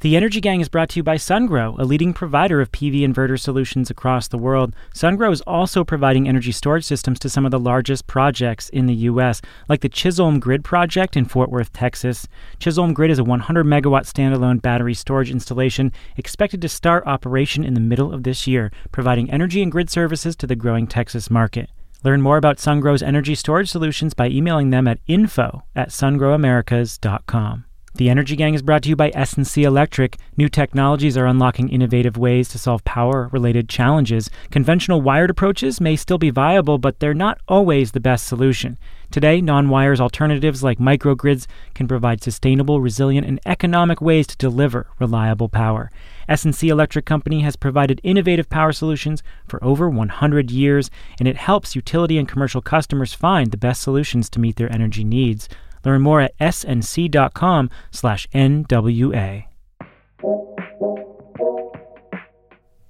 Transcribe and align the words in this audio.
The 0.00 0.16
Energy 0.16 0.40
Gang 0.40 0.62
is 0.62 0.70
brought 0.70 0.88
to 0.90 0.98
you 0.98 1.02
by 1.02 1.16
SunGrow, 1.16 1.78
a 1.78 1.84
leading 1.84 2.14
provider 2.14 2.62
of 2.62 2.72
PV 2.72 3.00
inverter 3.02 3.38
solutions 3.38 3.90
across 3.90 4.28
the 4.28 4.38
world. 4.38 4.74
SunGrow 4.94 5.30
is 5.30 5.42
also 5.42 5.84
providing 5.84 6.26
energy 6.26 6.52
storage 6.52 6.86
systems 6.86 7.18
to 7.18 7.28
some 7.28 7.44
of 7.44 7.50
the 7.50 7.58
largest 7.58 8.06
projects 8.06 8.70
in 8.70 8.86
the 8.86 8.94
U.S., 8.94 9.42
like 9.68 9.82
the 9.82 9.90
Chisholm 9.90 10.40
Grid 10.40 10.64
project 10.64 11.18
in 11.18 11.26
Fort 11.26 11.50
Worth, 11.50 11.74
Texas. 11.74 12.26
Chisholm 12.58 12.94
Grid 12.94 13.10
is 13.10 13.18
a 13.18 13.24
100 13.24 13.66
megawatt 13.66 14.10
standalone 14.10 14.62
battery 14.62 14.94
storage 14.94 15.30
installation 15.30 15.92
expected 16.16 16.62
to 16.62 16.68
start 16.70 17.06
operation 17.06 17.62
in 17.62 17.74
the 17.74 17.78
middle 17.78 18.10
of 18.10 18.22
this 18.22 18.46
year, 18.46 18.72
providing 18.92 19.30
energy 19.30 19.62
and 19.62 19.70
grid 19.70 19.90
services 19.90 20.34
to 20.36 20.46
the 20.46 20.56
growing 20.56 20.86
Texas 20.86 21.30
market. 21.30 21.68
Learn 22.02 22.22
more 22.22 22.38
about 22.38 22.56
SunGrow's 22.56 23.02
energy 23.02 23.34
storage 23.34 23.70
solutions 23.70 24.14
by 24.14 24.30
emailing 24.30 24.70
them 24.70 24.88
at 24.88 25.00
info 25.06 25.64
at 25.76 25.90
sungrowamericas.com. 25.90 27.66
The 27.92 28.08
Energy 28.08 28.36
Gang 28.36 28.54
is 28.54 28.62
brought 28.62 28.84
to 28.84 28.88
you 28.88 28.94
by 28.94 29.10
S&C 29.14 29.64
Electric. 29.64 30.16
New 30.36 30.48
technologies 30.48 31.16
are 31.18 31.26
unlocking 31.26 31.68
innovative 31.68 32.16
ways 32.16 32.48
to 32.50 32.58
solve 32.58 32.84
power-related 32.84 33.68
challenges. 33.68 34.30
Conventional 34.52 35.02
wired 35.02 35.28
approaches 35.28 35.80
may 35.80 35.96
still 35.96 36.16
be 36.16 36.30
viable, 36.30 36.78
but 36.78 37.00
they're 37.00 37.12
not 37.12 37.40
always 37.48 37.90
the 37.90 37.98
best 37.98 38.28
solution. 38.28 38.78
Today, 39.10 39.40
non-wires 39.40 40.00
alternatives 40.00 40.62
like 40.62 40.78
microgrids 40.78 41.48
can 41.74 41.88
provide 41.88 42.22
sustainable, 42.22 42.80
resilient, 42.80 43.26
and 43.26 43.40
economic 43.44 44.00
ways 44.00 44.28
to 44.28 44.36
deliver 44.36 44.86
reliable 45.00 45.48
power. 45.48 45.90
S&C 46.28 46.68
Electric 46.68 47.04
Company 47.04 47.40
has 47.40 47.56
provided 47.56 48.00
innovative 48.04 48.48
power 48.48 48.70
solutions 48.70 49.20
for 49.48 49.62
over 49.64 49.90
100 49.90 50.52
years, 50.52 50.92
and 51.18 51.26
it 51.26 51.36
helps 51.36 51.74
utility 51.74 52.18
and 52.18 52.28
commercial 52.28 52.62
customers 52.62 53.12
find 53.12 53.50
the 53.50 53.56
best 53.56 53.82
solutions 53.82 54.30
to 54.30 54.38
meet 54.38 54.54
their 54.56 54.72
energy 54.72 55.02
needs. 55.02 55.48
Learn 55.84 56.02
more 56.02 56.20
at 56.20 56.36
snc.com 56.38 57.70
slash 57.90 58.26
NWA. 58.34 59.44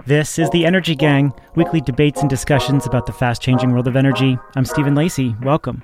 This 0.06 0.38
is 0.38 0.50
the 0.50 0.64
Energy 0.64 0.96
Gang, 0.96 1.32
weekly 1.54 1.80
debates 1.80 2.20
and 2.20 2.28
discussions 2.28 2.86
about 2.86 3.06
the 3.06 3.12
fast-changing 3.12 3.70
world 3.70 3.86
of 3.86 3.96
energy. 3.96 4.38
I'm 4.56 4.64
Stephen 4.64 4.94
Lacey. 4.94 5.36
Welcome. 5.42 5.82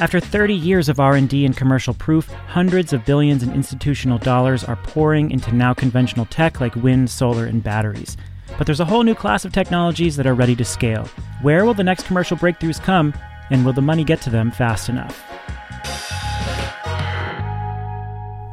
After 0.00 0.18
30 0.18 0.54
years 0.54 0.88
of 0.88 0.98
R&D 0.98 1.44
and 1.44 1.54
commercial 1.54 1.92
proof, 1.92 2.26
hundreds 2.28 2.94
of 2.94 3.04
billions 3.04 3.42
in 3.42 3.52
institutional 3.52 4.16
dollars 4.16 4.64
are 4.64 4.76
pouring 4.76 5.30
into 5.30 5.54
now 5.54 5.74
conventional 5.74 6.24
tech 6.24 6.58
like 6.58 6.74
wind, 6.74 7.10
solar, 7.10 7.44
and 7.44 7.62
batteries. 7.62 8.16
But 8.58 8.66
there's 8.66 8.80
a 8.80 8.84
whole 8.84 9.02
new 9.02 9.14
class 9.14 9.44
of 9.44 9.52
technologies 9.52 10.16
that 10.16 10.26
are 10.26 10.34
ready 10.34 10.54
to 10.56 10.64
scale. 10.64 11.06
Where 11.42 11.64
will 11.64 11.74
the 11.74 11.84
next 11.84 12.06
commercial 12.06 12.36
breakthroughs 12.36 12.82
come, 12.82 13.14
and 13.50 13.64
will 13.64 13.72
the 13.72 13.82
money 13.82 14.04
get 14.04 14.20
to 14.22 14.30
them 14.30 14.50
fast 14.50 14.88
enough? 14.88 15.24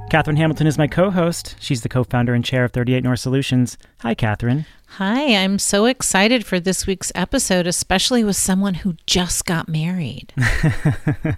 Katherine 0.09 0.37
Hamilton 0.37 0.67
is 0.67 0.77
my 0.77 0.87
co 0.87 1.09
host. 1.09 1.57
She's 1.59 1.81
the 1.81 1.89
co 1.89 2.03
founder 2.05 2.33
and 2.33 2.43
chair 2.43 2.63
of 2.63 2.71
38 2.71 3.03
North 3.03 3.19
Solutions. 3.19 3.77
Hi, 3.99 4.13
Katherine. 4.13 4.65
Hi, 4.91 5.35
I'm 5.35 5.59
so 5.59 5.85
excited 5.85 6.45
for 6.45 6.61
this 6.61 6.87
week's 6.87 7.11
episode, 7.13 7.67
especially 7.67 8.23
with 8.23 8.37
someone 8.37 8.75
who 8.75 8.95
just 9.05 9.45
got 9.45 9.67
married. 9.67 10.33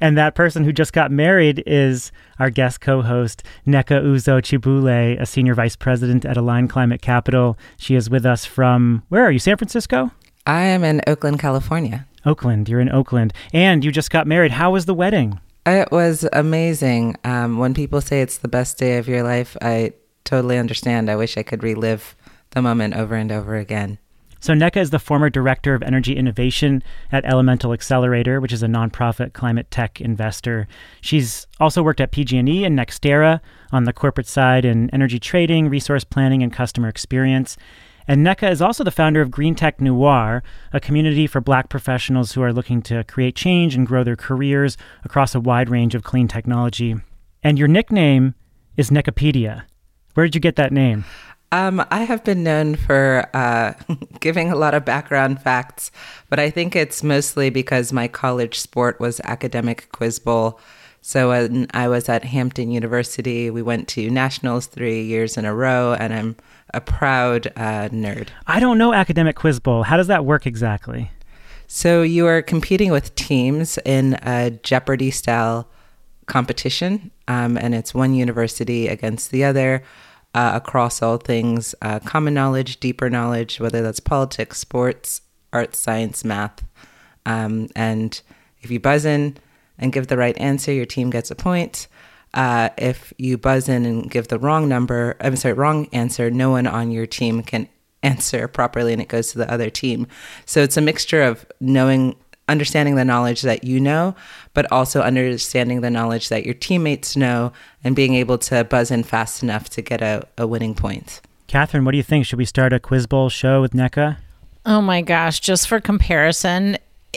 And 0.00 0.16
that 0.16 0.34
person 0.34 0.64
who 0.64 0.72
just 0.72 0.92
got 0.92 1.10
married 1.10 1.62
is 1.66 2.12
our 2.38 2.50
guest 2.50 2.80
co 2.80 3.02
host, 3.02 3.42
Nneka 3.66 4.02
Uzoh 4.02 4.40
Kibuule, 4.42 5.20
a 5.20 5.26
senior 5.26 5.54
vice 5.54 5.76
president 5.76 6.24
at 6.24 6.36
Aligned 6.36 6.70
Climate 6.70 7.02
Capital. 7.02 7.58
She 7.76 7.94
is 7.94 8.08
with 8.08 8.24
us 8.24 8.44
from, 8.44 9.02
where 9.08 9.24
are 9.24 9.32
you, 9.32 9.38
San 9.38 9.56
Francisco? 9.56 10.12
I 10.46 10.62
am 10.62 10.84
in 10.84 11.02
Oakland, 11.06 11.40
California. 11.40 12.06
Oakland, 12.24 12.68
you're 12.68 12.80
in 12.80 12.90
Oakland. 12.90 13.32
And 13.52 13.84
you 13.84 13.92
just 13.92 14.10
got 14.10 14.26
married. 14.26 14.52
How 14.52 14.70
was 14.70 14.86
the 14.86 14.94
wedding? 14.94 15.40
It 15.66 15.90
was 15.92 16.26
amazing. 16.32 17.16
Um, 17.24 17.58
when 17.58 17.74
people 17.74 18.00
say 18.00 18.22
it's 18.22 18.38
the 18.38 18.48
best 18.48 18.78
day 18.78 18.96
of 18.98 19.08
your 19.08 19.22
life, 19.22 19.56
I 19.60 19.92
totally 20.24 20.58
understand. 20.58 21.10
I 21.10 21.16
wish 21.16 21.36
I 21.36 21.42
could 21.42 21.62
relive 21.62 22.16
the 22.50 22.62
moment 22.62 22.94
over 22.94 23.14
and 23.14 23.30
over 23.30 23.56
again. 23.56 23.98
So, 24.40 24.52
Nneka 24.52 24.76
is 24.76 24.90
the 24.90 24.98
former 24.98 25.30
director 25.30 25.74
of 25.74 25.82
energy 25.82 26.16
innovation 26.16 26.82
at 27.10 27.24
Elemental 27.24 27.72
Accelerator, 27.72 28.40
which 28.40 28.52
is 28.52 28.62
a 28.62 28.68
nonprofit 28.68 29.32
climate 29.32 29.70
tech 29.70 30.00
investor. 30.00 30.68
She's 31.00 31.46
also 31.58 31.82
worked 31.82 32.00
at 32.00 32.12
PG&E 32.12 32.64
and 32.64 32.78
NextEra 32.78 33.40
on 33.72 33.84
the 33.84 33.92
corporate 33.92 34.28
side 34.28 34.64
in 34.64 34.90
energy 34.90 35.18
trading, 35.18 35.68
resource 35.68 36.04
planning, 36.04 36.42
and 36.42 36.52
customer 36.52 36.88
experience. 36.88 37.56
And 38.06 38.24
Nneka 38.24 38.50
is 38.50 38.62
also 38.62 38.84
the 38.84 38.90
founder 38.90 39.20
of 39.20 39.30
Green 39.30 39.54
Tech 39.54 39.80
Noir, 39.80 40.42
a 40.72 40.80
community 40.80 41.26
for 41.26 41.42
black 41.42 41.68
professionals 41.68 42.32
who 42.32 42.42
are 42.42 42.54
looking 42.54 42.80
to 42.82 43.04
create 43.04 43.36
change 43.36 43.74
and 43.74 43.86
grow 43.86 44.02
their 44.02 44.16
careers 44.16 44.78
across 45.04 45.34
a 45.34 45.40
wide 45.40 45.68
range 45.68 45.94
of 45.94 46.04
clean 46.04 46.26
technology. 46.26 46.96
And 47.42 47.58
your 47.58 47.68
nickname 47.68 48.34
is 48.76 48.88
Nnekapedia. 48.88 49.64
Where 50.14 50.26
did 50.26 50.34
you 50.34 50.40
get 50.40 50.56
that 50.56 50.72
name? 50.72 51.04
Um, 51.50 51.84
I 51.90 52.04
have 52.04 52.24
been 52.24 52.42
known 52.42 52.76
for 52.76 53.28
uh, 53.32 53.72
giving 54.20 54.50
a 54.50 54.56
lot 54.56 54.74
of 54.74 54.84
background 54.84 55.40
facts, 55.40 55.90
but 56.28 56.38
I 56.38 56.50
think 56.50 56.76
it's 56.76 57.02
mostly 57.02 57.48
because 57.48 57.92
my 57.92 58.06
college 58.06 58.58
sport 58.58 59.00
was 59.00 59.20
academic 59.24 59.88
quiz 59.92 60.18
bowl. 60.18 60.60
So 61.00 61.30
when 61.30 61.68
I 61.72 61.88
was 61.88 62.08
at 62.08 62.24
Hampton 62.24 62.70
University, 62.70 63.48
we 63.50 63.62
went 63.62 63.88
to 63.88 64.10
nationals 64.10 64.66
three 64.66 65.02
years 65.02 65.38
in 65.38 65.46
a 65.46 65.54
row, 65.54 65.94
and 65.98 66.12
I'm 66.12 66.36
a 66.74 66.82
proud 66.82 67.46
uh, 67.56 67.88
nerd. 67.88 68.28
I 68.46 68.60
don't 68.60 68.76
know 68.76 68.92
academic 68.92 69.36
quiz 69.36 69.58
bowl. 69.58 69.84
How 69.84 69.96
does 69.96 70.08
that 70.08 70.26
work 70.26 70.46
exactly? 70.46 71.10
So 71.66 72.02
you 72.02 72.26
are 72.26 72.42
competing 72.42 72.90
with 72.90 73.14
teams 73.14 73.78
in 73.86 74.14
a 74.22 74.50
Jeopardy 74.50 75.10
style 75.10 75.66
competition, 76.26 77.10
um, 77.26 77.56
and 77.56 77.74
it's 77.74 77.94
one 77.94 78.14
university 78.14 78.86
against 78.88 79.30
the 79.30 79.44
other 79.44 79.82
uh, 80.38 80.52
across 80.54 81.02
all 81.02 81.16
things 81.16 81.74
uh, 81.82 81.98
common 81.98 82.32
knowledge, 82.32 82.78
deeper 82.78 83.10
knowledge, 83.10 83.58
whether 83.58 83.82
that's 83.82 83.98
politics, 83.98 84.58
sports, 84.58 85.22
arts, 85.52 85.80
science, 85.80 86.24
math. 86.24 86.64
Um, 87.26 87.68
and 87.74 88.20
if 88.60 88.70
you 88.70 88.78
buzz 88.78 89.04
in 89.04 89.36
and 89.78 89.92
give 89.92 90.06
the 90.06 90.16
right 90.16 90.38
answer, 90.38 90.72
your 90.72 90.86
team 90.86 91.10
gets 91.10 91.32
a 91.32 91.34
point. 91.34 91.88
Uh, 92.34 92.68
if 92.78 93.12
you 93.18 93.36
buzz 93.36 93.68
in 93.68 93.84
and 93.84 94.08
give 94.08 94.28
the 94.28 94.38
wrong 94.38 94.68
number, 94.68 95.16
I'm 95.20 95.34
sorry, 95.34 95.54
wrong 95.54 95.88
answer, 95.92 96.30
no 96.30 96.50
one 96.50 96.68
on 96.68 96.92
your 96.92 97.06
team 97.06 97.42
can 97.42 97.68
answer 98.04 98.46
properly 98.46 98.92
and 98.92 99.02
it 99.02 99.08
goes 99.08 99.32
to 99.32 99.38
the 99.38 99.52
other 99.52 99.70
team. 99.70 100.06
So 100.46 100.62
it's 100.62 100.76
a 100.76 100.80
mixture 100.80 101.22
of 101.22 101.46
knowing 101.58 102.14
understanding 102.48 102.94
the 102.96 103.04
knowledge 103.04 103.42
that 103.42 103.64
you 103.64 103.78
know, 103.78 104.14
but 104.54 104.70
also 104.72 105.02
understanding 105.02 105.80
the 105.80 105.90
knowledge 105.90 106.28
that 106.28 106.44
your 106.44 106.54
teammates 106.54 107.16
know 107.16 107.52
and 107.84 107.94
being 107.94 108.14
able 108.14 108.38
to 108.38 108.64
buzz 108.64 108.90
in 108.90 109.02
fast 109.02 109.42
enough 109.42 109.68
to 109.70 109.82
get 109.82 110.02
a, 110.02 110.26
a 110.36 110.46
winning 110.46 110.74
point. 110.74 111.20
Katherine, 111.46 111.84
what 111.84 111.92
do 111.92 111.96
you 111.96 112.02
think? 112.02 112.26
Should 112.26 112.38
we 112.38 112.44
start 112.44 112.72
a 112.72 112.80
quiz 112.80 113.06
bowl 113.06 113.28
show 113.28 113.60
with 113.60 113.72
Nneka? 113.72 114.18
Oh 114.66 114.82
my 114.82 115.00
gosh, 115.00 115.40
just 115.40 115.68
for 115.68 115.80
comparison, 115.80 116.76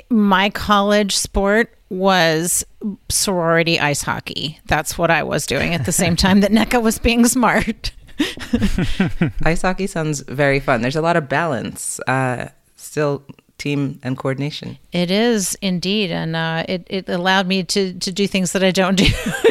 my 0.09 0.49
college 0.49 1.17
sport 1.17 1.75
was 1.89 2.65
sorority 3.09 3.79
ice 3.79 4.01
hockey. 4.01 4.59
That's 4.65 4.97
what 4.97 5.11
I 5.11 5.23
was 5.23 5.45
doing 5.45 5.73
at 5.73 5.85
the 5.85 5.91
same 5.91 6.15
time 6.15 6.39
that 6.41 6.51
Nneka 6.51 6.81
was 6.81 6.97
being 6.97 7.25
smart. 7.25 7.91
ice 9.43 9.61
hockey 9.61 9.87
sounds 9.87 10.21
very 10.21 10.59
fun. 10.59 10.81
There's 10.81 10.95
a 10.95 11.01
lot 11.01 11.17
of 11.17 11.27
balance. 11.27 11.99
Uh, 12.07 12.49
still 12.77 13.23
team 13.61 13.99
and 14.03 14.17
coordination. 14.17 14.77
It 14.91 15.11
is 15.11 15.55
indeed, 15.61 16.11
and 16.11 16.35
uh, 16.35 16.65
it 16.67 16.85
it 16.89 17.07
allowed 17.07 17.47
me 17.47 17.63
to 17.63 17.93
to 17.93 18.11
do 18.11 18.27
things 18.27 18.51
that 18.53 18.63
I 18.63 18.71
don't 18.71 18.95
do 18.95 19.07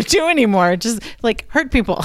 do 0.09 0.29
anymore, 0.29 0.77
just 0.77 1.03
like 1.23 1.47
hurt 1.49 1.71
people. 1.71 2.05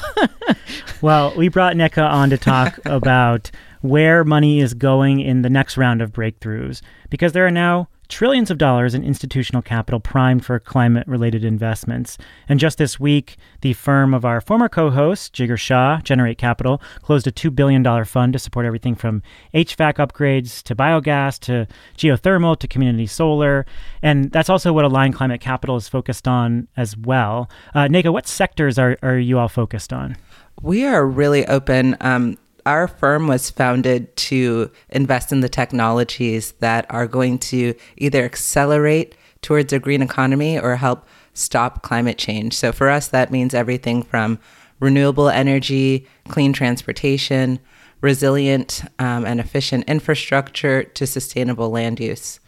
well, 1.02 1.34
we 1.36 1.50
brought 1.50 1.76
Nneka 1.76 2.08
on 2.08 2.30
to 2.30 2.38
talk 2.38 2.80
about 2.86 3.50
where 3.82 4.24
money 4.24 4.60
is 4.60 4.74
going 4.74 5.20
in 5.20 5.42
the 5.42 5.50
next 5.50 5.78
round 5.78 6.02
of 6.02 6.12
breakthroughs 6.12 6.82
because 7.10 7.34
there 7.34 7.46
are 7.46 7.52
now 7.52 7.88
trillions 8.08 8.52
of 8.52 8.58
dollars 8.58 8.94
in 8.94 9.04
institutional 9.04 9.62
capital 9.62 10.00
primed 10.00 10.46
for 10.46 10.60
climate 10.60 11.08
related 11.08 11.44
investments. 11.44 12.18
And 12.48 12.60
just 12.60 12.78
this 12.78 13.00
week, 13.00 13.38
the 13.62 13.74
firm 13.74 14.14
of 14.14 14.26
our 14.26 14.42
former 14.42 14.70
co 14.70 14.90
host, 14.90 15.34
Jigar 15.34 15.58
Shah, 15.58 16.00
Generate 16.02 16.38
Capital, 16.38 16.82
closed 17.02 17.28
a 17.28 17.32
$2 17.32 17.56
billion 17.56 18.06
fund 18.06 18.34
to 18.34 18.40
support 18.40 18.66
everything 18.66 18.96
from 18.96 19.22
HVAC 19.54 19.96
upgrades 19.96 20.62
to 20.64 20.76
biogas 20.76 21.40
to 21.42 21.68
geothermal 21.98 22.58
to 22.60 22.68
community 22.68 23.08
solar. 23.08 23.66
And 24.02 24.32
that's 24.32 24.50
also 24.50 24.74
what 24.74 24.86
Aligned 24.86 25.16
Climate 25.16 25.42
Capital 25.42 25.76
is 25.76 25.88
focused 25.88 26.28
on 26.28 26.68
as 26.78 26.96
well. 26.98 27.50
Uh, 27.74 27.88
what 28.06 28.28
sectors 28.28 28.78
are, 28.78 28.98
are 29.02 29.18
you 29.18 29.40
all 29.40 29.48
focused 29.48 29.92
on? 29.92 30.18
We 30.62 30.86
are 30.86 31.06
really 31.06 31.46
open. 31.48 31.98
Um, 32.02 32.38
our 32.66 32.88
firm 32.88 33.28
was 33.28 33.50
founded 33.50 34.16
to 34.16 34.72
invest 34.90 35.32
in 35.32 35.42
the 35.42 35.50
technologies 35.50 36.54
that 36.54 36.86
are 36.90 37.08
going 37.08 37.38
to 37.38 37.76
either 37.98 38.24
accelerate 38.24 39.16
towards 39.42 39.72
a 39.72 39.80
green 39.80 40.02
economy 40.02 40.60
or 40.60 40.76
help 40.76 41.08
stop 41.34 41.84
climate 41.84 42.18
change. 42.18 42.54
So 42.54 42.72
for 42.72 42.90
us, 42.90 43.08
that 43.10 43.32
means 43.32 43.54
everything 43.54 44.02
from 44.02 44.40
renewable 44.80 45.30
energy, 45.30 46.08
clean 46.28 46.54
transportation, 46.54 47.60
resilient 48.02 48.84
um, 49.00 49.26
and 49.26 49.40
efficient 49.40 49.84
infrastructure 49.88 50.84
to 50.84 51.08
sustainable 51.08 51.70
land 51.70 52.00
use. 52.00 52.40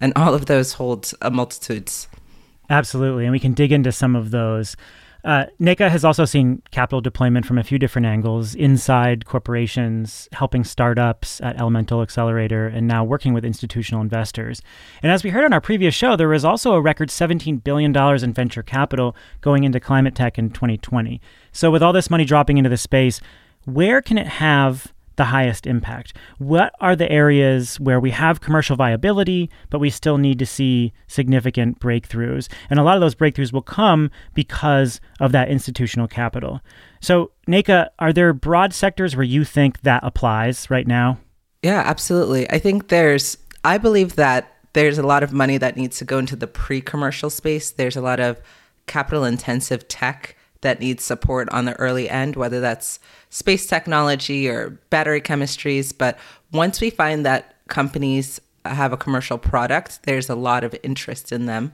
And 0.00 0.12
all 0.16 0.34
of 0.34 0.46
those 0.46 0.74
hold 0.74 1.12
a 1.20 1.30
multitudes 1.30 2.08
Absolutely. 2.72 3.24
And 3.24 3.32
we 3.32 3.38
can 3.38 3.52
dig 3.52 3.70
into 3.70 3.92
some 3.92 4.16
of 4.16 4.30
those. 4.30 4.76
Uh, 5.24 5.46
Nneka 5.60 5.88
has 5.88 6.04
also 6.04 6.24
seen 6.24 6.62
capital 6.72 7.00
deployment 7.00 7.46
from 7.46 7.58
a 7.58 7.62
few 7.62 7.78
different 7.78 8.06
angles 8.06 8.54
inside 8.54 9.24
corporations, 9.24 10.28
helping 10.32 10.64
startups 10.64 11.40
at 11.40 11.58
Elemental 11.60 12.02
Accelerator, 12.02 12.66
and 12.66 12.88
now 12.88 13.04
working 13.04 13.32
with 13.32 13.44
institutional 13.44 14.00
investors. 14.00 14.62
And 15.02 15.12
as 15.12 15.22
we 15.22 15.30
heard 15.30 15.44
on 15.44 15.52
our 15.52 15.60
previous 15.60 15.94
show, 15.94 16.16
there 16.16 16.28
was 16.28 16.44
also 16.44 16.72
a 16.72 16.80
record 16.80 17.08
$17 17.08 17.62
billion 17.62 17.96
in 17.96 18.32
venture 18.32 18.62
capital 18.62 19.14
going 19.40 19.62
into 19.62 19.78
climate 19.78 20.14
tech 20.14 20.38
in 20.38 20.50
2020. 20.50 21.20
So, 21.52 21.70
with 21.70 21.82
all 21.82 21.92
this 21.92 22.10
money 22.10 22.24
dropping 22.24 22.58
into 22.58 22.70
the 22.70 22.76
space, 22.76 23.20
where 23.64 24.02
can 24.02 24.18
it 24.18 24.26
have 24.26 24.92
the 25.16 25.24
highest 25.24 25.66
impact? 25.66 26.16
What 26.38 26.72
are 26.80 26.96
the 26.96 27.10
areas 27.10 27.78
where 27.80 28.00
we 28.00 28.10
have 28.10 28.40
commercial 28.40 28.76
viability, 28.76 29.50
but 29.70 29.78
we 29.78 29.90
still 29.90 30.18
need 30.18 30.38
to 30.38 30.46
see 30.46 30.92
significant 31.06 31.80
breakthroughs? 31.80 32.48
And 32.70 32.78
a 32.78 32.82
lot 32.82 32.96
of 32.96 33.00
those 33.00 33.14
breakthroughs 33.14 33.52
will 33.52 33.62
come 33.62 34.10
because 34.34 35.00
of 35.20 35.32
that 35.32 35.48
institutional 35.48 36.08
capital. 36.08 36.60
So, 37.00 37.32
Nneka, 37.48 37.88
are 37.98 38.12
there 38.12 38.32
broad 38.32 38.72
sectors 38.72 39.16
where 39.16 39.24
you 39.24 39.44
think 39.44 39.82
that 39.82 40.02
applies 40.04 40.70
right 40.70 40.86
now? 40.86 41.18
Yeah, 41.62 41.82
absolutely. 41.84 42.50
I 42.50 42.58
think 42.58 42.88
there's, 42.88 43.38
I 43.64 43.78
believe 43.78 44.16
that 44.16 44.52
there's 44.72 44.98
a 44.98 45.02
lot 45.02 45.22
of 45.22 45.32
money 45.32 45.58
that 45.58 45.76
needs 45.76 45.98
to 45.98 46.04
go 46.04 46.18
into 46.18 46.36
the 46.36 46.46
pre 46.46 46.80
commercial 46.80 47.30
space. 47.30 47.70
There's 47.70 47.96
a 47.96 48.00
lot 48.00 48.20
of 48.20 48.40
capital 48.86 49.24
intensive 49.24 49.86
tech 49.88 50.36
that 50.62 50.80
needs 50.80 51.04
support 51.04 51.48
on 51.50 51.66
the 51.66 51.74
early 51.74 52.08
end, 52.08 52.34
whether 52.34 52.60
that's 52.60 52.98
space 53.30 53.66
technology 53.66 54.48
or 54.48 54.70
battery 54.90 55.20
chemistries. 55.20 55.96
But 55.96 56.18
once 56.52 56.80
we 56.80 56.90
find 56.90 57.24
that 57.26 57.54
companies 57.68 58.40
have 58.64 58.92
a 58.92 58.96
commercial 58.96 59.38
product, 59.38 60.04
there's 60.04 60.30
a 60.30 60.34
lot 60.34 60.64
of 60.64 60.74
interest 60.82 61.30
in 61.30 61.46
them. 61.46 61.72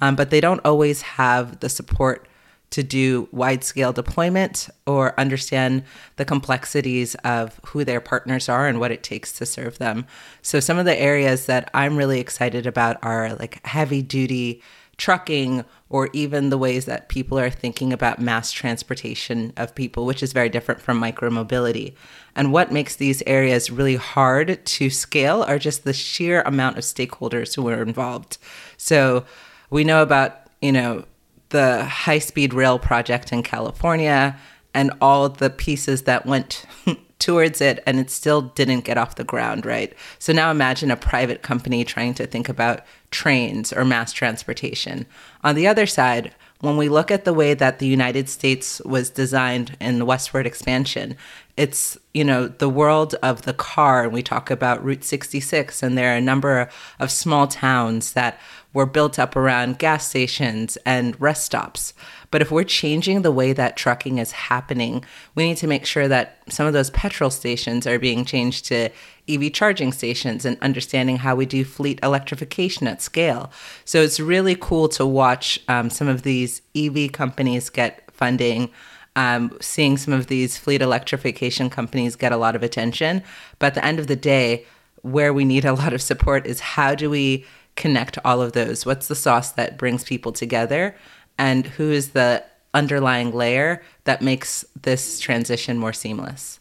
Um, 0.00 0.16
but 0.16 0.30
they 0.30 0.40
don't 0.40 0.64
always 0.64 1.02
have 1.02 1.60
the 1.60 1.68
support 1.68 2.26
to 2.70 2.82
do 2.82 3.28
wide 3.32 3.64
scale 3.64 3.92
deployment 3.92 4.68
or 4.86 5.18
understand 5.18 5.82
the 6.16 6.24
complexities 6.24 7.16
of 7.16 7.60
who 7.66 7.84
their 7.84 8.00
partners 8.00 8.48
are 8.48 8.68
and 8.68 8.78
what 8.78 8.92
it 8.92 9.02
takes 9.02 9.32
to 9.32 9.44
serve 9.44 9.78
them. 9.78 10.06
So, 10.40 10.60
some 10.60 10.78
of 10.78 10.84
the 10.84 10.98
areas 10.98 11.46
that 11.46 11.68
I'm 11.74 11.96
really 11.96 12.20
excited 12.20 12.66
about 12.66 12.96
are 13.02 13.34
like 13.34 13.64
heavy 13.66 14.02
duty 14.02 14.62
trucking 15.00 15.64
or 15.88 16.10
even 16.12 16.50
the 16.50 16.58
ways 16.58 16.84
that 16.84 17.08
people 17.08 17.38
are 17.38 17.50
thinking 17.50 17.92
about 17.92 18.20
mass 18.20 18.52
transportation 18.52 19.52
of 19.56 19.74
people, 19.74 20.04
which 20.06 20.22
is 20.22 20.32
very 20.32 20.48
different 20.48 20.80
from 20.80 21.00
micromobility. 21.00 21.94
And 22.36 22.52
what 22.52 22.70
makes 22.70 22.94
these 22.94 23.22
areas 23.26 23.70
really 23.70 23.96
hard 23.96 24.64
to 24.64 24.90
scale 24.90 25.42
are 25.42 25.58
just 25.58 25.84
the 25.84 25.94
sheer 25.94 26.42
amount 26.42 26.76
of 26.76 26.84
stakeholders 26.84 27.56
who 27.56 27.66
are 27.68 27.82
involved. 27.82 28.38
So 28.76 29.24
we 29.70 29.82
know 29.82 30.02
about, 30.02 30.36
you 30.60 30.70
know, 30.70 31.04
the 31.48 31.84
high 31.84 32.20
speed 32.20 32.54
rail 32.54 32.78
project 32.78 33.32
in 33.32 33.42
California 33.42 34.38
and 34.74 34.92
all 35.00 35.28
the 35.28 35.50
pieces 35.50 36.02
that 36.02 36.26
went 36.26 36.66
towards 37.20 37.60
it 37.60 37.82
and 37.86 38.00
it 38.00 38.10
still 38.10 38.42
didn't 38.42 38.84
get 38.84 38.98
off 38.98 39.14
the 39.14 39.24
ground, 39.24 39.64
right? 39.64 39.94
So 40.18 40.32
now 40.32 40.50
imagine 40.50 40.90
a 40.90 40.96
private 40.96 41.42
company 41.42 41.84
trying 41.84 42.14
to 42.14 42.26
think 42.26 42.48
about 42.48 42.84
trains 43.10 43.72
or 43.72 43.84
mass 43.84 44.12
transportation. 44.12 45.06
On 45.44 45.54
the 45.54 45.66
other 45.66 45.86
side, 45.86 46.34
when 46.60 46.76
we 46.76 46.88
look 46.88 47.10
at 47.10 47.24
the 47.24 47.32
way 47.32 47.54
that 47.54 47.78
the 47.78 47.86
United 47.86 48.28
States 48.28 48.80
was 48.84 49.08
designed 49.08 49.76
in 49.80 49.98
the 49.98 50.04
westward 50.04 50.46
expansion, 50.46 51.16
it's, 51.56 51.96
you 52.12 52.24
know, 52.24 52.48
the 52.48 52.68
world 52.68 53.14
of 53.22 53.42
the 53.42 53.54
car. 53.54 54.04
And 54.04 54.12
we 54.12 54.22
talk 54.22 54.50
about 54.50 54.84
Route 54.84 55.04
66, 55.04 55.82
and 55.82 55.96
there 55.96 56.12
are 56.12 56.18
a 56.18 56.20
number 56.20 56.68
of 56.98 57.10
small 57.10 57.46
towns 57.46 58.12
that 58.12 58.38
were 58.72 58.86
built 58.86 59.18
up 59.18 59.34
around 59.34 59.78
gas 59.78 60.06
stations 60.06 60.78
and 60.86 61.20
rest 61.20 61.44
stops. 61.44 61.92
But 62.30 62.40
if 62.40 62.50
we're 62.50 62.64
changing 62.64 63.22
the 63.22 63.32
way 63.32 63.52
that 63.52 63.76
trucking 63.76 64.18
is 64.18 64.30
happening, 64.32 65.04
we 65.34 65.48
need 65.48 65.56
to 65.58 65.66
make 65.66 65.84
sure 65.84 66.06
that 66.06 66.38
some 66.48 66.66
of 66.66 66.72
those 66.72 66.90
petrol 66.90 67.30
stations 67.30 67.86
are 67.86 67.98
being 67.98 68.24
changed 68.24 68.66
to 68.66 68.90
EV 69.28 69.52
charging 69.52 69.92
stations 69.92 70.44
and 70.44 70.56
understanding 70.60 71.18
how 71.18 71.34
we 71.34 71.46
do 71.46 71.64
fleet 71.64 71.98
electrification 72.02 72.86
at 72.86 73.02
scale. 73.02 73.50
So 73.84 74.02
it's 74.02 74.20
really 74.20 74.54
cool 74.54 74.88
to 74.90 75.04
watch 75.04 75.60
um, 75.68 75.90
some 75.90 76.08
of 76.08 76.22
these 76.22 76.62
EV 76.76 77.12
companies 77.12 77.70
get 77.70 78.02
funding. 78.12 78.70
Um, 79.16 79.58
seeing 79.60 79.96
some 79.96 80.14
of 80.14 80.28
these 80.28 80.56
fleet 80.56 80.80
electrification 80.80 81.68
companies 81.68 82.14
get 82.14 82.30
a 82.30 82.36
lot 82.36 82.54
of 82.54 82.62
attention. 82.62 83.24
But 83.58 83.66
at 83.66 83.74
the 83.74 83.84
end 83.84 83.98
of 83.98 84.06
the 84.06 84.14
day, 84.14 84.64
where 85.02 85.32
we 85.32 85.44
need 85.44 85.64
a 85.64 85.72
lot 85.72 85.92
of 85.92 86.00
support 86.00 86.46
is 86.46 86.60
how 86.60 86.94
do 86.94 87.10
we 87.10 87.44
connect 87.80 88.18
all 88.24 88.40
of 88.40 88.52
those? 88.52 88.86
What's 88.86 89.08
the 89.08 89.14
sauce 89.16 89.50
that 89.52 89.78
brings 89.78 90.04
people 90.04 90.30
together? 90.30 90.94
and 91.40 91.66
who 91.66 91.90
is 91.90 92.10
the 92.10 92.44
underlying 92.74 93.32
layer 93.32 93.82
that 94.04 94.20
makes 94.20 94.62
this 94.82 95.18
transition 95.18 95.78
more 95.78 95.92
seamless? 95.92 96.60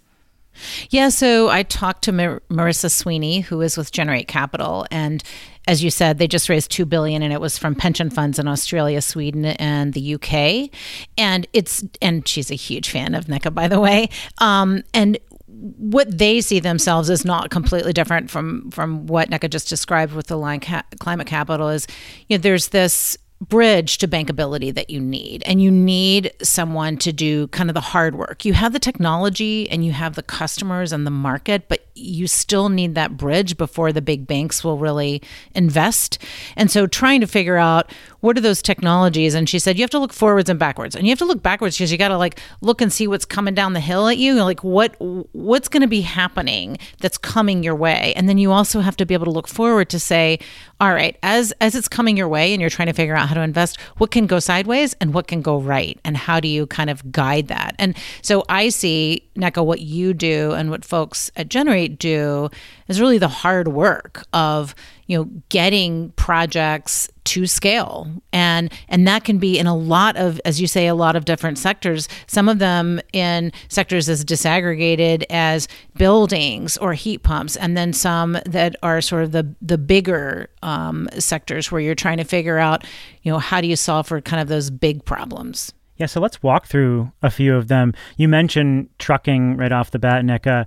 Yeah, 0.90 1.10
so 1.10 1.50
I 1.50 1.64
talked 1.64 2.04
to 2.06 2.12
Mar- 2.14 2.42
Marissa 2.50 2.90
Sweeney, 2.90 3.42
who 3.42 3.62
is 3.62 3.78
with 3.78 3.92
Generate 3.92 4.28
Capital, 4.28 4.86
and 4.90 5.22
as 5.68 5.84
you 5.84 5.92
said, 5.92 6.18
they 6.18 6.28
just 6.28 6.50
raised 6.50 6.72
two 6.72 6.86
billion, 6.86 7.22
and 7.22 7.32
it 7.32 7.40
was 7.40 7.58
from 7.58 7.76
pension 7.76 8.10
funds 8.10 8.40
in 8.40 8.48
Australia, 8.48 9.02
Sweden, 9.02 9.46
and 9.46 9.94
the 9.94 10.16
UK. 10.16 10.72
And 11.18 11.46
it's 11.54 11.84
and 12.02 12.28
she's 12.28 12.50
a 12.50 12.56
huge 12.56 12.90
fan 12.90 13.14
of 13.14 13.26
Nneka, 13.26 13.54
by 13.54 13.68
the 13.68 13.80
way. 13.80 14.10
Um, 14.40 14.84
and 14.94 15.20
what 15.60 16.18
they 16.18 16.42
see 16.42 16.60
themselves 16.60 17.10
is 17.10 17.26
not 17.26 17.50
completely 17.50 17.94
different 17.94 18.30
from 18.30 18.72
from 18.72 19.08
what 19.08 19.30
Nneka 19.30 19.50
just 19.50 19.70
described 19.70 20.14
with 20.14 20.28
the 20.28 20.38
line 20.38 20.60
ca- 20.60 20.84
climate 21.00 21.28
capital. 21.28 21.70
Is 21.70 21.88
you 22.28 22.38
know 22.38 22.42
there's 22.42 22.70
this 22.70 23.18
bridge 23.42 23.98
to 24.00 24.08
bankability 24.08 24.74
that 24.74 24.90
you 24.90 25.00
need 25.00 25.42
and 25.46 25.62
you 25.62 25.72
need 25.72 26.30
someone 26.44 26.98
to 26.98 27.14
do 27.14 27.48
kind 27.48 27.70
of 27.70 27.74
the 27.74 27.80
hard 27.80 28.16
work 28.16 28.44
you 28.44 28.52
have 28.52 28.74
the 28.74 28.80
technology 28.80 29.70
and 29.70 29.86
you 29.86 29.94
have 29.94 30.16
the 30.16 30.24
customers 30.24 30.92
and 30.92 31.08
the 31.08 31.12
market 31.12 31.70
but 31.70 31.86
you 31.96 32.28
still 32.28 32.68
need 32.68 32.96
that 32.96 33.16
bridge 33.16 33.56
before 33.56 33.94
the 33.94 34.02
big 34.02 34.28
banks 34.28 34.62
will 34.62 34.78
really 34.78 35.22
invest 35.56 36.22
and 36.58 36.70
so 36.70 36.86
trying 36.86 37.22
to 37.22 37.28
figure 37.28 37.56
out 37.56 37.90
what 38.22 38.38
are 38.38 38.42
those 38.42 38.62
technologies? 38.62 39.34
And 39.34 39.48
she 39.48 39.60
said 39.60 39.78
you 39.78 39.84
have 39.84 39.90
to 39.92 40.00
look 40.00 40.14
forwards 40.14 40.50
and 40.50 40.60
backwards. 40.60 40.96
And 40.96 41.06
you 41.06 41.12
have 41.12 41.20
to 41.20 41.26
look 41.26 41.42
backwards 41.42 41.78
because 41.78 41.92
you 41.92 41.98
got 41.98 42.10
to 42.10 42.18
like 42.18 42.40
look 42.62 42.82
and 42.82 42.92
see 42.92 43.08
what's 43.08 43.26
coming 43.26 43.54
down 43.54 43.74
the 43.74 43.80
hill 43.80 44.08
at 44.08 44.18
you. 44.18 44.44
Like 44.44 44.64
what 44.64 44.96
what's 45.00 45.68
going 45.68 45.82
to 45.82 45.88
be 45.88 46.02
happening 46.02 46.78
that's 47.00 47.18
coming 47.18 47.64
your 47.64 47.76
way? 47.76 48.14
And 48.16 48.28
then 48.28 48.38
you 48.38 48.52
also 48.52 48.82
have 48.82 48.98
to 48.98 49.06
be 49.06 49.14
able 49.14 49.26
to 49.26 49.32
look 49.32 49.48
forward 49.48 49.90
to 49.90 50.00
say 50.00 50.40
all 50.80 50.94
right 50.94 51.18
as 51.24 51.52
as 51.62 51.76
it's 51.76 51.88
coming 51.88 52.18
your 52.18 52.28
way 52.28 52.54
and 52.54 52.62
you're 52.62 52.70
trying 52.70 52.88
to 52.88 52.94
figure 52.94 53.16
out 53.16 53.28
how 53.30 53.36
to 53.36 53.42
invest, 53.42 53.80
what 53.98 54.12
can 54.12 54.28
go 54.28 54.40
sideways 54.40 54.94
and 55.02 55.14
what 55.14 55.28
can 55.28 55.42
go 55.42 55.60
right, 55.60 56.00
and 56.04 56.18
how 56.18 56.40
do 56.40 56.48
you 56.48 56.68
kind 56.68 56.90
of 56.90 57.12
guide 57.12 57.48
that? 57.48 57.76
And 57.80 57.96
so 58.22 58.44
I 58.50 58.70
see, 58.70 59.24
Nneka, 59.36 59.66
what 59.66 59.82
you 59.82 60.14
do 60.14 60.52
and 60.52 60.70
what 60.70 60.84
folks 60.86 61.32
at 61.36 61.50
Generate 61.50 62.00
do 62.00 62.50
is 62.88 63.00
really 63.00 63.18
the 63.18 63.28
hard 63.28 63.70
work 63.70 64.26
of 64.34 64.76
you 65.10 65.18
know 65.18 65.26
getting 65.50 66.12
projects 66.12 67.10
to 67.26 67.46
scale. 67.48 68.08
And 68.32 68.72
and 68.88 69.08
that 69.08 69.24
can 69.24 69.40
be 69.40 69.58
in 69.58 69.66
a 69.68 69.76
lot 69.76 70.16
of 70.16 70.40
as 70.46 70.62
you 70.62 70.68
say 70.68 70.88
a 70.88 70.96
lot 70.96 71.16
of 71.16 71.26
different 71.26 71.58
sectors. 71.58 72.08
Some 72.28 72.48
of 72.48 72.60
them 72.60 73.02
in 73.12 73.52
sectors 73.68 74.08
as 74.08 74.24
disaggregated 74.24 75.26
as 75.32 75.68
buildings 75.96 76.78
or 76.78 76.94
heat 76.94 77.24
pumps 77.24 77.58
and 77.58 77.76
then 77.76 77.92
some 77.92 78.38
that 78.46 78.76
are 78.84 79.02
sort 79.02 79.24
of 79.24 79.32
the 79.32 79.54
the 79.62 79.80
bigger 79.80 80.48
um, 80.62 81.10
sectors 81.18 81.72
where 81.72 81.82
you're 81.82 81.96
trying 81.96 82.18
to 82.18 82.24
figure 82.24 82.60
out 82.60 82.86
you 83.24 83.32
know 83.32 83.40
how 83.40 83.60
do 83.60 83.68
you 83.68 83.76
solve 83.76 84.08
for 84.08 84.22
kind 84.22 84.42
of 84.42 84.48
those 84.48 84.70
big 84.70 85.04
problems? 85.04 85.74
Yeah, 85.98 86.06
so 86.06 86.22
let's 86.22 86.42
walk 86.42 86.68
through 86.68 87.12
a 87.22 87.30
few 87.30 87.56
of 87.58 87.68
them. 87.68 87.94
You 88.16 88.30
mentioned 88.30 88.90
trucking 89.00 89.58
right 89.58 89.72
off 89.72 89.92
the 89.92 90.00
bat, 90.00 90.24
Nneka 90.24 90.66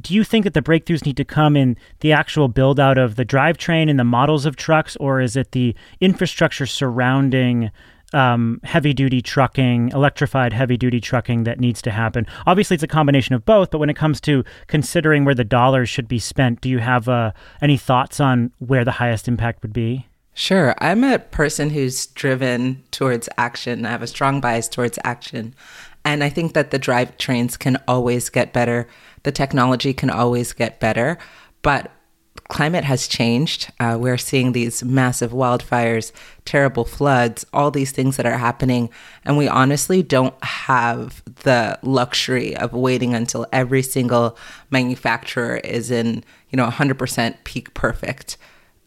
do 0.00 0.14
you 0.14 0.24
think 0.24 0.44
that 0.44 0.54
the 0.54 0.62
breakthroughs 0.62 1.04
need 1.04 1.16
to 1.16 1.24
come 1.24 1.56
in 1.56 1.76
the 2.00 2.12
actual 2.12 2.48
build 2.48 2.78
out 2.78 2.98
of 2.98 3.16
the 3.16 3.24
drivetrain 3.24 3.90
and 3.90 3.98
the 3.98 4.04
models 4.04 4.46
of 4.46 4.56
trucks, 4.56 4.96
or 4.96 5.20
is 5.20 5.36
it 5.36 5.52
the 5.52 5.74
infrastructure 6.00 6.66
surrounding 6.66 7.70
um, 8.12 8.60
heavy 8.62 8.92
duty 8.92 9.20
trucking, 9.20 9.90
electrified 9.90 10.52
heavy 10.52 10.76
duty 10.76 11.00
trucking 11.00 11.44
that 11.44 11.58
needs 11.58 11.82
to 11.82 11.90
happen? 11.90 12.26
Obviously, 12.46 12.74
it's 12.74 12.82
a 12.82 12.88
combination 12.88 13.34
of 13.34 13.44
both, 13.44 13.70
but 13.70 13.78
when 13.78 13.90
it 13.90 13.96
comes 13.96 14.20
to 14.22 14.44
considering 14.66 15.24
where 15.24 15.34
the 15.34 15.44
dollars 15.44 15.88
should 15.88 16.08
be 16.08 16.18
spent, 16.18 16.60
do 16.60 16.68
you 16.68 16.78
have 16.78 17.08
uh, 17.08 17.32
any 17.60 17.76
thoughts 17.76 18.20
on 18.20 18.52
where 18.58 18.84
the 18.84 18.92
highest 18.92 19.28
impact 19.28 19.62
would 19.62 19.72
be? 19.72 20.06
Sure. 20.36 20.74
I'm 20.78 21.04
a 21.04 21.20
person 21.20 21.70
who's 21.70 22.06
driven 22.06 22.82
towards 22.90 23.28
action. 23.38 23.86
I 23.86 23.90
have 23.90 24.02
a 24.02 24.08
strong 24.08 24.40
bias 24.40 24.66
towards 24.66 24.98
action. 25.04 25.54
And 26.04 26.22
I 26.22 26.28
think 26.28 26.52
that 26.52 26.70
the 26.70 26.78
drivetrains 26.78 27.58
can 27.58 27.78
always 27.88 28.28
get 28.28 28.52
better. 28.52 28.86
The 29.22 29.32
technology 29.32 29.94
can 29.94 30.10
always 30.10 30.52
get 30.52 30.80
better. 30.80 31.18
But 31.62 31.90
climate 32.48 32.84
has 32.84 33.08
changed. 33.08 33.72
Uh, 33.80 33.96
we're 33.98 34.18
seeing 34.18 34.52
these 34.52 34.84
massive 34.84 35.32
wildfires, 35.32 36.12
terrible 36.44 36.84
floods, 36.84 37.46
all 37.54 37.70
these 37.70 37.90
things 37.90 38.16
that 38.18 38.26
are 38.26 38.36
happening. 38.36 38.90
And 39.24 39.38
we 39.38 39.48
honestly 39.48 40.02
don't 40.02 40.34
have 40.44 41.22
the 41.42 41.78
luxury 41.82 42.54
of 42.56 42.74
waiting 42.74 43.14
until 43.14 43.46
every 43.52 43.82
single 43.82 44.36
manufacturer 44.70 45.56
is 45.56 45.90
in, 45.90 46.22
you 46.50 46.56
know, 46.56 46.68
100% 46.68 47.36
peak 47.44 47.72
perfect. 47.72 48.36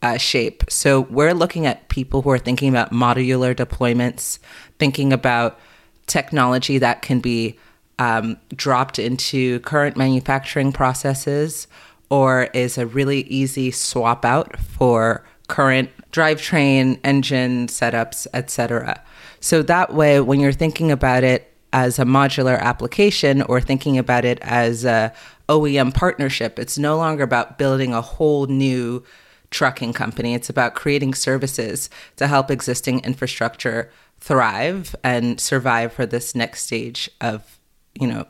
uh, 0.01 0.17
shape. 0.17 0.63
So 0.69 1.01
we're 1.01 1.33
looking 1.33 1.65
at 1.65 1.89
people 1.89 2.21
who 2.21 2.29
are 2.29 2.38
thinking 2.38 2.69
about 2.69 2.91
modular 2.91 3.55
deployments, 3.55 4.39
thinking 4.79 5.12
about 5.12 5.59
technology 6.07 6.77
that 6.77 7.01
can 7.01 7.19
be 7.19 7.57
um, 7.99 8.37
dropped 8.55 8.99
into 8.99 9.59
current 9.61 9.97
manufacturing 9.97 10.71
processes 10.71 11.67
or 12.09 12.43
is 12.53 12.77
a 12.77 12.85
really 12.85 13.21
easy 13.21 13.71
swap 13.71 14.23
out 14.23 14.57
for 14.59 15.23
current 15.47 15.89
drivetrain 16.11 16.99
engine 17.03 17.67
setups 17.67 18.27
etc 18.33 19.01
so 19.39 19.61
that 19.61 19.93
way 19.93 20.19
when 20.19 20.39
you're 20.39 20.51
thinking 20.51 20.91
about 20.91 21.23
it 21.23 21.53
as 21.73 21.99
a 21.99 22.03
modular 22.03 22.59
application 22.59 23.41
or 23.43 23.59
thinking 23.59 23.97
about 23.97 24.25
it 24.25 24.39
as 24.41 24.85
a 24.85 25.13
OEM 25.49 25.93
partnership 25.93 26.59
it's 26.59 26.77
no 26.77 26.97
longer 26.97 27.23
about 27.23 27.57
building 27.57 27.93
a 27.93 28.01
whole 28.01 28.45
new 28.47 29.03
trucking 29.49 29.93
company. 29.93 30.33
It's 30.33 30.49
about 30.49 30.75
creating 30.75 31.13
services 31.13 31.89
to 32.17 32.27
help 32.27 32.51
existing 32.51 32.99
infrastructure 33.01 33.89
thrive 34.19 34.95
and 35.03 35.39
survive 35.39 35.93
for 35.93 36.05
this 36.05 36.36
next 36.36 36.63
stage 36.63 37.09
of 37.21 37.59
you 38.00 38.07
know 38.07 38.25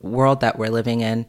world 0.00 0.40
that 0.40 0.58
we're 0.58 0.68
living 0.68 1.00
in. 1.00 1.26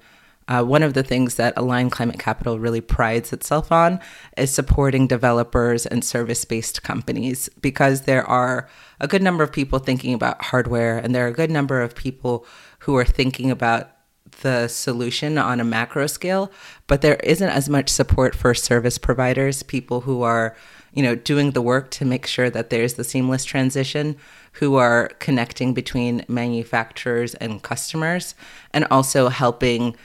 Uh, 0.47 0.61
one 0.61 0.83
of 0.83 0.93
the 0.93 1.03
things 1.03 1.35
that 1.35 1.53
Aligned 1.55 1.93
Climate 1.93 2.19
Capital 2.19 2.59
really 2.59 2.81
prides 2.81 3.31
itself 3.31 3.71
on 3.71 4.01
is 4.37 4.51
supporting 4.51 5.07
developers 5.07 5.85
and 5.85 6.03
service 6.03 6.43
based 6.43 6.83
companies 6.83 7.49
because 7.61 8.01
there 8.01 8.25
are 8.25 8.67
a 8.99 9.07
good 9.07 9.21
number 9.21 9.43
of 9.43 9.53
people 9.53 9.79
thinking 9.79 10.13
about 10.13 10.43
hardware 10.43 10.97
and 10.97 11.15
there 11.15 11.25
are 11.25 11.29
a 11.29 11.33
good 11.33 11.51
number 11.51 11.81
of 11.81 11.95
people 11.95 12.45
who 12.79 12.97
are 12.97 13.05
thinking 13.05 13.49
about 13.51 13.93
the 14.41 14.67
solution 14.67 15.37
on 15.37 15.59
a 15.59 15.63
macro 15.63 16.07
scale, 16.07 16.51
but 16.87 17.01
there 17.01 17.15
isn't 17.17 17.49
as 17.49 17.69
much 17.69 17.89
support 17.89 18.35
for 18.35 18.53
service 18.53 18.97
providers, 18.97 19.63
people 19.63 20.01
who 20.01 20.21
are, 20.21 20.55
you 20.93 21.03
know, 21.03 21.15
doing 21.15 21.51
the 21.51 21.61
work 21.61 21.89
to 21.91 22.05
make 22.05 22.25
sure 22.25 22.49
that 22.49 22.69
there's 22.69 22.93
the 22.95 23.03
seamless 23.03 23.45
transition, 23.45 24.15
who 24.53 24.75
are 24.75 25.09
connecting 25.19 25.73
between 25.73 26.23
manufacturers 26.27 27.33
and 27.35 27.63
customers, 27.63 28.35
and 28.71 28.85
also 28.91 29.29
helping 29.29 29.95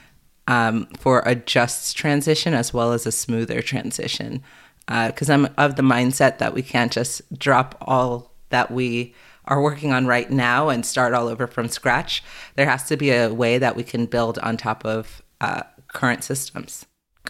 um, 0.47 0.87
for 0.97 1.21
a 1.25 1.35
just 1.35 1.95
transition 1.95 2.53
as 2.53 2.73
well 2.73 2.91
as 2.91 3.05
a 3.05 3.11
smoother 3.11 3.61
transition. 3.61 4.41
Because 4.87 5.29
uh, 5.29 5.33
I'm 5.33 5.47
of 5.57 5.75
the 5.75 5.83
mindset 5.83 6.39
that 6.39 6.55
we 6.55 6.63
can't 6.63 6.91
just 6.91 7.21
drop 7.37 7.77
all 7.81 8.33
that 8.49 8.71
we 8.71 9.13
are 9.45 9.61
working 9.61 9.93
on 9.93 10.07
right 10.07 10.31
now 10.31 10.69
and 10.69 10.83
start 10.83 11.13
all 11.13 11.27
over 11.27 11.45
from 11.45 11.67
scratch. 11.67 12.23
There 12.55 12.67
has 12.67 12.85
to 12.87 12.97
be 12.97 13.11
a 13.11 13.31
way 13.31 13.59
that 13.59 13.75
we 13.75 13.83
can 13.83 14.07
build 14.07 14.39
on 14.39 14.57
top 14.57 14.85
of 14.85 15.21
uh, 15.41 15.61
current 15.93 16.23
systems. 16.23 16.87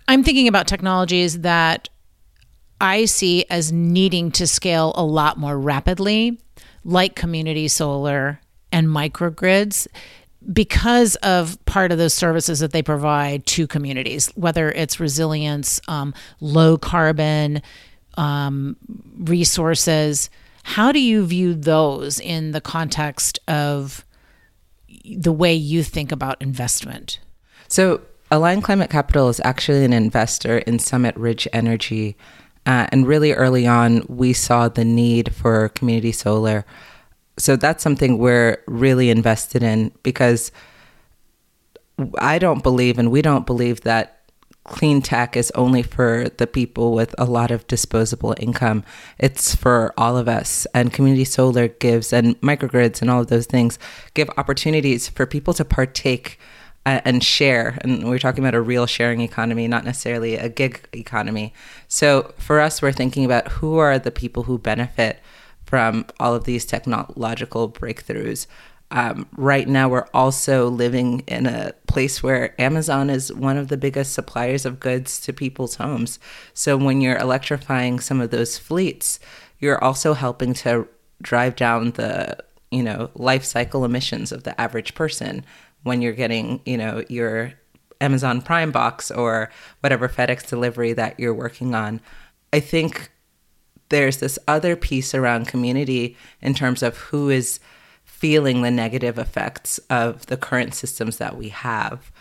I'm 0.08 0.24
thinking 0.24 0.48
about 0.48 0.68
technologies 0.68 1.42
that 1.42 1.90
I 2.82 3.06
see 3.06 3.46
as 3.50 3.72
needing 3.72 4.32
to 4.32 4.48
scale 4.48 4.94
a 4.96 5.04
lot 5.04 5.38
more 5.38 5.58
rapidly, 5.60 6.40
like 6.84 7.16
community 7.16 7.68
solar 7.68 8.40
and 8.72 8.88
microgrids 8.88 9.88
because 10.54 11.16
of 11.18 11.64
part 11.66 11.92
of 11.92 11.98
those 11.98 12.14
services 12.14 12.60
that 12.60 12.72
they 12.72 12.82
provide 12.82 13.46
to 13.46 13.68
communities, 13.68 14.28
whether 14.36 14.72
it's 14.72 15.00
resilience, 15.00 15.82
um, 15.88 16.14
low 16.40 16.78
carbon 16.78 17.62
um, 18.18 18.78
resources. 19.18 20.30
How 20.64 20.92
do 20.92 21.00
you 21.00 21.26
view 21.26 21.54
those 21.54 22.20
in 22.20 22.52
the 22.52 22.62
context 22.62 23.40
of 23.48 24.06
the 25.06 25.32
way 25.32 25.54
you 25.54 25.84
think 25.84 26.12
about 26.12 26.42
investment? 26.42 27.20
So, 27.68 28.02
Aligned 28.32 28.64
Climate 28.64 28.92
Capital 28.92 29.28
is 29.30 29.42
actually 29.44 29.84
an 29.84 29.94
investor 29.94 30.60
in 30.60 30.78
Summit 30.78 31.16
Ridge 31.18 31.48
Energy. 31.52 32.16
Uh, 32.70 32.88
and 32.92 33.08
really 33.08 33.34
early 33.34 33.66
on, 33.66 34.06
we 34.08 34.32
saw 34.32 34.70
the 34.70 34.86
need 34.86 35.34
for 35.34 35.70
community 35.70 36.12
solar 36.12 36.66
so 37.40 37.56
that's 37.56 37.82
something 37.82 38.18
we're 38.18 38.62
really 38.68 39.10
invested 39.10 39.64
in 39.64 39.92
because 40.04 40.52
I 42.20 42.38
don't 42.38 42.64
believe 42.64 43.00
and 43.00 43.12
we 43.12 43.22
don't 43.22 43.46
believe 43.46 43.82
that 43.82 44.18
clean 44.66 45.02
tech 45.02 45.36
is 45.36 45.50
only 45.52 45.82
for 45.82 46.28
the 46.38 46.46
people 46.46 46.94
with 46.94 47.16
a 47.18 47.26
lot 47.26 47.50
of 47.50 47.66
disposable 47.68 48.36
income. 48.38 48.84
It's 49.18 49.56
for 49.56 49.94
all 49.98 50.18
of 50.18 50.28
us. 50.28 50.68
And 50.76 50.94
community 50.94 51.26
solar 51.26 51.70
gives, 51.70 52.14
and 52.14 52.40
microgrids 52.42 53.02
and 53.02 53.10
all 53.10 53.22
of 53.22 53.28
those 53.28 53.48
things 53.48 53.80
give 54.14 54.30
opportunities 54.38 55.08
for 55.10 55.26
people 55.26 55.54
to 55.56 55.66
partake 55.66 56.40
and 56.86 57.24
share. 57.24 57.78
And 57.82 58.10
we're 58.10 58.20
talking 58.20 58.44
about 58.44 58.56
a 58.56 58.62
real 58.62 58.86
sharing 58.86 59.22
economy, 59.22 59.68
not 59.68 59.86
necessarily 59.86 60.36
a 60.36 60.50
gig 60.50 60.88
economy. 60.94 61.54
So 61.88 62.34
for 62.38 62.60
us, 62.60 62.82
we're 62.82 62.92
thinking 62.92 63.26
about 63.26 63.48
who 63.48 63.78
are 63.78 64.00
the 64.00 64.12
people 64.12 64.44
who 64.44 64.58
benefit 64.58 65.20
from 65.66 66.06
all 66.20 66.34
of 66.34 66.46
these 66.46 66.66
technological 66.66 67.70
breakthroughs. 67.70 68.48
Um, 68.92 69.28
right 69.38 69.68
now, 69.68 69.88
we're 69.88 70.08
also 70.16 70.68
living 70.68 71.20
in 71.28 71.46
a 71.46 71.74
place 71.88 72.24
where 72.24 72.60
Amazon 72.60 73.12
is 73.12 73.32
one 73.32 73.58
of 73.58 73.68
the 73.68 73.78
biggest 73.78 74.14
suppliers 74.14 74.66
of 74.66 74.80
goods 74.80 75.22
to 75.22 75.32
people's 75.32 75.76
homes. 75.76 76.18
So, 76.56 76.76
when 76.76 77.00
you're 77.00 77.18
electrifying 77.18 78.00
some 78.00 78.20
of 78.20 78.32
those 78.32 78.58
fleets, 78.58 79.20
you're 79.60 79.84
also 79.84 80.16
helping 80.16 80.56
to 80.56 80.88
drive 81.22 81.56
down 81.56 81.92
the 81.92 82.38
you 82.72 82.82
know 82.82 83.12
life 83.14 83.44
cycle 83.44 83.86
emissions 83.86 84.32
of 84.32 84.44
the 84.44 84.60
average 84.60 84.96
person 84.96 85.46
when 85.84 86.02
you're 86.02 86.14
getting 86.14 86.62
you 86.66 86.78
know 86.78 87.04
your 87.10 87.54
Amazon 88.02 88.42
Prime 88.42 88.72
box 88.72 89.12
or 89.12 89.50
whatever 89.82 90.08
FedEx 90.08 90.48
delivery 90.48 90.94
that 90.94 91.20
you're 91.20 91.34
working 91.34 91.76
on. 91.76 92.02
I 92.54 92.60
think 92.60 93.12
there's 93.90 94.18
this 94.18 94.40
other 94.48 94.76
piece 94.76 95.14
around 95.14 95.48
community 95.48 96.16
in 96.42 96.54
terms 96.54 96.82
of 96.82 96.98
who 96.98 97.30
is 97.30 97.60
feeling 98.04 98.62
the 98.62 98.72
negative 98.72 99.18
effects 99.18 99.80
of 99.90 100.26
the 100.28 100.38
current 100.38 100.74
systems 100.74 101.18
that 101.18 101.38
we 101.38 101.50
have. 101.50 102.12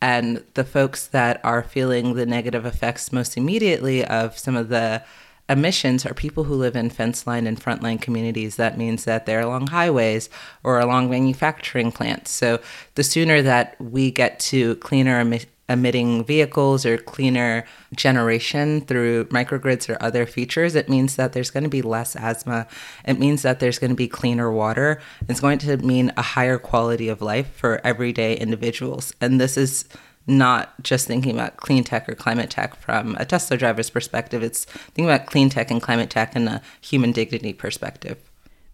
And 0.00 0.44
the 0.54 0.64
folks 0.64 1.06
that 1.08 1.40
are 1.44 1.62
feeling 1.62 2.14
the 2.14 2.26
negative 2.26 2.64
effects 2.64 3.12
most 3.12 3.36
immediately 3.36 4.04
of 4.04 4.38
some 4.38 4.56
of 4.56 4.68
the 4.68 5.02
emissions 5.48 6.04
are 6.04 6.14
people 6.14 6.44
who 6.44 6.54
live 6.54 6.76
in 6.76 6.90
fence 6.90 7.26
line 7.26 7.46
and 7.46 7.60
frontline 7.60 8.00
communities. 8.00 8.56
That 8.56 8.76
means 8.76 9.04
that 9.04 9.26
they're 9.26 9.40
along 9.40 9.68
highways 9.68 10.28
or 10.62 10.78
along 10.78 11.10
manufacturing 11.10 11.90
plants. 11.92 12.30
So 12.30 12.60
the 12.94 13.04
sooner 13.04 13.42
that 13.42 13.80
we 13.80 14.10
get 14.10 14.38
to 14.40 14.76
cleaner 14.76 15.38
emitting 15.70 16.24
vehicles 16.24 16.86
or 16.86 16.96
cleaner 16.96 17.64
generation 17.94 18.80
through 18.82 19.26
microgrids 19.26 19.88
or 19.88 20.02
other 20.02 20.24
features, 20.24 20.74
it 20.74 20.88
means 20.88 21.16
that 21.16 21.34
there's 21.34 21.50
going 21.50 21.64
to 21.64 21.68
be 21.68 21.82
less 21.82 22.16
asthma. 22.16 22.66
It 23.06 23.18
means 23.18 23.42
that 23.42 23.60
there's 23.60 23.78
going 23.78 23.90
to 23.90 23.96
be 23.96 24.08
cleaner 24.08 24.50
water. 24.50 25.00
It's 25.28 25.40
going 25.40 25.58
to 25.58 25.76
mean 25.78 26.10
a 26.16 26.22
higher 26.22 26.58
quality 26.58 27.08
of 27.08 27.20
life 27.20 27.54
for 27.54 27.80
everyday 27.84 28.36
individuals. 28.36 29.12
And 29.20 29.38
this 29.40 29.58
is 29.58 29.84
not 30.28 30.74
just 30.82 31.06
thinking 31.06 31.34
about 31.34 31.56
clean 31.56 31.82
tech 31.82 32.08
or 32.08 32.14
climate 32.14 32.50
tech 32.50 32.76
from 32.76 33.16
a 33.18 33.24
Tesla 33.24 33.56
driver's 33.56 33.90
perspective. 33.90 34.42
It's 34.42 34.66
thinking 34.66 35.06
about 35.06 35.26
clean 35.26 35.48
tech 35.48 35.70
and 35.70 35.82
climate 35.82 36.10
tech 36.10 36.36
in 36.36 36.46
a 36.46 36.62
human 36.80 37.12
dignity 37.12 37.54
perspective. 37.54 38.18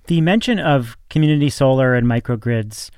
The 0.09 0.21
mention 0.21 0.59
of 0.59 0.99
community 1.09 1.49
solar 1.49 1.95
and 1.95 2.07
microgrids 2.07 2.91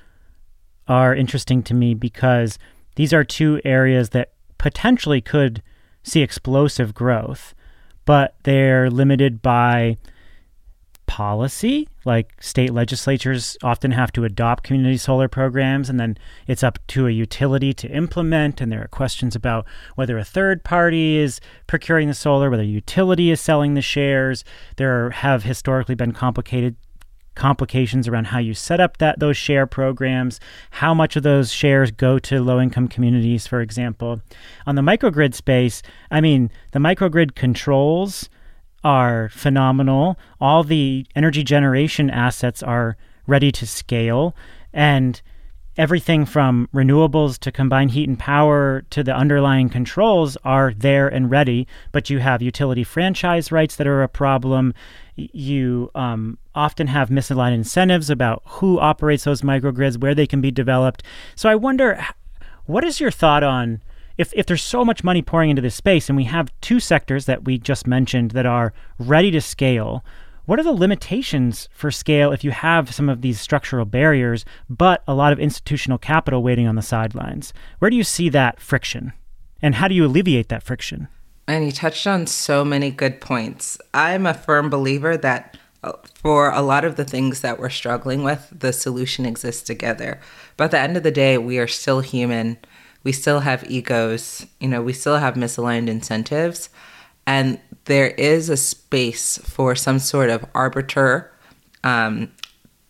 are 0.89 1.15
interesting 1.15 1.63
to 1.65 1.75
me 1.75 1.95
because 1.95 2.59
these 2.97 3.13
are 3.13 3.25
two 3.25 3.61
areas 3.65 4.11
that 4.11 4.33
potentially 4.59 5.21
could 5.21 5.63
see 6.03 6.23
explosive 6.23 6.95
growth, 6.95 7.55
but 8.07 8.37
they're 8.45 8.91
limited 8.91 9.43
by 9.43 9.99
policy. 11.07 11.89
Like 12.05 12.35
state 12.41 12.73
legislatures 12.73 13.57
often 13.63 13.91
have 13.93 14.13
to 14.13 14.25
adopt 14.25 14.65
community 14.65 14.97
solar 14.97 15.29
programs, 15.29 15.89
and 15.89 15.99
then 15.99 16.17
it's 16.47 16.63
up 16.63 16.79
to 16.89 17.07
a 17.07 17.11
utility 17.11 17.73
to 17.75 17.89
implement. 17.89 18.61
And 18.61 18.71
there 18.71 18.83
are 18.83 18.89
questions 18.89 19.35
about 19.35 19.67
whether 19.95 20.19
a 20.19 20.25
third 20.25 20.65
party 20.65 21.17
is 21.17 21.41
procuring 21.67 22.09
the 22.09 22.15
solar, 22.15 22.51
whether 22.51 22.63
a 22.63 22.67
utility 22.67 23.31
is 23.31 23.41
selling 23.41 23.75
the 23.75 23.83
shares. 23.83 24.45
There 24.77 25.11
have 25.11 25.43
historically 25.43 25.95
been 25.95 26.13
complicated 26.13 26.77
complications 27.37 28.09
around 28.09 28.29
how 28.29 28.39
you 28.39 28.55
set 28.55 28.81
up 28.81 28.97
that 28.97 29.21
those 29.21 29.37
share 29.37 29.67
programs, 29.67 30.41
how 30.71 30.93
much 30.93 31.15
of 31.15 31.23
those 31.23 31.53
shares 31.53 31.93
go 31.93 32.19
to 32.19 32.43
low 32.43 32.61
income 32.61 32.89
communities, 32.89 33.47
for 33.47 33.61
example. 33.61 34.21
On 34.67 34.75
the 34.75 34.83
microgrid 34.83 35.35
space, 35.35 35.83
I 36.11 36.21
mean, 36.21 36.51
the 36.73 36.81
microgrid 36.81 37.35
controls 37.35 38.29
are 38.87 39.29
phenomenal. 39.31 40.17
All 40.41 40.63
the 40.63 41.05
energy 41.17 41.43
generation 41.43 42.09
assets 42.09 42.63
are 42.63 42.97
ready 43.27 43.51
to 43.51 43.67
scale 43.67 44.37
and 44.73 45.21
everything 45.77 46.25
from 46.25 46.69
renewables 46.73 47.37
to 47.41 47.51
combined 47.51 47.91
heat 47.91 48.09
and 48.09 48.17
power 48.17 48.85
to 48.91 49.03
the 49.03 49.13
underlying 49.13 49.69
controls 49.69 50.37
are 50.45 50.73
there 50.73 51.09
and 51.09 51.33
ready, 51.33 51.67
but 51.91 52.09
you 52.09 52.21
have 52.21 52.41
utility 52.41 52.85
franchise 52.85 53.51
rights 53.51 53.75
that 53.75 53.89
are 53.89 54.05
a 54.05 54.09
problem. 54.09 54.73
You 55.17 55.91
um, 55.97 56.39
often 56.55 56.87
have 56.87 57.09
misaligned 57.09 57.55
incentives 57.55 58.09
about 58.09 58.41
who 58.47 58.79
operates 58.79 59.25
those 59.25 59.43
microgrids, 59.43 59.99
where 59.99 60.15
they 60.15 60.29
can 60.29 60.41
be 60.41 60.53
developed. 60.53 61.03
So 61.35 61.49
I 61.49 61.57
wonder, 61.57 62.07
what 62.67 62.85
is 62.85 63.01
your 63.01 63.11
thought 63.11 63.43
on 63.43 63.83
if, 64.19 64.33
if 64.35 64.47
there's 64.47 64.63
so 64.63 64.85
much 64.85 65.05
money 65.05 65.23
pouring 65.23 65.51
into 65.51 65.63
this 65.63 65.75
space 65.75 66.09
and 66.09 66.17
we 66.17 66.25
have 66.25 66.53
two 66.61 66.81
sectors 66.81 67.27
that 67.27 67.45
we 67.45 67.59
just 67.59 67.87
mentioned 67.87 68.33
that 68.33 68.47
are 68.47 68.73
ready 68.99 69.31
to 69.31 69.41
scale, 69.41 70.05
what 70.47 70.61
are 70.61 70.65
the 70.65 70.73
limitations 70.73 71.69
for 71.73 71.91
scale 71.91 72.33
if 72.33 72.45
you 72.45 72.53
have 72.53 72.95
some 72.95 73.09
of 73.09 73.21
these 73.21 73.41
structural 73.41 73.85
barriers, 73.85 74.45
but 74.71 75.03
a 75.09 75.15
lot 75.15 75.33
of 75.33 75.41
institutional 75.41 75.99
capital 75.99 76.43
waiting 76.43 76.69
on 76.69 76.77
the 76.77 76.83
sidelines? 76.83 77.53
Where 77.81 77.91
do 77.91 77.97
you 77.97 78.05
see 78.05 78.29
that 78.29 78.61
friction? 78.61 79.13
And 79.61 79.75
how 79.75 79.89
do 79.89 79.95
you 79.95 80.07
alleviate 80.07 80.49
that 80.49 80.63
friction? 80.63 81.09
And 81.49 81.65
you 81.65 81.73
touched 81.73 82.07
on 82.07 82.27
so 82.27 82.65
many 82.65 82.91
good 82.91 83.21
points. 83.21 83.79
I'm 83.93 84.27
a 84.27 84.35
firm 84.35 84.71
believer 84.71 85.17
that 85.17 85.57
uh, 85.83 85.93
for 86.15 86.51
a 86.51 86.63
lot 86.63 86.85
of 86.85 86.97
the 86.97 87.05
things 87.05 87.41
that 87.41 87.59
we're 87.59 87.71
struggling 87.71 88.23
with, 88.23 88.49
the 88.57 88.73
solution 88.73 89.27
exists 89.27 89.63
together. 89.63 90.21
But 90.57 90.65
at 90.65 90.71
the 90.73 90.81
end 90.81 90.97
of 90.97 91.03
the 91.03 91.11
day, 91.11 91.39
we 91.39 91.59
are 91.59 91.69
still 91.69 92.01
human. 92.01 92.59
We 93.07 93.13
still 93.13 93.39
have 93.39 93.71
egos. 93.71 94.45
You 94.59 94.67
know, 94.67 94.83
we 94.83 94.93
still 94.93 95.19
have 95.19 95.35
misaligned 95.35 95.87
incentives. 95.87 96.71
And 97.25 97.61
there 97.85 98.09
is 98.09 98.49
a 98.49 98.57
space 98.57 99.39
for 99.39 99.77
some 99.77 100.01
sort 100.01 100.29
of 100.29 100.45
arbiter. 100.57 101.31
Um, 101.85 102.33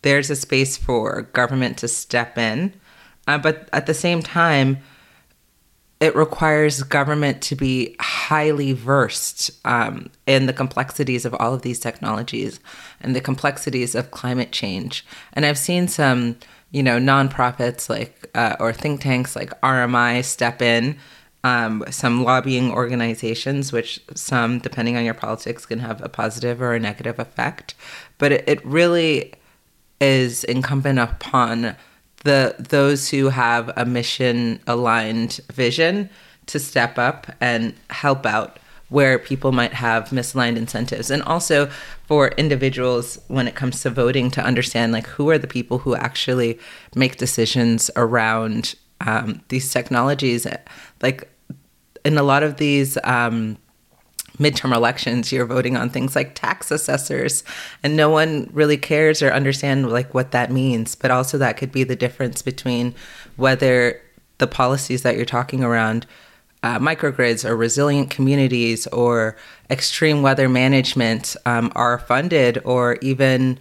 there's 0.01 0.31
a 0.31 0.35
space 0.35 0.75
for 0.75 1.21
government 1.33 1.77
to 1.77 1.87
step 1.87 2.35
in. 2.35 2.73
Uh, 3.27 3.37
but 3.37 3.69
at 3.71 3.85
the 3.85 3.93
same 3.93 4.23
time, 4.23 4.79
it 5.99 6.15
requires 6.15 6.81
government 6.81 7.43
to 7.43 7.55
be 7.55 7.95
highly 7.99 8.71
versed 8.71 9.51
um, 9.65 10.09
in 10.25 10.47
the 10.47 10.53
complexities 10.53 11.25
of 11.25 11.35
all 11.35 11.53
of 11.53 11.61
these 11.61 11.79
technologies 11.79 12.59
and 13.01 13.15
the 13.15 13.21
complexities 13.21 13.93
of 13.93 14.09
climate 14.09 14.51
change. 14.51 15.05
And 15.33 15.45
I've 15.45 15.59
seen 15.59 15.87
some, 15.87 16.37
you 16.77 16.83
know, 16.83 16.99
nonprofits 16.99 17.89
like 17.89 18.29
uh, 18.35 18.55
or 18.59 18.71
think 18.71 19.01
tanks 19.01 19.35
like 19.35 19.49
RMI 19.61 20.23
step 20.23 20.61
in 20.61 20.95
um, 21.43 21.83
some 21.89 22.23
lobbying 22.23 22.71
organizations, 22.71 23.73
which 23.73 23.99
some, 24.13 24.59
depending 24.59 24.95
on 24.95 25.03
your 25.03 25.15
politics, 25.15 25.65
can 25.65 25.79
have 25.79 26.03
a 26.03 26.09
positive 26.09 26.61
or 26.61 26.75
a 26.75 26.79
negative 26.79 27.17
effect. 27.17 27.73
But 28.19 28.31
it, 28.31 28.43
it 28.47 28.63
really 28.63 29.33
is 29.99 30.43
incumbent 30.43 30.99
upon 30.99 31.75
the 32.23 32.55
those 32.59 33.09
who 33.09 33.29
have 33.29 33.71
a 33.75 33.83
mission 33.83 34.59
aligned 34.67 35.39
vision 35.51 36.11
to 36.45 36.59
step 36.59 36.99
up 36.99 37.25
and 37.41 37.73
help 37.89 38.23
out 38.23 38.59
where 38.89 39.19
people 39.19 39.51
might 39.51 39.73
have 39.73 40.09
misaligned 40.09 40.55
incentives. 40.55 41.11
And 41.11 41.21
also 41.23 41.69
for 42.05 42.29
individuals 42.29 43.19
when 43.27 43.47
it 43.47 43.55
comes 43.55 43.81
to 43.81 43.89
voting 43.89 44.31
to 44.31 44.41
understand 44.41 44.93
like 44.93 45.07
who 45.07 45.29
are 45.29 45.37
the 45.37 45.47
people 45.47 45.79
who 45.79 45.95
actually 45.95 46.57
make 46.95 47.17
decisions 47.17 47.91
around 47.95 48.75
um, 49.01 49.41
these 49.49 49.71
technologies. 49.71 50.47
Like 51.01 51.29
in 52.05 52.17
a 52.17 52.23
lot 52.23 52.43
of 52.43 52.57
these 52.57 52.97
um, 53.03 53.57
midterm 54.39 54.73
elections 54.73 55.31
you're 55.31 55.45
voting 55.45 55.75
on 55.75 55.89
things 55.89 56.15
like 56.15 56.35
tax 56.35 56.69
assessors 56.69 57.43
and 57.81 57.97
no 57.97 58.07
one 58.07 58.47
really 58.53 58.77
cares 58.77 59.21
or 59.21 59.31
understand 59.31 59.91
like 59.91 60.13
what 60.13 60.31
that 60.31 60.51
means. 60.51 60.95
But 60.95 61.11
also 61.11 61.37
that 61.37 61.57
could 61.57 61.71
be 61.71 61.83
the 61.83 61.95
difference 61.95 62.41
between 62.41 62.95
whether 63.35 64.01
the 64.37 64.47
policies 64.47 65.01
that 65.01 65.15
you're 65.15 65.25
talking 65.25 65.63
around 65.63 66.05
uh, 66.63 66.79
microgrids 66.79 67.47
or 67.47 67.55
resilient 67.55 68.09
communities 68.09 68.87
or 68.87 69.37
extreme 69.69 70.21
weather 70.21 70.49
management 70.49 71.35
um, 71.45 71.71
are 71.75 71.99
funded 71.99 72.59
or 72.65 72.97
even 73.01 73.59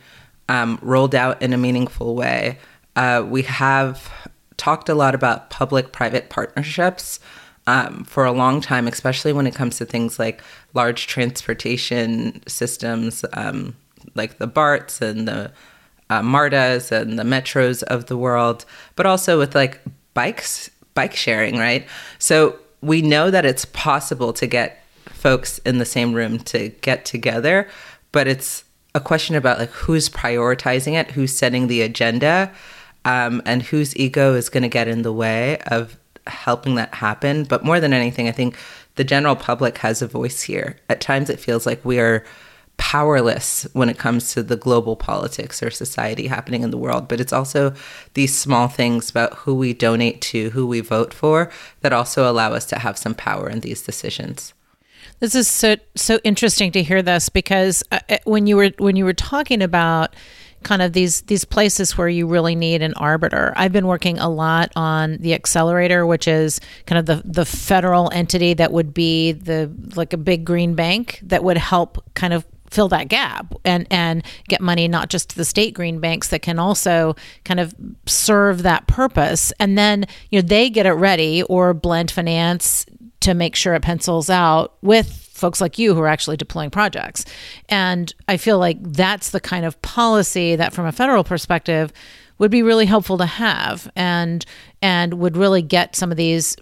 um, 0.49 0.79
rolled 0.81 1.15
out 1.15 1.41
in 1.43 1.53
a 1.53 1.59
meaningful 1.59 2.15
way 2.15 2.59
uh, 2.97 3.25
we 3.29 3.43
have 3.43 4.11
talked 4.57 4.89
a 4.89 4.95
lot 4.95 5.15
about 5.15 5.51
public 5.51 5.93
private 5.93 6.31
partnerships 6.31 7.21
um, 7.67 8.05
for 8.05 8.25
a 8.25 8.33
long 8.33 8.61
time, 8.61 8.89
especially 8.89 9.33
when 9.33 9.47
it 9.47 9.55
comes 9.55 9.77
to 9.79 9.85
things 9.85 10.19
like 10.19 10.43
large 10.73 11.07
transportation 11.07 12.41
systems, 12.47 13.25
um, 13.35 13.77
like 14.15 14.39
the 14.39 14.47
BARTs 14.47 15.01
and 15.01 15.29
the 15.29 15.53
uh, 16.09 16.23
MARTAs 16.23 16.93
and 16.93 17.19
the 17.19 17.25
metros 17.25 17.83
of 17.85 18.07
the 18.07 18.17
world, 18.17 18.65
but 18.95 19.05
also 19.05 19.39
with 19.39 19.55
like 19.55 19.81
bikes, 20.15 20.71
bike 20.95 21.15
sharing, 21.15 21.59
right? 21.59 21.87
So 22.19 22.59
we 22.81 23.03
know 23.03 23.31
that 23.31 23.45
it's 23.45 23.65
possible 23.67 24.33
to 24.35 24.47
get 24.47 24.83
folks 25.07 25.59
in 25.59 25.79
the 25.79 25.85
same 25.85 26.13
room 26.13 26.39
to 26.39 26.69
get 26.81 27.05
together, 27.05 27.69
but 28.13 28.27
it's 28.27 28.65
a 28.95 29.01
question 29.01 29.37
about 29.37 29.59
like 29.59 29.71
who's 29.71 30.09
prioritizing 30.09 30.95
it, 30.95 31.11
who's 31.11 31.37
setting 31.37 31.67
the 31.67 31.83
agenda, 31.83 32.53
um, 33.05 33.43
and 33.45 33.63
whose 33.63 33.97
ego 33.97 34.35
is 34.35 34.49
going 34.49 34.63
to 34.63 34.69
get 34.69 34.89
in 34.89 35.03
the 35.03 35.13
way 35.13 35.59
of 35.67 35.99
helping 36.27 36.75
that 36.75 36.95
happen. 36.95 37.45
But 37.45 37.65
more 37.65 37.79
than 37.81 37.93
anything, 37.93 38.29
I 38.29 38.33
think 38.33 38.57
the 38.97 39.05
general 39.05 39.37
public 39.37 39.79
has 39.79 40.03
a 40.03 40.07
voice 40.07 40.43
here. 40.43 40.77
At 40.89 41.01
times, 41.01 41.31
it 41.31 41.39
feels 41.39 41.67
like 41.67 41.85
we 41.85 41.99
are 41.99 42.25
powerless 42.77 43.67
when 43.73 43.89
it 43.89 43.99
comes 43.99 44.33
to 44.33 44.43
the 44.43 44.57
global 44.57 44.97
politics 44.97 45.63
or 45.63 45.71
society 45.71 46.27
happening 46.27 46.63
in 46.63 46.71
the 46.71 46.79
world. 46.79 47.09
But 47.09 47.21
it's 47.21 47.33
also 47.33 47.75
these 48.15 48.37
small 48.37 48.69
things 48.69 49.11
about 49.11 49.35
who 49.35 49.55
we 49.55 49.73
donate 49.73 50.21
to, 50.23 50.51
who 50.51 50.67
we 50.67 50.81
vote 50.81 51.13
for, 51.15 51.51
that 51.81 51.93
also 51.93 52.31
allow 52.31 52.53
us 52.53 52.67
to 52.67 52.79
have 52.79 52.99
some 52.99 53.15
power 53.15 53.49
in 53.49 53.61
these 53.61 53.83
decisions. 53.83 54.55
This 55.21 55.35
is 55.35 55.49
so 55.49 55.77
so 55.95 56.21
interesting 56.25 56.73
to 56.73 56.83
hear 56.83 57.01
this 57.01 57.29
because 57.29 57.83
uh, 57.91 58.01
uh 58.09 58.19
when 58.25 58.47
you 58.47 58.57
were 58.57 58.71
when 58.79 58.97
you 58.97 59.05
were 59.05 59.15
talking 59.15 59.63
about 59.63 60.15
kind 60.63 60.83
of 60.83 60.93
these 60.93 61.23
these 61.23 61.45
places 61.45 61.97
where 61.97 62.09
you 62.09 62.27
really 62.27 62.55
need 62.55 62.83
an 62.83 62.93
arbiter. 62.95 63.53
I've 63.57 63.73
been 63.73 63.87
working 63.87 64.19
a 64.19 64.29
lot 64.29 64.73
on 64.77 65.17
the 65.19 65.33
accelerator, 65.33 66.05
which 66.05 66.29
is 66.29 66.61
kind 66.87 66.99
of 66.99 67.07
the 67.07 67.23
the 67.25 67.47
federal 67.47 68.11
entity 68.13 68.53
that 68.55 68.73
would 68.73 68.93
be 68.93 69.33
the 69.33 69.71
like 69.95 70.13
a 70.13 70.19
big 70.19 70.45
green 70.45 70.75
bank 70.75 71.21
that 71.23 71.45
would 71.45 71.57
help 71.57 72.05
kind 72.15 72.33
of 72.33 72.45
fill 72.77 72.89
that 72.89 73.09
gap 73.09 73.55
and 73.65 73.87
and 73.91 74.23
get 74.49 74.61
money 74.61 74.87
not 74.87 75.09
just 75.09 75.31
to 75.31 75.37
the 75.37 75.45
state 75.45 75.73
green 75.73 75.99
banks 75.99 76.29
that 76.29 76.43
can 76.43 76.59
also 76.59 77.17
kind 77.45 77.59
of 77.59 77.75
serve 78.05 78.63
that 78.63 78.87
purpose 78.87 79.53
and 79.59 79.79
then 79.79 80.05
you 80.31 80.41
know 80.41 80.47
they 80.47 80.69
get 80.69 80.85
it 80.85 80.93
ready 80.93 81.43
or 81.45 81.73
blend 81.73 82.11
finance 82.11 82.85
to 83.21 83.35
make 83.35 83.57
sure 83.57 83.75
it 83.75 83.83
pencils 83.83 84.31
out 84.31 84.75
with 84.83 85.11
folks 85.37 85.61
like 85.61 85.79
you 85.79 85.95
who 85.95 86.01
are 86.01 86.07
actually 86.07 86.37
deploying 86.37 86.71
projects. 86.71 87.25
And 87.69 88.13
I 88.29 88.37
feel 88.37 88.59
like 88.59 88.79
that's 88.81 89.31
the 89.31 89.41
kind 89.41 89.65
of 89.65 89.81
policy 89.83 90.57
that 90.57 90.73
from 90.73 90.87
a 90.87 90.93
federal 90.93 91.25
perspective 91.25 91.93
would 92.39 92.51
be 92.51 92.63
really 92.63 92.87
helpful 92.87 93.19
to 93.19 93.27
have 93.27 93.91
and 93.97 94.45
and 94.83 95.15
would 95.15 95.37
really 95.37 95.63
get 95.63 95.97
some 95.97 96.11
of 96.11 96.17
these 96.17 96.57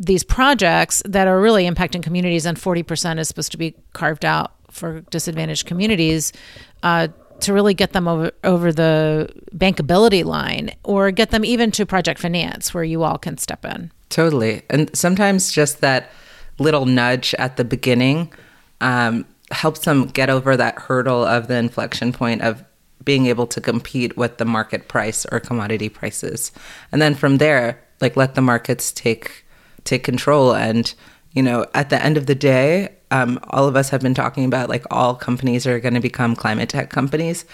these 0.00 0.22
projects 0.22 1.02
that 1.04 1.26
are 1.26 1.40
really 1.40 1.68
impacting 1.68 2.02
communities 2.02 2.46
and 2.46 2.56
40% 2.56 3.18
is 3.18 3.26
supposed 3.26 3.50
to 3.50 3.58
be 3.58 3.74
carved 3.92 4.24
out 4.24 4.52
for 4.70 5.00
disadvantaged 5.10 5.66
communities 5.66 6.32
uh, 6.82 7.08
to 7.40 7.52
really 7.52 7.74
get 7.74 7.92
them 7.92 8.08
over 8.08 8.32
over 8.44 8.72
the 8.72 9.28
bankability 9.54 10.24
line 10.24 10.70
or 10.82 11.10
get 11.10 11.30
them 11.30 11.44
even 11.44 11.70
to 11.72 11.86
project 11.86 12.20
finance 12.20 12.74
where 12.74 12.84
you 12.84 13.02
all 13.02 13.18
can 13.18 13.38
step 13.38 13.64
in. 13.64 13.92
Totally. 14.08 14.62
And 14.70 14.94
sometimes 14.96 15.52
just 15.52 15.80
that 15.80 16.10
little 16.58 16.86
nudge 16.86 17.34
at 17.34 17.56
the 17.56 17.64
beginning 17.64 18.32
um, 18.80 19.26
helps 19.50 19.80
them 19.80 20.06
get 20.06 20.30
over 20.30 20.56
that 20.56 20.78
hurdle 20.78 21.24
of 21.24 21.48
the 21.48 21.54
inflection 21.54 22.12
point 22.12 22.42
of 22.42 22.64
being 23.04 23.26
able 23.26 23.46
to 23.46 23.60
compete 23.60 24.16
with 24.16 24.38
the 24.38 24.44
market 24.44 24.88
price 24.88 25.24
or 25.26 25.40
commodity 25.40 25.88
prices. 25.88 26.52
And 26.90 27.00
then 27.00 27.14
from 27.14 27.38
there 27.38 27.80
like 28.00 28.16
let 28.16 28.34
the 28.34 28.40
markets 28.40 28.92
take 28.92 29.44
take 29.84 30.04
control. 30.04 30.54
And 30.54 30.92
you 31.32 31.42
know 31.42 31.66
at 31.74 31.90
the 31.90 32.02
end 32.02 32.16
of 32.16 32.26
the 32.26 32.34
day 32.34 32.96
um, 33.10 33.38
all 33.50 33.66
of 33.66 33.76
us 33.76 33.88
have 33.90 34.00
been 34.00 34.14
talking 34.14 34.44
about 34.44 34.68
like 34.68 34.84
all 34.90 35.14
companies 35.14 35.66
are 35.66 35.80
going 35.80 35.94
to 35.94 36.00
become 36.00 36.36
climate 36.36 36.68
tech 36.68 36.90
companies. 36.90 37.44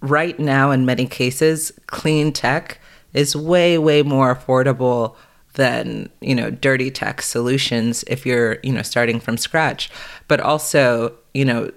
Right 0.00 0.38
now 0.38 0.70
in 0.70 0.86
many 0.86 1.06
cases 1.06 1.72
clean 1.86 2.32
tech 2.32 2.80
is 3.14 3.34
way 3.34 3.78
way 3.78 4.02
more 4.02 4.34
affordable 4.34 5.16
than 5.54 6.08
you 6.20 6.34
know 6.34 6.50
dirty 6.50 6.90
tech 6.90 7.22
solutions 7.22 8.04
if 8.06 8.24
you're 8.24 8.58
you 8.62 8.72
know 8.72 8.82
starting 8.82 9.20
from 9.20 9.36
scratch. 9.36 9.90
But 10.28 10.40
also 10.40 11.14
you 11.34 11.44
know 11.44 11.70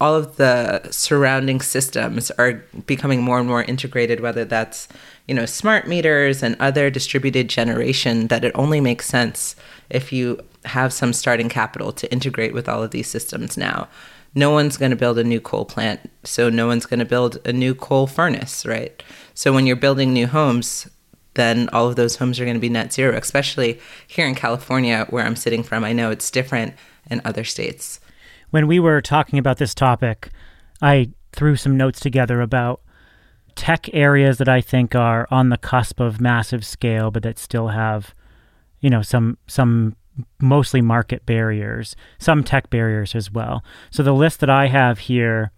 all 0.00 0.16
of 0.16 0.36
the 0.36 0.90
surrounding 0.90 1.60
systems 1.60 2.30
are 2.32 2.54
becoming 2.86 3.22
more 3.22 3.38
and 3.38 3.46
more 3.46 3.62
integrated 3.62 4.18
whether 4.18 4.44
that's 4.44 4.88
you 5.28 5.34
know 5.34 5.46
smart 5.46 5.86
meters 5.86 6.42
and 6.42 6.56
other 6.58 6.90
distributed 6.90 7.48
generation 7.48 8.26
that 8.26 8.44
it 8.44 8.50
only 8.56 8.80
makes 8.80 9.06
sense 9.06 9.54
if 9.90 10.12
you 10.12 10.40
have 10.64 10.92
some 10.92 11.12
starting 11.12 11.48
capital 11.48 11.92
to 11.92 12.10
integrate 12.12 12.54
with 12.54 12.68
all 12.68 12.82
of 12.82 12.90
these 12.90 13.08
systems 13.08 13.56
now 13.56 13.88
no 14.34 14.50
one's 14.50 14.76
going 14.78 14.90
to 14.90 14.96
build 14.96 15.18
a 15.18 15.24
new 15.24 15.40
coal 15.40 15.64
plant 15.64 16.10
so 16.24 16.48
no 16.48 16.66
one's 16.66 16.86
going 16.86 17.00
to 17.00 17.04
build 17.04 17.38
a 17.44 17.52
new 17.52 17.74
coal 17.74 18.06
furnace 18.06 18.64
right 18.64 19.02
so 19.34 19.52
when 19.52 19.66
you're 19.66 19.76
building 19.76 20.12
new 20.12 20.26
homes 20.26 20.88
then 21.34 21.68
all 21.72 21.88
of 21.88 21.96
those 21.96 22.16
homes 22.16 22.38
are 22.38 22.44
going 22.44 22.56
to 22.56 22.60
be 22.60 22.68
net 22.68 22.92
zero, 22.92 23.16
especially 23.16 23.80
here 24.06 24.26
in 24.26 24.34
California, 24.34 25.06
where 25.10 25.24
I'm 25.24 25.36
sitting 25.36 25.62
from. 25.62 25.84
I 25.84 25.92
know 25.92 26.10
it's 26.10 26.30
different 26.30 26.74
in 27.10 27.22
other 27.24 27.44
states. 27.44 28.00
When 28.50 28.66
we 28.66 28.78
were 28.78 29.00
talking 29.00 29.38
about 29.38 29.56
this 29.56 29.74
topic, 29.74 30.28
I 30.82 31.10
threw 31.32 31.56
some 31.56 31.76
notes 31.76 32.00
together 32.00 32.42
about 32.42 32.82
tech 33.54 33.88
areas 33.94 34.38
that 34.38 34.48
I 34.48 34.60
think 34.60 34.94
are 34.94 35.26
on 35.30 35.48
the 35.48 35.56
cusp 35.56 36.00
of 36.00 36.20
massive 36.20 36.66
scale, 36.66 37.10
but 37.10 37.22
that 37.22 37.38
still 37.38 37.68
have 37.68 38.14
you 38.82 38.90
know, 38.90 39.00
some 39.00 39.38
some 39.46 39.96
mostly 40.40 40.80
market 40.80 41.24
barriers, 41.26 41.96
some 42.18 42.44
tech 42.44 42.70
barriers 42.70 43.14
as 43.14 43.30
well. 43.30 43.64
So 43.90 44.02
the 44.02 44.12
list 44.12 44.40
that 44.40 44.50
I 44.50 44.66
have 44.68 44.98
here 45.00 45.52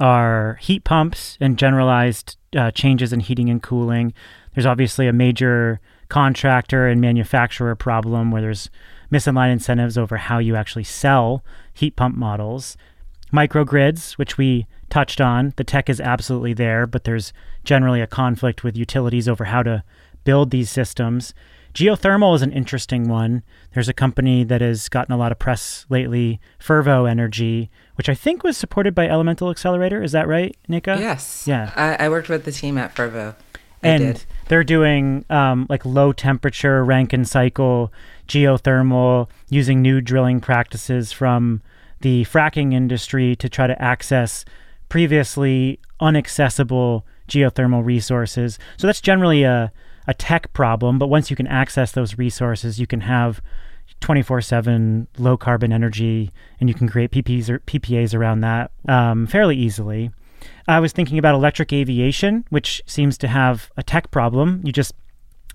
are 0.00 0.58
heat 0.60 0.84
pumps 0.84 1.38
and 1.40 1.58
generalized 1.58 2.36
uh, 2.56 2.70
changes 2.70 3.12
in 3.12 3.20
heating 3.20 3.48
and 3.48 3.62
cooling. 3.62 4.12
There's 4.54 4.66
obviously 4.66 5.06
a 5.06 5.12
major 5.12 5.80
contractor 6.08 6.86
and 6.88 7.00
manufacturer 7.00 7.74
problem 7.74 8.30
where 8.30 8.42
there's 8.42 8.70
misaligned 9.12 9.52
incentives 9.52 9.96
over 9.96 10.16
how 10.16 10.38
you 10.38 10.56
actually 10.56 10.84
sell 10.84 11.44
heat 11.72 11.96
pump 11.96 12.16
models. 12.16 12.76
Microgrids, 13.32 14.12
which 14.12 14.38
we 14.38 14.66
touched 14.90 15.20
on, 15.20 15.52
the 15.56 15.64
tech 15.64 15.88
is 15.88 16.00
absolutely 16.00 16.52
there, 16.52 16.86
but 16.86 17.04
there's 17.04 17.32
generally 17.64 18.00
a 18.00 18.06
conflict 18.06 18.62
with 18.62 18.76
utilities 18.76 19.28
over 19.28 19.44
how 19.44 19.62
to 19.62 19.82
build 20.24 20.50
these 20.50 20.70
systems. 20.70 21.34
Geothermal 21.74 22.36
is 22.36 22.42
an 22.42 22.52
interesting 22.52 23.08
one. 23.08 23.42
There's 23.72 23.88
a 23.88 23.92
company 23.92 24.44
that 24.44 24.60
has 24.60 24.88
gotten 24.88 25.12
a 25.12 25.16
lot 25.16 25.32
of 25.32 25.40
press 25.40 25.86
lately, 25.88 26.40
Fervo 26.60 27.10
Energy, 27.10 27.68
which 27.96 28.08
I 28.08 28.14
think 28.14 28.44
was 28.44 28.56
supported 28.56 28.94
by 28.94 29.08
Elemental 29.08 29.50
Accelerator. 29.50 30.00
Is 30.00 30.12
that 30.12 30.28
right, 30.28 30.56
Nneka? 30.68 31.00
Yes. 31.00 31.44
Yeah. 31.48 31.72
I, 31.74 32.04
I 32.04 32.08
worked 32.08 32.28
with 32.28 32.44
the 32.44 32.52
team 32.52 32.78
at 32.78 32.94
Fervo. 32.94 33.34
I 33.82 33.88
and 33.88 34.14
did. 34.14 34.24
they're 34.48 34.64
doing 34.64 35.24
um, 35.28 35.66
like 35.68 35.84
low 35.84 36.12
temperature 36.12 36.84
Rankine 36.84 37.24
cycle 37.24 37.92
geothermal 38.28 39.28
using 39.50 39.82
new 39.82 40.00
drilling 40.00 40.40
practices 40.40 41.10
from 41.10 41.60
the 42.02 42.24
fracking 42.26 42.72
industry 42.72 43.34
to 43.36 43.48
try 43.48 43.66
to 43.66 43.82
access 43.82 44.44
previously 44.88 45.80
unaccessible 46.00 47.02
geothermal 47.28 47.84
resources. 47.84 48.58
So 48.76 48.86
that's 48.86 49.00
generally 49.00 49.42
a, 49.42 49.72
a 50.06 50.14
tech 50.14 50.52
problem, 50.52 50.98
but 50.98 51.08
once 51.08 51.30
you 51.30 51.36
can 51.36 51.46
access 51.46 51.92
those 51.92 52.18
resources, 52.18 52.78
you 52.78 52.86
can 52.86 53.00
have 53.00 53.40
24 54.00 54.40
7 54.40 55.08
low 55.18 55.36
carbon 55.36 55.72
energy 55.72 56.30
and 56.60 56.68
you 56.68 56.74
can 56.74 56.88
create 56.88 57.10
PPAs, 57.10 57.48
or 57.48 57.58
PPAs 57.60 58.14
around 58.14 58.40
that 58.40 58.70
um, 58.88 59.26
fairly 59.26 59.56
easily. 59.56 60.10
I 60.68 60.80
was 60.80 60.92
thinking 60.92 61.18
about 61.18 61.34
electric 61.34 61.72
aviation, 61.72 62.44
which 62.50 62.82
seems 62.86 63.16
to 63.18 63.28
have 63.28 63.70
a 63.76 63.82
tech 63.82 64.10
problem. 64.10 64.60
You 64.64 64.72
just 64.72 64.92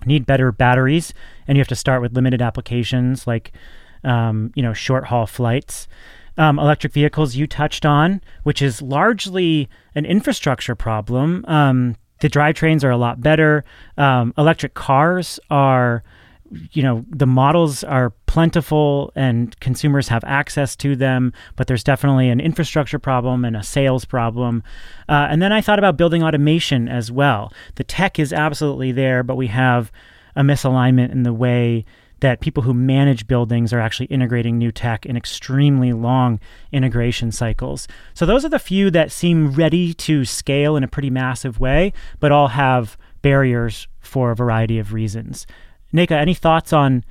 need 0.06 0.26
better 0.26 0.50
batteries, 0.52 1.12
and 1.46 1.56
you 1.56 1.60
have 1.60 1.68
to 1.68 1.76
start 1.76 2.02
with 2.02 2.14
limited 2.14 2.42
applications 2.42 3.26
like, 3.26 3.52
um, 4.04 4.52
you 4.54 4.62
know, 4.62 4.72
short 4.72 5.04
haul 5.04 5.26
flights. 5.26 5.86
Um, 6.38 6.58
electric 6.58 6.92
vehicles 6.92 7.36
you 7.36 7.46
touched 7.46 7.84
on, 7.84 8.22
which 8.44 8.62
is 8.62 8.80
largely 8.80 9.68
an 9.94 10.06
infrastructure 10.06 10.74
problem. 10.74 11.44
Um, 11.46 11.96
the 12.20 12.28
drivetrains 12.28 12.84
are 12.84 12.90
a 12.90 12.96
lot 12.96 13.20
better. 13.20 13.64
Um, 13.96 14.32
electric 14.38 14.74
cars 14.74 15.40
are 15.50 16.02
you 16.72 16.82
know 16.82 17.04
the 17.08 17.26
models 17.26 17.84
are 17.84 18.10
plentiful 18.26 19.12
and 19.14 19.58
consumers 19.60 20.08
have 20.08 20.24
access 20.24 20.74
to 20.74 20.96
them 20.96 21.32
but 21.56 21.66
there's 21.68 21.84
definitely 21.84 22.28
an 22.28 22.40
infrastructure 22.40 22.98
problem 22.98 23.44
and 23.44 23.56
a 23.56 23.62
sales 23.62 24.04
problem 24.04 24.62
uh, 25.08 25.28
and 25.30 25.40
then 25.40 25.52
i 25.52 25.60
thought 25.60 25.78
about 25.78 25.96
building 25.96 26.22
automation 26.22 26.88
as 26.88 27.12
well 27.12 27.52
the 27.76 27.84
tech 27.84 28.18
is 28.18 28.32
absolutely 28.32 28.90
there 28.90 29.22
but 29.22 29.36
we 29.36 29.46
have 29.46 29.92
a 30.34 30.42
misalignment 30.42 31.12
in 31.12 31.22
the 31.22 31.32
way 31.32 31.84
that 32.20 32.40
people 32.40 32.62
who 32.62 32.74
manage 32.74 33.26
buildings 33.26 33.72
are 33.72 33.80
actually 33.80 34.06
integrating 34.06 34.58
new 34.58 34.70
tech 34.70 35.06
in 35.06 35.16
extremely 35.16 35.92
long 35.92 36.38
integration 36.72 37.32
cycles. 37.32 37.88
So, 38.14 38.26
those 38.26 38.44
are 38.44 38.48
the 38.48 38.58
few 38.58 38.90
that 38.90 39.12
seem 39.12 39.52
ready 39.52 39.94
to 39.94 40.24
scale 40.24 40.76
in 40.76 40.84
a 40.84 40.88
pretty 40.88 41.10
massive 41.10 41.60
way, 41.60 41.92
but 42.18 42.32
all 42.32 42.48
have 42.48 42.96
barriers 43.22 43.88
for 44.00 44.30
a 44.30 44.36
variety 44.36 44.78
of 44.78 44.92
reasons. 44.92 45.46
Nneka, 45.92 46.12
any 46.12 46.34
thoughts 46.34 46.72
on 46.72 47.04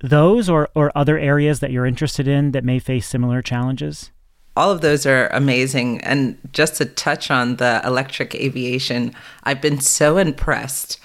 those 0.00 0.48
or, 0.48 0.68
or 0.74 0.92
other 0.96 1.18
areas 1.18 1.60
that 1.60 1.70
you're 1.70 1.86
interested 1.86 2.28
in 2.28 2.52
that 2.52 2.64
may 2.64 2.78
face 2.78 3.06
similar 3.06 3.42
challenges? 3.42 4.10
All 4.56 4.70
of 4.70 4.80
those 4.80 5.06
are 5.06 5.28
amazing. 5.28 6.00
And 6.00 6.36
just 6.52 6.76
to 6.76 6.84
touch 6.84 7.30
on 7.30 7.56
the 7.56 7.80
electric 7.84 8.34
aviation, 8.34 9.14
I've 9.44 9.60
been 9.60 9.80
so 9.80 10.18
impressed 10.18 10.98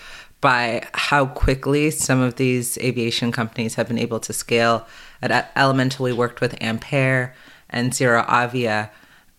by 0.43 0.85
how 0.93 1.25
quickly 1.25 1.89
some 1.89 2.19
of 2.19 2.35
these 2.35 2.77
aviation 2.79 3.31
companies 3.31 3.75
have 3.75 3.87
been 3.87 3.97
able 3.97 4.19
to 4.19 4.33
scale. 4.33 4.85
At 5.21 5.49
Elemental, 5.55 6.03
we 6.03 6.11
worked 6.11 6.41
with 6.41 6.53
Ampaire 6.59 7.33
and 7.69 7.93
ZeroAvia. 7.93 8.89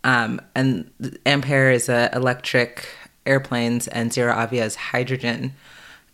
Um, 0.02 0.40
and 0.54 0.90
Ampaire 1.26 1.70
is 1.70 1.90
a 1.90 2.10
electric 2.14 2.88
airplanes 3.26 3.86
and 3.86 4.12
ZeroAvia 4.12 4.64
is 4.64 4.76
hydrogen 4.76 5.52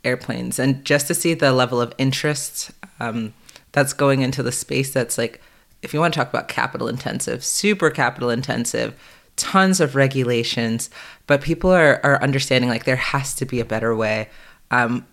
airplanes. 0.03 0.59
And 0.59 0.85
just 0.85 1.07
to 1.07 1.15
see 1.15 1.35
the 1.35 1.53
level 1.53 1.81
of 1.81 1.95
interest 1.97 2.73
um, 2.99 3.33
that's 3.71 3.93
going 3.93 4.23
into 4.23 4.43
the 4.43 4.51
space 4.51 4.93
that's 4.93 5.17
like, 5.17 5.41
if 5.83 5.95
you 5.95 6.01
want 6.01 6.15
to 6.15 6.19
talk 6.19 6.31
about 6.31 6.49
capital 6.49 6.89
intensive, 6.89 7.45
super 7.45 7.91
capital 7.91 8.29
intensive, 8.29 9.01
tons 9.37 9.81
of 9.81 9.95
regulations, 9.95 10.91
but 11.29 11.43
people 11.43 11.71
are, 11.71 12.01
are 12.03 12.21
understanding 12.21 12.69
like 12.69 12.87
there 12.87 12.97
has 12.97 13.37
to 13.37 13.47
be 13.47 13.61
a 13.61 13.65
better 13.65 13.95
way 13.95 14.29
um, 14.71 15.07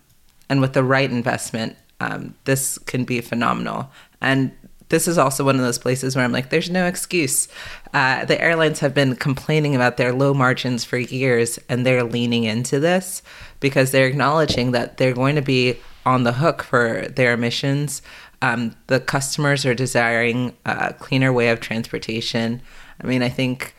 and 0.48 0.60
with 0.60 0.72
the 0.72 0.84
right 0.84 1.10
investment, 1.10 1.76
um, 2.00 2.34
this 2.44 2.78
can 2.78 3.04
be 3.04 3.20
phenomenal. 3.20 3.90
And 4.20 4.52
this 4.88 5.06
is 5.06 5.18
also 5.18 5.44
one 5.44 5.56
of 5.56 5.62
those 5.62 5.78
places 5.78 6.16
where 6.16 6.24
I'm 6.24 6.32
like, 6.32 6.50
there's 6.50 6.70
no 6.70 6.86
excuse. 6.86 7.48
Uh, 7.92 8.24
the 8.24 8.40
airlines 8.40 8.80
have 8.80 8.94
been 8.94 9.16
complaining 9.16 9.74
about 9.74 9.96
their 9.96 10.12
low 10.12 10.32
margins 10.32 10.84
for 10.84 10.96
years, 10.96 11.58
and 11.68 11.84
they're 11.84 12.04
leaning 12.04 12.44
into 12.44 12.80
this 12.80 13.22
because 13.60 13.90
they're 13.90 14.06
acknowledging 14.06 14.72
that 14.72 14.96
they're 14.96 15.12
going 15.14 15.34
to 15.34 15.42
be 15.42 15.78
on 16.06 16.24
the 16.24 16.32
hook 16.32 16.62
for 16.62 17.06
their 17.08 17.34
emissions. 17.34 18.00
Um, 18.40 18.76
the 18.86 19.00
customers 19.00 19.66
are 19.66 19.74
desiring 19.74 20.56
a 20.64 20.94
cleaner 20.94 21.32
way 21.32 21.50
of 21.50 21.60
transportation. 21.60 22.62
I 23.02 23.06
mean, 23.06 23.22
I 23.22 23.28
think 23.28 23.74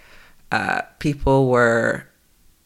uh, 0.52 0.82
people 1.00 1.50
were 1.50 2.09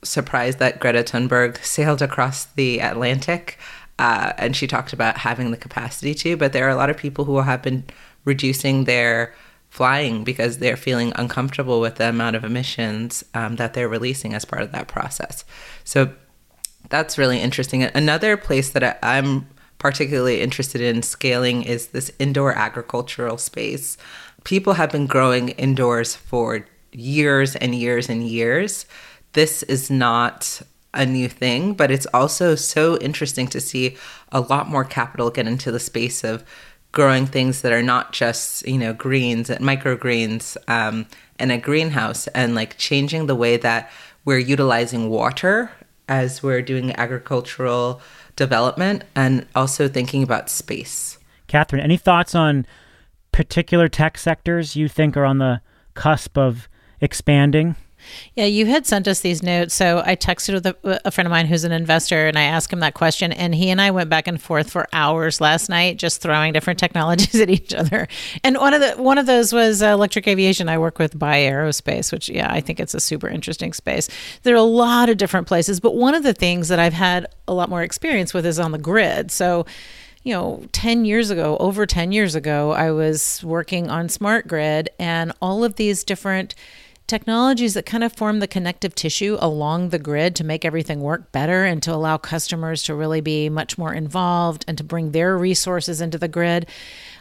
surprised 0.04 0.60
that 0.60 0.80
Greta 0.80 1.04
Thunberg 1.04 1.64
sailed 1.64 2.02
across 2.02 2.46
the 2.46 2.80
Atlantic. 2.80 3.58
Uh, 4.00 4.34
and 4.38 4.56
she 4.56 4.68
talked 4.68 4.94
about 4.94 5.18
having 5.18 5.52
the 5.52 5.58
capacity 5.58 6.14
to, 6.16 6.36
but 6.36 6.52
there 6.52 6.66
are 6.66 6.72
a 6.72 6.76
lot 6.76 6.90
of 6.90 6.98
people 6.98 7.26
who 7.26 7.38
have 7.40 7.62
been 7.62 7.84
reducing 8.26 8.86
their 8.86 9.34
flying 9.70 10.24
because 10.24 10.60
they're 10.60 10.78
feeling 10.78 11.12
uncomfortable 11.16 11.82
with 11.82 11.96
the 11.96 12.10
amount 12.10 12.36
of 12.36 12.44
emissions 12.44 13.24
um, 13.34 13.56
that 13.56 13.74
they're 13.74 13.90
releasing 13.90 14.34
as 14.34 14.46
part 14.46 14.62
of 14.62 14.72
that 14.72 14.88
process. 14.88 15.44
So 15.84 16.14
that's 16.90 17.18
really 17.18 17.40
interesting. 17.40 17.84
Another 17.84 18.38
place 18.38 18.70
that 18.72 19.00
I, 19.02 19.18
am 19.18 19.48
particularly 19.80 20.42
interested 20.42 20.80
in 20.80 21.02
scaling 21.02 21.64
is 21.64 21.88
this 21.88 22.12
indoor 22.20 22.54
agricultural 22.54 23.38
space. 23.38 23.98
People 24.44 24.74
have 24.74 24.92
been 24.92 25.08
growing 25.08 25.50
indoors 25.50 26.16
for 26.16 26.66
years 26.92 27.56
and 27.56 27.74
years 27.74 28.10
and 28.10 28.28
years 28.28 28.86
this 29.34 29.64
is 29.64 29.92
not 29.92 30.62
a 30.94 31.06
new 31.06 31.28
thing, 31.28 31.74
but 31.74 31.92
it's 31.92 32.06
also 32.14 32.56
so 32.56 32.98
interesting 33.00 33.48
to 33.48 33.60
see 33.60 33.98
a 34.32 34.42
lot 34.42 34.70
more 34.70 34.84
capital 34.84 35.30
get 35.30 35.48
into 35.48 35.72
the 35.72 35.80
space 35.80 36.24
of 36.24 36.44
growing 36.92 37.26
things 37.26 37.62
that 37.62 37.74
are 37.74 37.82
not 37.82 38.14
just 38.14 38.66
you 38.68 38.78
know 38.78 38.94
greens 38.94 39.50
and 39.50 39.66
microgreens 39.66 40.56
um, 40.70 41.08
in 41.40 41.52
a 41.52 41.58
greenhouse 41.58 42.28
and 42.28 42.56
like 42.56 42.78
changing 42.78 43.26
the 43.26 43.36
way 43.36 43.58
that 43.58 43.92
we're 44.24 44.38
utilizing 44.38 45.10
water 45.10 45.72
as 46.08 46.44
we're 46.44 46.62
doing 46.62 46.96
agricultural 46.96 48.00
development 48.36 49.04
and 49.16 49.46
also 49.56 49.88
thinking 49.88 50.24
about 50.24 50.50
space. 50.50 51.18
Katherine, 51.48 51.82
any 51.82 51.98
thoughts 51.98 52.36
on 52.36 52.66
particular 53.32 53.88
tech 53.88 54.18
sectors 54.18 54.76
you 54.76 54.88
think 54.88 55.18
are 55.18 55.26
on 55.26 55.40
the 55.40 55.62
cusp 55.94 56.38
of 56.38 56.68
expanding? 57.02 57.76
Yeah, 58.36 58.46
you 58.46 58.66
had 58.66 58.86
sent 58.86 59.08
us 59.08 59.22
these 59.22 59.44
notes. 59.44 59.74
So 59.74 60.02
I 60.06 60.16
texted 60.16 60.54
with 60.54 60.66
a, 60.66 61.02
a, 61.06 61.12
friend 61.12 61.28
of 61.28 61.32
mine 61.32 61.46
who's 61.46 61.64
an 61.64 61.72
investor 61.72 62.28
and 62.28 62.38
I 62.38 62.44
asked 62.44 62.72
him 62.72 62.80
that 62.80 62.94
question. 62.94 63.32
And 63.32 63.54
he 63.54 63.70
and 63.70 63.82
I 63.82 63.92
went 63.92 64.10
back 64.10 64.28
and 64.28 64.42
forth 64.42 64.70
for 64.70 64.88
hours 64.94 65.40
last 65.40 65.70
night, 65.70 65.98
just 65.98 66.22
throwing 66.22 66.54
different 66.54 66.80
technologies 66.86 67.40
at 67.40 67.50
each 67.50 67.74
other. 67.74 68.08
And 68.44 68.58
one 68.58 68.74
of 68.74 68.82
the 68.82 68.92
one 69.02 69.18
of 69.18 69.26
those 69.26 69.54
was 69.54 69.82
uh, 69.82 69.88
electric 69.88 70.28
aviation. 70.28 70.70
I 70.70 70.78
work 70.78 71.00
with 71.00 71.18
Bye 71.18 71.42
Aerospace, 71.42 72.12
which 72.12 72.30
yeah, 72.30 72.52
I 72.52 72.62
think 72.62 72.80
it's 72.80 72.94
a 72.94 73.00
super 73.00 73.28
interesting 73.28 73.74
space. 73.74 74.10
There 74.44 74.54
are 74.54 74.58
a 74.58 74.62
lot 74.62 75.10
of 75.10 75.18
different 75.18 75.48
places, 75.48 75.80
but 75.80 75.96
one 75.96 76.16
of 76.16 76.24
the 76.24 76.34
things 76.34 76.68
that 76.70 76.80
I've 76.80 76.94
had 76.94 77.28
a 77.48 77.54
lot 77.54 77.70
more 77.70 77.84
experience 77.84 78.34
with 78.34 78.46
is 78.46 78.60
on 78.60 78.72
the 78.72 78.78
grid. 78.78 79.32
So 79.32 79.66
you 80.24 80.34
know, 80.34 80.64
10 80.72 81.06
years 81.06 81.30
ago, 81.30 81.58
over 81.60 81.86
10 81.86 82.12
years 82.14 82.34
ago, 82.34 82.72
I 82.72 82.92
was 82.92 83.44
working 83.44 83.90
on 83.90 84.08
smart 84.08 84.48
grid 84.48 84.90
and 84.98 85.34
all 85.42 85.64
of 85.64 85.76
these 85.76 86.04
different 86.04 86.56
technologies 87.08 87.74
that 87.74 87.86
kind 87.86 88.04
of 88.04 88.14
form 88.14 88.40
the 88.40 88.48
connective 88.48 88.96
tissue 88.96 89.38
along 89.40 89.90
the 89.90 90.00
grid 90.00 90.36
to 90.36 90.44
make 90.44 90.64
everything 90.64 91.02
work 91.02 91.32
better 91.32 91.66
and 91.66 91.84
to 91.84 91.94
allow 91.94 92.18
customers 92.18 92.84
to 92.84 92.96
really 92.96 93.22
be 93.22 93.50
much 93.50 93.78
more 93.78 93.94
involved 93.94 94.64
and 94.68 94.78
to 94.78 94.84
bring 94.84 95.12
their 95.12 95.38
resources 95.38 96.02
into 96.02 96.18
the 96.18 96.28
grid. 96.28 96.66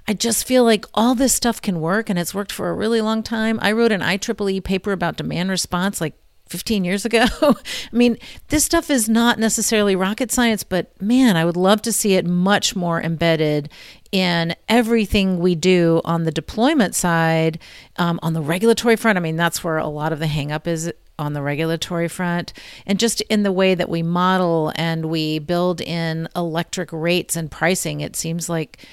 I 0.06 0.14
just 0.14 0.46
feel 0.46 0.64
like 0.64 0.86
all 0.94 1.14
this 1.14 1.34
stuff 1.34 1.60
can 1.60 1.80
work 1.80 2.08
and 2.08 2.18
it's 2.18 2.34
worked 2.34 2.52
for 2.52 2.70
a 2.70 2.74
really 2.74 3.00
long 3.00 3.22
time. 3.22 3.58
I 3.62 3.72
wrote 3.72 3.92
an 3.92 4.00
IEEE 4.00 4.64
paper 4.64 4.92
about 4.92 5.16
demand 5.16 5.50
response 5.50 6.00
like 6.00 6.14
15 6.52 6.84
years 6.84 7.04
ago. 7.04 7.24
I 7.42 7.54
mean, 7.92 8.18
this 8.48 8.64
stuff 8.64 8.90
is 8.90 9.08
not 9.08 9.38
necessarily 9.38 9.96
rocket 9.96 10.30
science, 10.30 10.62
but 10.62 11.00
man, 11.00 11.36
I 11.36 11.44
would 11.44 11.56
love 11.56 11.82
to 11.82 11.92
see 11.92 12.14
it 12.14 12.26
much 12.26 12.76
more 12.76 13.00
embedded 13.00 13.70
in 14.12 14.54
everything 14.68 15.38
we 15.38 15.54
do 15.54 16.02
on 16.04 16.24
the 16.24 16.30
deployment 16.30 16.94
side, 16.94 17.58
um, 17.96 18.20
on 18.22 18.34
the 18.34 18.42
regulatory 18.42 18.96
front. 18.96 19.16
I 19.16 19.20
mean, 19.20 19.36
that's 19.36 19.64
where 19.64 19.78
a 19.78 19.88
lot 19.88 20.12
of 20.12 20.18
the 20.18 20.26
hangup 20.26 20.66
is 20.66 20.92
on 21.18 21.32
the 21.32 21.42
regulatory 21.42 22.08
front, 22.08 22.52
and 22.86 22.98
just 22.98 23.20
in 23.22 23.42
the 23.42 23.52
way 23.52 23.74
that 23.74 23.88
we 23.88 24.02
model 24.02 24.72
and 24.76 25.06
we 25.06 25.38
build 25.38 25.80
in 25.80 26.28
electric 26.34 26.90
rates 26.92 27.36
and 27.36 27.50
pricing. 27.50 28.00
It 28.00 28.16
seems 28.16 28.48
like 28.48 28.84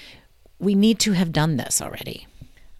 we 0.60 0.76
need 0.76 1.00
to 1.00 1.14
have 1.14 1.32
done 1.32 1.58
this 1.58 1.82
already. 1.82 2.28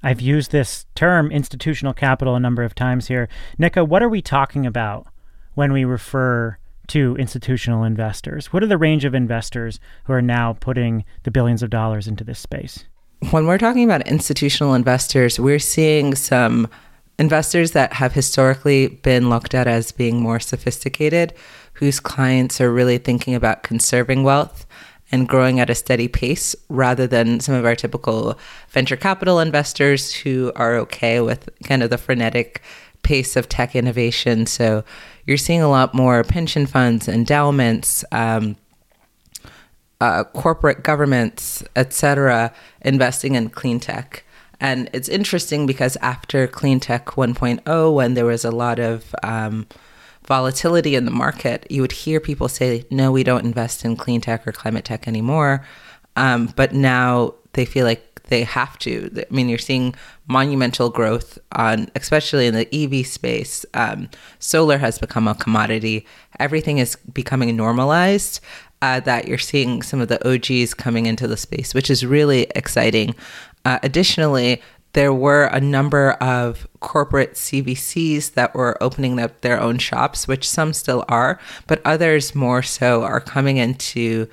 I've 0.04 0.22
used 0.22 0.52
this 0.52 0.86
term 0.96 1.32
institutional 1.32 1.94
capital 1.94 2.36
a 2.36 2.40
number 2.40 2.64
of 2.64 2.76
times 2.76 3.08
here. 3.08 3.28
Nneka, 3.60 3.88
what 3.88 4.04
are 4.04 4.10
we 4.10 4.22
talking 4.22 4.66
about 4.66 5.08
when 5.56 5.74
we 5.74 5.84
refer 5.84 6.58
to 6.90 7.16
institutional 7.18 7.84
investors? 7.84 8.54
What 8.54 8.64
are 8.64 8.68
the 8.68 8.78
range 8.78 9.06
of 9.06 9.16
investors 9.16 9.80
who 10.04 10.14
are 10.14 10.22
now 10.22 10.54
putting 10.54 11.06
the 11.24 11.32
billions 11.32 11.64
of 11.64 11.70
dollars 11.70 12.08
into 12.08 12.24
this 12.24 12.40
space? 12.40 12.86
When 13.32 13.48
we're 13.48 13.58
talking 13.58 13.84
about 13.84 14.08
institutional 14.08 14.74
investors, 14.74 15.40
we're 15.40 15.60
seeing 15.60 16.16
some 16.16 16.68
investors 17.18 17.72
that 17.72 17.94
have 17.94 18.14
historically 18.14 18.88
been 18.88 19.30
looked 19.30 19.54
at 19.54 19.68
as 19.68 19.92
being 19.92 20.22
more 20.22 20.40
sophisticated, 20.40 21.34
whose 21.74 22.00
clients 22.00 22.62
are 22.62 22.72
really 22.72 22.98
thinking 22.98 23.36
about 23.36 23.64
conserving 23.64 24.24
wealth 24.24 24.66
and 25.12 25.28
growing 25.28 25.60
at 25.60 25.70
a 25.70 25.76
steady 25.76 26.08
pace 26.08 26.56
rather 26.70 27.08
than 27.08 27.40
some 27.40 27.56
of 27.56 27.66
our 27.66 27.76
typical 27.76 28.38
venture 28.70 28.96
capital 28.96 29.40
investors 29.40 30.14
who 30.14 30.52
are 30.56 30.76
okay 30.76 31.20
with 31.20 31.50
kind 31.64 31.84
of 31.84 31.90
the 31.90 31.98
frenetic 31.98 32.62
pace 33.02 33.36
of 33.36 33.50
tech 33.50 33.76
innovation. 33.76 34.46
So 34.46 34.84
you're 35.30 35.38
seeing 35.38 35.62
a 35.62 35.70
lot 35.70 35.94
more 35.94 36.24
pension 36.24 36.66
funds, 36.66 37.08
endowments, 37.08 38.04
um, 38.12 38.56
uh, 40.02 40.24
corporate 40.24 40.84
governments, 40.84 41.64
etc., 41.76 42.52
investing 42.82 43.36
in 43.36 43.48
clean 43.52 43.80
tech. 43.80 44.26
And 44.60 44.90
it's 44.92 45.08
interesting 45.08 45.68
because 45.68 45.96
after 45.98 46.48
Clean 46.48 46.80
Tech 46.80 47.06
1.0, 47.10 47.94
when 47.94 48.16
there 48.16 48.26
was 48.26 48.44
a 48.44 48.50
lot 48.50 48.80
of 48.80 49.14
um, 49.22 49.68
volatility 50.26 50.96
in 50.96 51.06
the 51.06 51.12
market, 51.12 51.68
you 51.70 51.82
would 51.84 51.92
hear 51.92 52.20
people 52.20 52.48
say, 52.48 52.86
no, 52.90 53.12
we 53.12 53.24
don't 53.24 53.46
invest 53.46 53.86
in 53.86 53.98
clean 53.98 54.22
tech 54.22 54.48
or 54.48 54.52
climate 54.52 54.84
tech 54.84 55.08
anymore. 55.08 55.64
Um, 56.16 56.52
but 56.56 56.74
now 56.74 57.36
they 57.54 57.66
feel 57.66 57.86
like 57.86 58.09
they 58.30 58.44
have 58.44 58.78
to. 58.80 59.12
I 59.18 59.34
mean, 59.34 59.50
you're 59.50 59.58
seeing 59.58 59.94
monumental 60.28 60.90
growth 60.90 61.38
on, 61.54 61.90
especially 61.96 62.48
in 62.48 62.54
the 62.54 62.68
EV 62.74 63.06
space. 63.06 63.66
Um, 63.74 64.10
solar 64.40 64.78
has 64.78 64.98
become 65.00 65.28
a 65.28 65.36
commodity. 65.36 66.06
Everything 66.40 66.78
is 66.78 66.96
becoming 66.96 67.56
normalized. 67.56 68.40
Uh, 68.82 69.02
that 69.02 69.28
you're 69.28 69.38
seeing 69.38 69.82
some 69.82 70.00
of 70.00 70.08
the 70.08 70.26
OGs 70.26 70.74
coming 70.74 71.06
into 71.06 71.28
the 71.28 71.36
space, 71.36 71.74
which 71.74 71.90
is 71.90 72.06
really 72.06 72.48
exciting. 72.56 73.14
Uh, 73.66 73.78
additionally, 73.84 74.62
there 74.94 75.14
were 75.14 75.46
a 75.46 75.60
number 75.60 76.12
of 76.14 76.68
corporate 76.80 77.34
CVCs 77.34 78.34
that 78.34 78.56
were 78.56 78.82
opening 78.82 79.20
up 79.20 79.42
their 79.42 79.60
own 79.60 79.78
shops, 79.78 80.28
which 80.28 80.50
some 80.50 80.74
still 80.74 81.06
are, 81.08 81.40
but 81.68 81.82
others 81.86 82.34
more 82.34 82.64
so 82.64 83.04
are 83.04 83.20
coming 83.20 83.58
into 83.58 84.28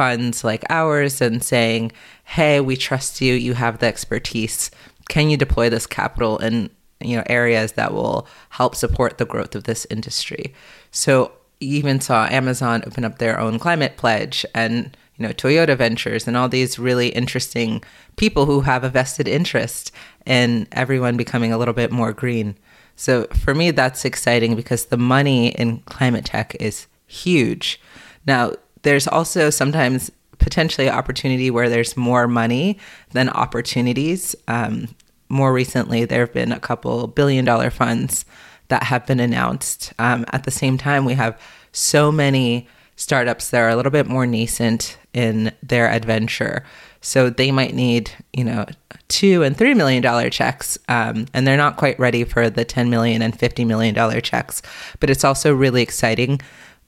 funds 0.00 0.42
like 0.42 0.64
ours 0.70 1.20
and 1.20 1.44
saying, 1.44 1.92
"Hey, 2.24 2.58
we 2.58 2.74
trust 2.88 3.20
you. 3.20 3.34
You 3.34 3.52
have 3.54 3.78
the 3.78 3.86
expertise. 3.86 4.70
Can 5.10 5.28
you 5.28 5.36
deploy 5.36 5.68
this 5.68 5.86
capital 5.86 6.38
in 6.38 6.70
you 7.02 7.16
know 7.16 7.24
areas 7.26 7.72
that 7.72 7.92
will 7.92 8.26
help 8.60 8.74
support 8.74 9.18
the 9.18 9.30
growth 9.32 9.54
of 9.54 9.64
this 9.64 9.86
industry?" 9.90 10.54
So 10.90 11.32
you 11.60 11.76
even 11.76 12.00
saw 12.00 12.26
Amazon 12.40 12.82
open 12.86 13.04
up 13.04 13.18
their 13.18 13.38
own 13.38 13.58
climate 13.58 13.98
pledge 13.98 14.46
and 14.54 14.96
you 15.16 15.26
know, 15.26 15.34
Toyota 15.34 15.76
Ventures 15.76 16.26
and 16.26 16.34
all 16.34 16.48
these 16.48 16.78
really 16.78 17.08
interesting 17.08 17.84
people 18.16 18.46
who 18.46 18.62
have 18.62 18.84
a 18.84 18.88
vested 18.88 19.28
interest 19.28 19.92
in 20.24 20.66
everyone 20.72 21.18
becoming 21.18 21.52
a 21.52 21.58
little 21.58 21.74
bit 21.74 21.92
more 21.92 22.14
green. 22.14 22.56
So 22.96 23.26
for 23.44 23.54
me, 23.54 23.70
that's 23.70 24.06
exciting 24.06 24.56
because 24.56 24.86
the 24.86 24.96
money 24.96 25.48
in 25.48 25.80
climate 25.80 26.24
tech 26.24 26.56
is 26.58 26.86
huge. 27.06 27.78
Now, 28.26 28.54
there's 28.82 29.06
also 29.06 29.50
sometimes 29.50 30.10
potentially 30.38 30.88
opportunity 30.88 31.50
where 31.50 31.68
there's 31.68 31.96
more 31.96 32.26
money 32.26 32.78
than 33.12 33.28
opportunities. 33.28 34.34
Um, 34.48 34.88
more 35.28 35.52
recently, 35.52 36.04
there 36.04 36.20
have 36.20 36.32
been 36.32 36.52
a 36.52 36.60
couple 36.60 37.06
billion 37.06 37.44
dollar 37.44 37.70
funds 37.70 38.24
that 38.68 38.84
have 38.84 39.06
been 39.06 39.20
announced. 39.20 39.92
Um, 39.98 40.24
at 40.32 40.44
the 40.44 40.50
same 40.50 40.78
time, 40.78 41.04
we 41.04 41.14
have 41.14 41.40
so 41.72 42.10
many 42.10 42.66
startups 42.96 43.50
that 43.50 43.60
are 43.60 43.68
a 43.68 43.76
little 43.76 43.92
bit 43.92 44.06
more 44.06 44.26
nascent 44.26 44.98
in 45.12 45.52
their 45.62 45.90
adventure. 45.90 46.64
So 47.00 47.30
they 47.30 47.50
might 47.50 47.74
need, 47.74 48.10
you 48.32 48.44
know, 48.44 48.66
two 49.08 49.42
and 49.42 49.56
three 49.56 49.74
million 49.74 50.02
dollar 50.02 50.28
checks, 50.30 50.78
um, 50.88 51.26
and 51.32 51.46
they're 51.46 51.56
not 51.56 51.76
quite 51.76 51.98
ready 51.98 52.24
for 52.24 52.50
the 52.50 52.64
ten 52.64 52.90
million 52.90 53.22
and 53.22 53.38
fifty 53.38 53.64
million 53.64 53.94
dollar 53.94 54.20
checks. 54.20 54.60
But 55.00 55.10
it's 55.10 55.24
also 55.24 55.54
really 55.54 55.82
exciting 55.82 56.40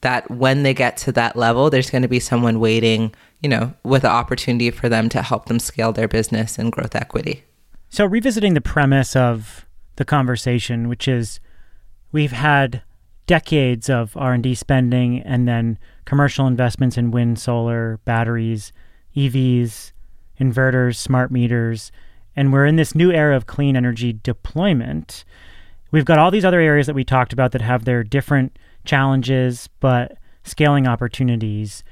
that 0.02 0.30
when 0.30 0.62
they 0.62 0.74
get 0.74 0.96
to 0.98 1.12
that 1.12 1.34
level, 1.34 1.70
there's 1.70 1.90
going 1.90 2.02
to 2.02 2.08
be 2.08 2.20
someone 2.20 2.60
waiting, 2.60 3.14
you 3.40 3.48
know, 3.48 3.72
with 3.82 4.04
an 4.04 4.10
opportunity 4.10 4.70
for 4.70 4.88
them 4.88 5.08
to 5.08 5.22
help 5.22 5.46
them 5.46 5.58
scale 5.58 5.92
their 5.92 6.08
business 6.08 6.58
and 6.58 6.70
growth 6.70 6.94
equity. 6.94 7.44
So 7.88 8.04
revisiting 8.04 8.54
the 8.54 8.60
premise 8.60 9.16
of 9.16 9.66
the 9.96 10.04
conversation, 10.04 10.88
which 10.88 11.08
is 11.08 11.40
we've 12.10 12.32
had 12.32 12.82
decades 13.26 13.88
of 13.88 14.16
R&D 14.16 14.54
spending 14.54 15.20
and 15.20 15.46
then 15.46 15.78
commercial 16.04 16.46
investments 16.46 16.98
in 16.98 17.10
wind, 17.10 17.38
solar, 17.38 18.00
batteries, 18.04 18.72
EVs, 19.16 19.92
inverters, 20.40 20.96
smart 20.96 21.30
meters, 21.30 21.92
and 22.34 22.52
we're 22.52 22.66
in 22.66 22.76
this 22.76 22.94
new 22.94 23.12
era 23.12 23.36
of 23.36 23.46
clean 23.46 23.76
energy 23.76 24.12
deployment. 24.12 25.24
We've 25.90 26.04
got 26.04 26.18
all 26.18 26.30
these 26.30 26.44
other 26.44 26.60
areas 26.60 26.86
that 26.86 26.94
we 26.94 27.04
talked 27.04 27.32
about 27.32 27.52
that 27.52 27.60
have 27.60 27.84
their 27.84 28.02
different 28.02 28.58
challenges 28.85 29.68
but 29.81 30.18
scaling 30.45 30.87
opportunities. 30.87 31.85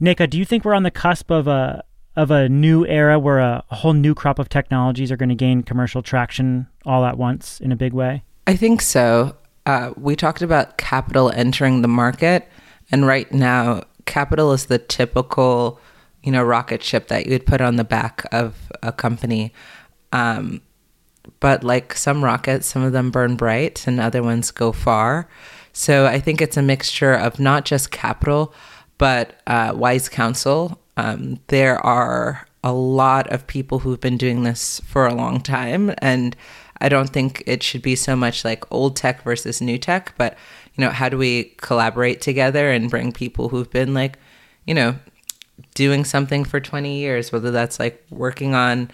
Nneka, 0.00 0.30
do 0.30 0.38
you 0.38 0.44
think 0.44 0.64
we're 0.64 0.74
on 0.74 0.82
the 0.82 0.90
cusp 0.90 1.30
of 1.30 1.46
a 1.46 1.84
of 2.14 2.30
a 2.30 2.48
new 2.48 2.84
era 2.86 3.18
where 3.18 3.38
a, 3.38 3.64
a 3.70 3.74
whole 3.76 3.94
new 3.94 4.14
crop 4.14 4.38
of 4.38 4.48
technologies 4.48 5.10
are 5.10 5.16
going 5.16 5.30
to 5.30 5.34
gain 5.34 5.62
commercial 5.62 6.02
traction 6.02 6.66
all 6.84 7.04
at 7.04 7.16
once 7.16 7.60
in 7.60 7.72
a 7.72 7.76
big 7.76 7.92
way? 7.92 8.22
I 8.46 8.56
think 8.56 8.82
so. 8.82 9.36
Uh, 9.64 9.92
we 9.96 10.16
talked 10.16 10.42
about 10.42 10.76
capital 10.76 11.30
entering 11.30 11.82
the 11.82 11.88
market. 11.88 12.48
And 12.90 13.06
right 13.06 13.32
now, 13.32 13.84
capital 14.04 14.52
is 14.52 14.66
the 14.66 14.78
typical, 14.78 15.80
you 16.22 16.32
know, 16.32 16.42
rocket 16.42 16.82
ship 16.82 17.08
that 17.08 17.26
you 17.26 17.32
would 17.32 17.46
put 17.46 17.60
on 17.60 17.76
the 17.76 17.84
back 17.84 18.26
of 18.32 18.70
a 18.82 18.92
company. 18.92 19.52
Um, 20.12 20.60
but 21.40 21.64
like 21.64 21.94
some 21.94 22.22
rockets, 22.22 22.66
some 22.66 22.82
of 22.82 22.92
them 22.92 23.10
burn 23.10 23.36
bright 23.36 23.86
and 23.86 24.00
other 24.00 24.22
ones 24.22 24.50
go 24.50 24.72
far. 24.72 25.28
So 25.72 26.06
I 26.06 26.20
think 26.20 26.40
it's 26.40 26.56
a 26.56 26.62
mixture 26.62 27.12
of 27.12 27.40
not 27.40 27.64
just 27.64 27.90
capital, 27.90 28.54
but 28.98 29.40
uh, 29.46 29.72
wise 29.74 30.08
counsel. 30.08 30.80
Um, 30.96 31.40
there 31.48 31.78
are 31.84 32.46
a 32.64 32.72
lot 32.72 33.30
of 33.32 33.46
people 33.46 33.80
who've 33.80 34.00
been 34.00 34.16
doing 34.16 34.42
this 34.42 34.80
for 34.84 35.06
a 35.06 35.14
long 35.14 35.40
time. 35.40 35.94
And 35.98 36.36
I 36.80 36.88
don't 36.88 37.10
think 37.10 37.42
it 37.46 37.62
should 37.62 37.82
be 37.82 37.96
so 37.96 38.14
much 38.14 38.44
like 38.44 38.70
old 38.70 38.96
tech 38.96 39.22
versus 39.22 39.60
new 39.60 39.78
tech, 39.78 40.14
but 40.18 40.36
you 40.74 40.84
know, 40.84 40.90
how 40.90 41.08
do 41.08 41.18
we 41.18 41.54
collaborate 41.58 42.20
together 42.20 42.70
and 42.70 42.90
bring 42.90 43.12
people 43.12 43.48
who've 43.48 43.70
been 43.70 43.94
like, 43.94 44.18
you 44.66 44.74
know, 44.74 44.96
doing 45.74 46.04
something 46.04 46.44
for 46.44 46.60
20 46.60 46.98
years, 46.98 47.30
whether 47.30 47.50
that's 47.50 47.78
like 47.78 48.04
working 48.10 48.54
on 48.54 48.90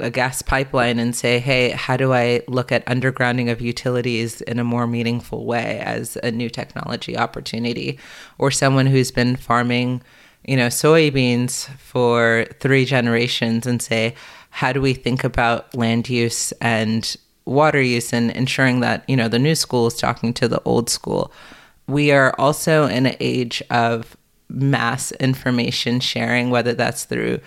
a 0.00 0.10
gas 0.10 0.42
pipeline 0.42 0.98
and 0.98 1.14
say, 1.14 1.38
hey, 1.38 1.70
how 1.70 1.96
do 1.96 2.12
I 2.12 2.42
look 2.48 2.72
at 2.72 2.84
undergrounding 2.86 3.50
of 3.50 3.60
utilities 3.60 4.40
in 4.42 4.58
a 4.58 4.64
more 4.64 4.86
meaningful 4.86 5.46
way 5.46 5.80
as 5.80 6.16
a 6.22 6.30
new 6.30 6.50
technology 6.50 7.16
opportunity? 7.16 7.98
Or 8.38 8.50
someone 8.50 8.86
who's 8.86 9.10
been 9.10 9.36
farming, 9.36 10.02
you 10.44 10.56
know, 10.56 10.68
soybeans 10.68 11.68
for 11.76 12.46
three 12.60 12.84
generations 12.84 13.66
and 13.66 13.80
say, 13.80 14.14
how 14.50 14.72
do 14.72 14.80
we 14.80 14.94
think 14.94 15.24
about 15.24 15.74
land 15.76 16.08
use 16.08 16.52
and 16.60 17.16
water 17.46 17.80
use 17.80 18.12
and 18.12 18.30
ensuring 18.32 18.80
that 18.80 19.02
you 19.08 19.16
know 19.16 19.28
the 19.28 19.38
new 19.38 19.54
school 19.54 19.86
is 19.86 19.96
talking 19.96 20.32
to 20.32 20.46
the 20.46 20.60
old 20.62 20.90
school 20.90 21.32
we 21.86 22.12
are 22.12 22.34
also 22.38 22.86
in 22.86 23.06
an 23.06 23.16
age 23.18 23.62
of 23.70 24.16
mass 24.48 25.10
information 25.12 26.00
sharing 26.00 26.50
whether 26.50 26.74
that's 26.74 27.04
through 27.04 27.40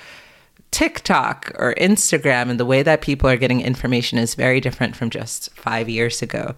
TikTok 0.73 1.51
or 1.55 1.75
Instagram 1.75 2.49
and 2.49 2.59
the 2.59 2.65
way 2.65 2.81
that 2.81 3.01
people 3.01 3.29
are 3.29 3.37
getting 3.37 3.61
information 3.61 4.17
is 4.17 4.33
very 4.35 4.59
different 4.59 4.95
from 4.95 5.09
just 5.09 5.53
5 5.55 5.87
years 5.87 6.21
ago 6.21 6.55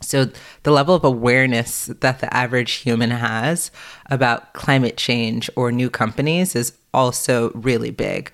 so 0.00 0.28
the 0.62 0.70
level 0.70 0.94
of 0.94 1.02
awareness 1.02 1.86
that 1.86 2.20
the 2.20 2.32
average 2.32 2.72
human 2.74 3.10
has 3.10 3.70
about 4.06 4.52
climate 4.52 4.96
change 4.96 5.50
or 5.56 5.72
new 5.72 5.90
companies 5.90 6.54
is 6.54 6.72
also 6.92 7.50
really 7.54 7.90
big 7.90 8.30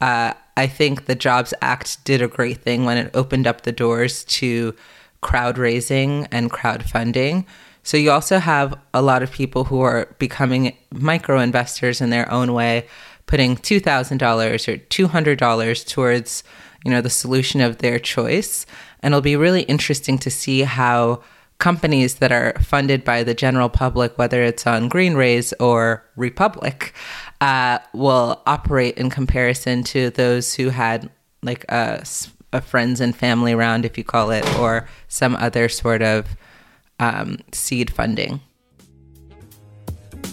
uh, 0.00 0.34
I 0.56 0.66
think 0.66 1.04
the 1.04 1.14
Jobs 1.14 1.52
Act 1.60 2.02
did 2.04 2.22
a 2.22 2.28
great 2.28 2.58
thing 2.58 2.84
when 2.84 2.96
it 2.98 3.10
opened 3.14 3.46
up 3.46 3.62
the 3.62 3.72
doors 3.72 4.24
to 4.24 4.74
crowd 5.20 5.58
raising 5.58 6.26
and 6.30 6.50
crowdfunding. 6.50 7.44
So 7.82 7.96
you 7.96 8.10
also 8.10 8.38
have 8.38 8.78
a 8.92 9.02
lot 9.02 9.22
of 9.22 9.30
people 9.30 9.64
who 9.64 9.80
are 9.80 10.14
becoming 10.18 10.76
micro 10.92 11.40
investors 11.40 12.00
in 12.00 12.10
their 12.10 12.30
own 12.32 12.52
way, 12.52 12.86
putting 13.26 13.56
$2,000 13.56 14.68
or 14.68 14.78
$200 14.78 15.88
towards, 15.88 16.44
you 16.84 16.90
know, 16.90 17.00
the 17.00 17.10
solution 17.10 17.60
of 17.60 17.78
their 17.78 17.98
choice. 17.98 18.66
And 19.00 19.12
it'll 19.12 19.20
be 19.20 19.36
really 19.36 19.62
interesting 19.62 20.18
to 20.18 20.30
see 20.30 20.62
how 20.62 21.22
companies 21.58 22.16
that 22.16 22.32
are 22.32 22.52
funded 22.60 23.04
by 23.04 23.22
the 23.22 23.34
general 23.34 23.68
public, 23.68 24.16
whether 24.18 24.42
it's 24.42 24.66
on 24.66 24.88
Greenraise 24.88 25.52
or 25.54 26.04
Republic, 26.16 26.94
uh, 27.40 27.78
will 27.92 28.42
operate 28.46 28.96
in 28.98 29.10
comparison 29.10 29.82
to 29.84 30.10
those 30.10 30.54
who 30.54 30.68
had 30.68 31.10
like 31.42 31.64
a, 31.68 32.04
a, 32.52 32.60
friends 32.60 33.00
and 33.00 33.16
family 33.16 33.54
round, 33.54 33.84
if 33.84 33.96
you 33.96 34.04
call 34.04 34.30
it, 34.30 34.46
or 34.58 34.88
some 35.08 35.36
other 35.36 35.68
sort 35.68 36.02
of 36.02 36.36
um, 36.98 37.38
seed 37.52 37.90
funding. 37.90 38.40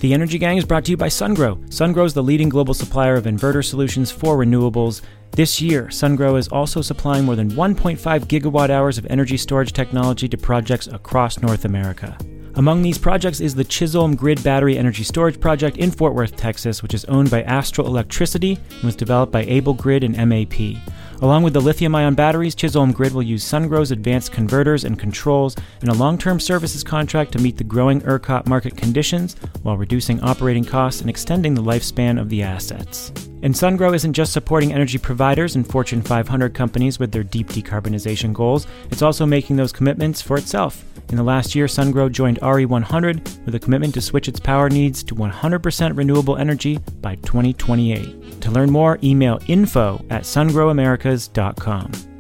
The 0.04 0.14
Energy 0.14 0.38
Gang 0.38 0.58
is 0.58 0.66
brought 0.66 0.84
to 0.84 0.92
you 0.92 0.98
by 0.98 1.08
SunGrow. 1.08 1.66
SunGrow 1.70 2.06
is 2.06 2.14
the 2.14 2.22
leading 2.22 2.50
global 2.50 2.74
supplier 2.74 3.16
of 3.16 3.24
inverter 3.24 3.64
solutions 3.64 4.12
for 4.12 4.36
renewables. 4.36 5.00
This 5.32 5.62
year, 5.62 5.86
SunGrow 5.86 6.38
is 6.38 6.50
also 6.50 6.82
supplying 6.82 7.24
more 7.24 7.38
than 7.38 7.52
1.5 7.52 8.26
gigawatt 8.26 8.70
hours 8.70 8.98
of 8.98 9.08
energy 9.10 9.38
storage 9.38 9.72
technology 9.72 10.28
to 10.28 10.38
projects 10.38 10.88
across 10.88 11.42
North 11.42 11.64
America. 11.64 12.18
Among 12.56 12.84
these 12.84 13.00
projects 13.00 13.40
is 13.40 13.56
the 13.56 13.64
Chisholm 13.64 14.16
Grid 14.16 14.44
Battery 14.44 14.78
Energy 14.78 15.04
Storage 15.04 15.40
Project 15.40 15.78
in 15.78 15.90
Fort 15.90 16.14
Worth, 16.14 16.36
Texas, 16.36 16.84
which 16.84 16.94
is 16.94 17.04
owned 17.06 17.32
by 17.32 17.42
Astral 17.42 17.88
Electricity 17.88 18.60
and 18.70 18.84
was 18.84 18.96
developed 18.96 19.32
by 19.32 19.42
Able 19.46 19.74
Grid 19.74 20.04
and 20.04 20.16
MAP. 20.30 20.78
Along 21.24 21.42
with 21.42 21.54
the 21.54 21.62
lithium 21.62 21.96
ion 21.96 22.14
batteries, 22.14 22.54
Chisholm 22.54 22.92
Grid 22.92 23.12
will 23.12 23.24
use 23.24 23.44
SunGrow's 23.44 23.90
advanced 23.90 24.34
converters 24.34 24.84
and 24.84 25.00
controls 25.00 25.56
in 25.82 25.90
a 25.90 25.94
long 25.96 26.16
term 26.16 26.40
services 26.40 26.84
contract 26.84 27.32
to 27.32 27.40
meet 27.40 27.58
the 27.58 27.64
growing 27.64 28.02
ERCOT 28.02 28.46
market 28.46 28.78
conditions 28.78 29.36
while 29.64 29.78
reducing 29.78 30.22
operating 30.22 30.64
costs 30.64 31.02
and 31.02 31.10
extending 31.10 31.56
the 31.56 31.64
lifespan 31.64 32.22
of 32.22 32.30
the 32.30 32.44
assets. 32.44 33.12
And 33.44 33.54
SunGrow 33.54 33.94
isn't 33.94 34.14
just 34.14 34.32
supporting 34.32 34.72
energy 34.72 34.98
providers 34.98 35.58
and 35.58 35.68
Fortune 35.68 36.02
500 36.02 36.54
companies 36.54 36.98
with 36.98 37.12
their 37.12 37.24
deep 37.24 37.50
decarbonization 37.50 38.32
goals, 38.34 38.68
it's 38.90 39.02
also 39.02 39.26
making 39.26 39.58
those 39.58 39.74
commitments 39.74 40.22
for 40.22 40.38
itself. 40.38 40.86
In 41.10 41.18
the 41.18 41.24
last 41.24 41.54
year, 41.54 41.66
SunGrow 41.66 42.10
joined 42.10 42.40
RE100 42.40 43.46
with 43.46 43.54
a 43.54 43.60
commitment 43.60 43.94
to 43.96 44.02
switch 44.02 44.30
its 44.30 44.40
power 44.40 44.70
needs 44.70 45.04
to 45.04 45.14
100% 45.14 45.98
renewable 45.98 46.38
energy 46.38 46.80
by 47.02 47.16
2028. 47.16 48.42
To 48.42 48.52
learn 48.52 48.72
more, 48.72 48.98
email 49.04 49.40
info 49.48 50.04
at 50.10 50.24
sungrowamericas.com. 50.24 52.13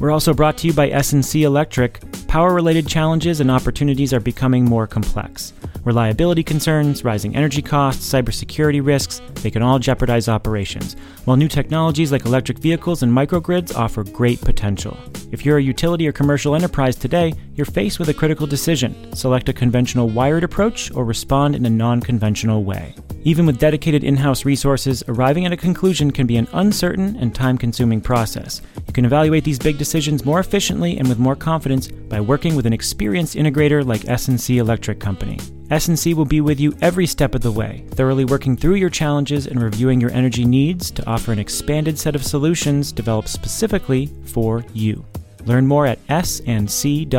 We're 0.00 0.10
also 0.10 0.34
brought 0.34 0.58
to 0.58 0.66
you 0.66 0.72
by 0.72 0.90
S&C 0.90 1.44
Electric. 1.44 2.00
Power 2.26 2.52
related 2.52 2.86
challenges 2.88 3.40
and 3.40 3.50
opportunities 3.50 4.12
are 4.12 4.20
becoming 4.20 4.64
more 4.64 4.88
complex. 4.88 5.52
Reliability 5.84 6.42
concerns, 6.42 7.04
rising 7.04 7.36
energy 7.36 7.62
costs, 7.62 8.10
cybersecurity 8.12 8.84
risks, 8.84 9.20
they 9.42 9.50
can 9.50 9.62
all 9.62 9.78
jeopardize 9.78 10.28
operations, 10.28 10.96
while 11.26 11.36
new 11.36 11.46
technologies 11.46 12.10
like 12.10 12.24
electric 12.24 12.58
vehicles 12.58 13.02
and 13.02 13.12
microgrids 13.12 13.76
offer 13.76 14.02
great 14.02 14.40
potential. 14.40 14.96
If 15.30 15.44
you're 15.44 15.58
a 15.58 15.62
utility 15.62 16.08
or 16.08 16.12
commercial 16.12 16.54
enterprise 16.54 16.96
today, 16.96 17.34
you're 17.54 17.66
faced 17.66 17.98
with 17.98 18.08
a 18.08 18.14
critical 18.14 18.46
decision 18.46 19.14
select 19.14 19.48
a 19.48 19.52
conventional 19.52 20.08
wired 20.08 20.42
approach 20.42 20.90
or 20.92 21.04
respond 21.04 21.54
in 21.54 21.66
a 21.66 21.70
non 21.70 22.00
conventional 22.00 22.64
way. 22.64 22.94
Even 23.26 23.46
with 23.46 23.58
dedicated 23.58 24.04
in 24.04 24.16
house 24.16 24.44
resources, 24.44 25.02
arriving 25.08 25.46
at 25.46 25.52
a 25.52 25.56
conclusion 25.56 26.10
can 26.10 26.26
be 26.26 26.36
an 26.36 26.46
uncertain 26.52 27.16
and 27.16 27.34
time 27.34 27.56
consuming 27.56 28.00
process. 28.00 28.60
You 28.86 28.92
can 28.92 29.06
evaluate 29.06 29.44
these 29.44 29.58
big 29.58 29.78
decisions 29.84 30.24
more 30.24 30.40
efficiently 30.40 30.96
and 30.96 31.06
with 31.06 31.18
more 31.18 31.36
confidence 31.36 31.88
by 31.88 32.18
working 32.18 32.56
with 32.56 32.64
an 32.64 32.72
experienced 32.72 33.34
integrator 33.36 33.84
like 33.84 34.08
S&C 34.08 34.56
Electric 34.56 34.98
Company. 34.98 35.38
S&C 35.70 36.14
will 36.14 36.24
be 36.24 36.40
with 36.40 36.58
you 36.58 36.74
every 36.80 37.06
step 37.06 37.34
of 37.34 37.42
the 37.42 37.52
way, 37.52 37.84
thoroughly 37.90 38.24
working 38.24 38.56
through 38.56 38.76
your 38.76 38.88
challenges 38.88 39.46
and 39.46 39.62
reviewing 39.62 40.00
your 40.00 40.10
energy 40.12 40.46
needs 40.46 40.90
to 40.90 41.06
offer 41.06 41.32
an 41.32 41.38
expanded 41.38 41.98
set 41.98 42.14
of 42.14 42.24
solutions 42.24 42.92
developed 42.92 43.28
specifically 43.28 44.10
for 44.24 44.64
you. 44.72 45.04
Learn 45.44 45.66
more 45.66 45.86
at 45.86 45.98
sandc.com/nwa. 46.06 47.10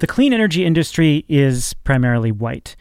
The 0.00 0.06
clean 0.06 0.32
energy 0.34 0.66
industry 0.66 1.24
is 1.28 1.74
primarily 1.84 2.32
white. 2.32 2.76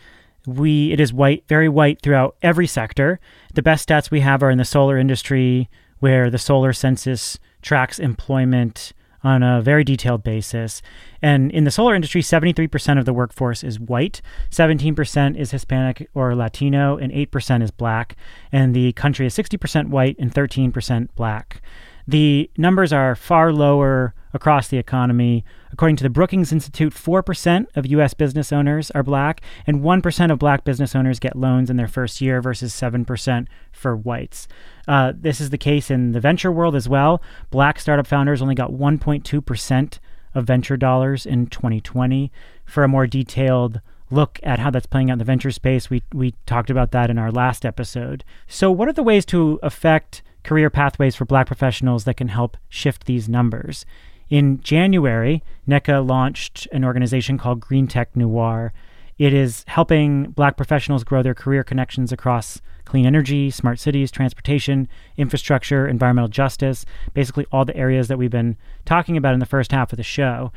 We 0.55 0.91
it 0.91 0.99
is 0.99 1.13
white, 1.13 1.43
very 1.47 1.69
white 1.69 2.01
throughout 2.01 2.35
every 2.41 2.67
sector. 2.67 3.19
The 3.53 3.61
best 3.61 3.87
stats 3.87 4.11
we 4.11 4.21
have 4.21 4.43
are 4.43 4.49
in 4.49 4.57
the 4.57 4.65
solar 4.65 4.97
industry, 4.97 5.69
where 5.99 6.29
the 6.29 6.37
solar 6.37 6.73
census 6.73 7.39
tracks 7.61 7.99
employment 7.99 8.93
on 9.23 9.43
a 9.43 9.61
very 9.61 9.83
detailed 9.83 10.23
basis. 10.23 10.81
And 11.21 11.51
in 11.51 11.65
the 11.65 11.71
solar 11.71 11.93
industry, 11.93 12.21
73% 12.21 12.97
of 12.97 13.05
the 13.05 13.13
workforce 13.13 13.63
is 13.63 13.79
white, 13.79 14.21
17% 14.49 15.37
is 15.37 15.51
Hispanic 15.51 16.09
or 16.13 16.35
Latino, 16.35 16.97
and 16.97 17.11
8% 17.11 17.61
is 17.61 17.71
black. 17.71 18.15
And 18.51 18.73
the 18.73 18.93
country 18.93 19.25
is 19.25 19.35
60% 19.35 19.89
white 19.89 20.15
and 20.19 20.33
13% 20.33 21.09
black. 21.15 21.61
The 22.07 22.49
numbers 22.57 22.93
are 22.93 23.15
far 23.15 23.51
lower 23.51 24.13
across 24.33 24.67
the 24.67 24.77
economy. 24.77 25.43
According 25.71 25.95
to 25.97 26.03
the 26.03 26.09
Brookings 26.09 26.51
Institute, 26.51 26.93
4% 26.93 27.65
of 27.75 27.85
U.S. 27.87 28.13
business 28.13 28.51
owners 28.51 28.91
are 28.91 29.03
black, 29.03 29.41
and 29.65 29.81
1% 29.81 30.31
of 30.31 30.39
black 30.39 30.63
business 30.63 30.95
owners 30.95 31.19
get 31.19 31.35
loans 31.35 31.69
in 31.69 31.77
their 31.77 31.87
first 31.87 32.21
year 32.21 32.41
versus 32.41 32.73
7% 32.73 33.47
for 33.71 33.95
whites. 33.95 34.47
Uh, 34.87 35.13
this 35.15 35.39
is 35.39 35.49
the 35.49 35.57
case 35.57 35.91
in 35.91 36.11
the 36.11 36.19
venture 36.19 36.51
world 36.51 36.75
as 36.75 36.89
well. 36.89 37.21
Black 37.49 37.79
startup 37.79 38.07
founders 38.07 38.41
only 38.41 38.55
got 38.55 38.71
1.2% 38.71 39.99
of 40.33 40.45
venture 40.45 40.77
dollars 40.77 41.25
in 41.25 41.47
2020. 41.47 42.31
For 42.65 42.83
a 42.83 42.87
more 42.87 43.07
detailed 43.07 43.81
look 44.11 44.39
at 44.43 44.59
how 44.59 44.69
that's 44.69 44.85
playing 44.85 45.09
out 45.09 45.13
in 45.13 45.19
the 45.19 45.25
venture 45.25 45.51
space, 45.51 45.89
we, 45.89 46.03
we 46.13 46.33
talked 46.45 46.69
about 46.69 46.91
that 46.91 47.09
in 47.09 47.17
our 47.17 47.31
last 47.31 47.65
episode. 47.65 48.23
So, 48.47 48.71
what 48.71 48.87
are 48.87 48.93
the 48.93 49.03
ways 49.03 49.25
to 49.27 49.59
affect 49.61 50.21
career 50.43 50.69
pathways 50.69 51.15
for 51.15 51.25
black 51.25 51.47
professionals 51.47 52.05
that 52.05 52.17
can 52.17 52.29
help 52.29 52.57
shift 52.69 53.05
these 53.05 53.29
numbers? 53.29 53.85
In 54.29 54.61
January, 54.61 55.43
Nneka 55.67 56.07
launched 56.07 56.67
an 56.71 56.85
organization 56.85 57.37
called 57.39 57.59
Green 57.59 57.87
Tech 57.87 58.15
Noir. 58.15 58.73
It 59.17 59.33
is 59.33 59.65
helping 59.67 60.25
black 60.31 60.55
professionals 60.55 61.03
grow 61.03 61.23
their 61.23 61.33
career 61.33 61.63
connections 61.63 62.11
across 62.11 62.61
clean 62.85 63.05
energy, 63.05 63.49
smart 63.49 63.79
cities, 63.79 64.11
transportation, 64.11 64.87
infrastructure, 65.17 65.87
environmental 65.87 66.29
justice, 66.29 66.85
basically 67.13 67.45
all 67.51 67.65
the 67.65 67.75
areas 67.75 68.07
that 68.07 68.17
we've 68.17 68.29
been 68.29 68.55
talking 68.85 69.17
about 69.17 69.33
in 69.33 69.39
the 69.39 69.45
first 69.45 69.71
half 69.71 69.91
of 69.91 69.97
the 69.97 70.03
show. 70.03 70.51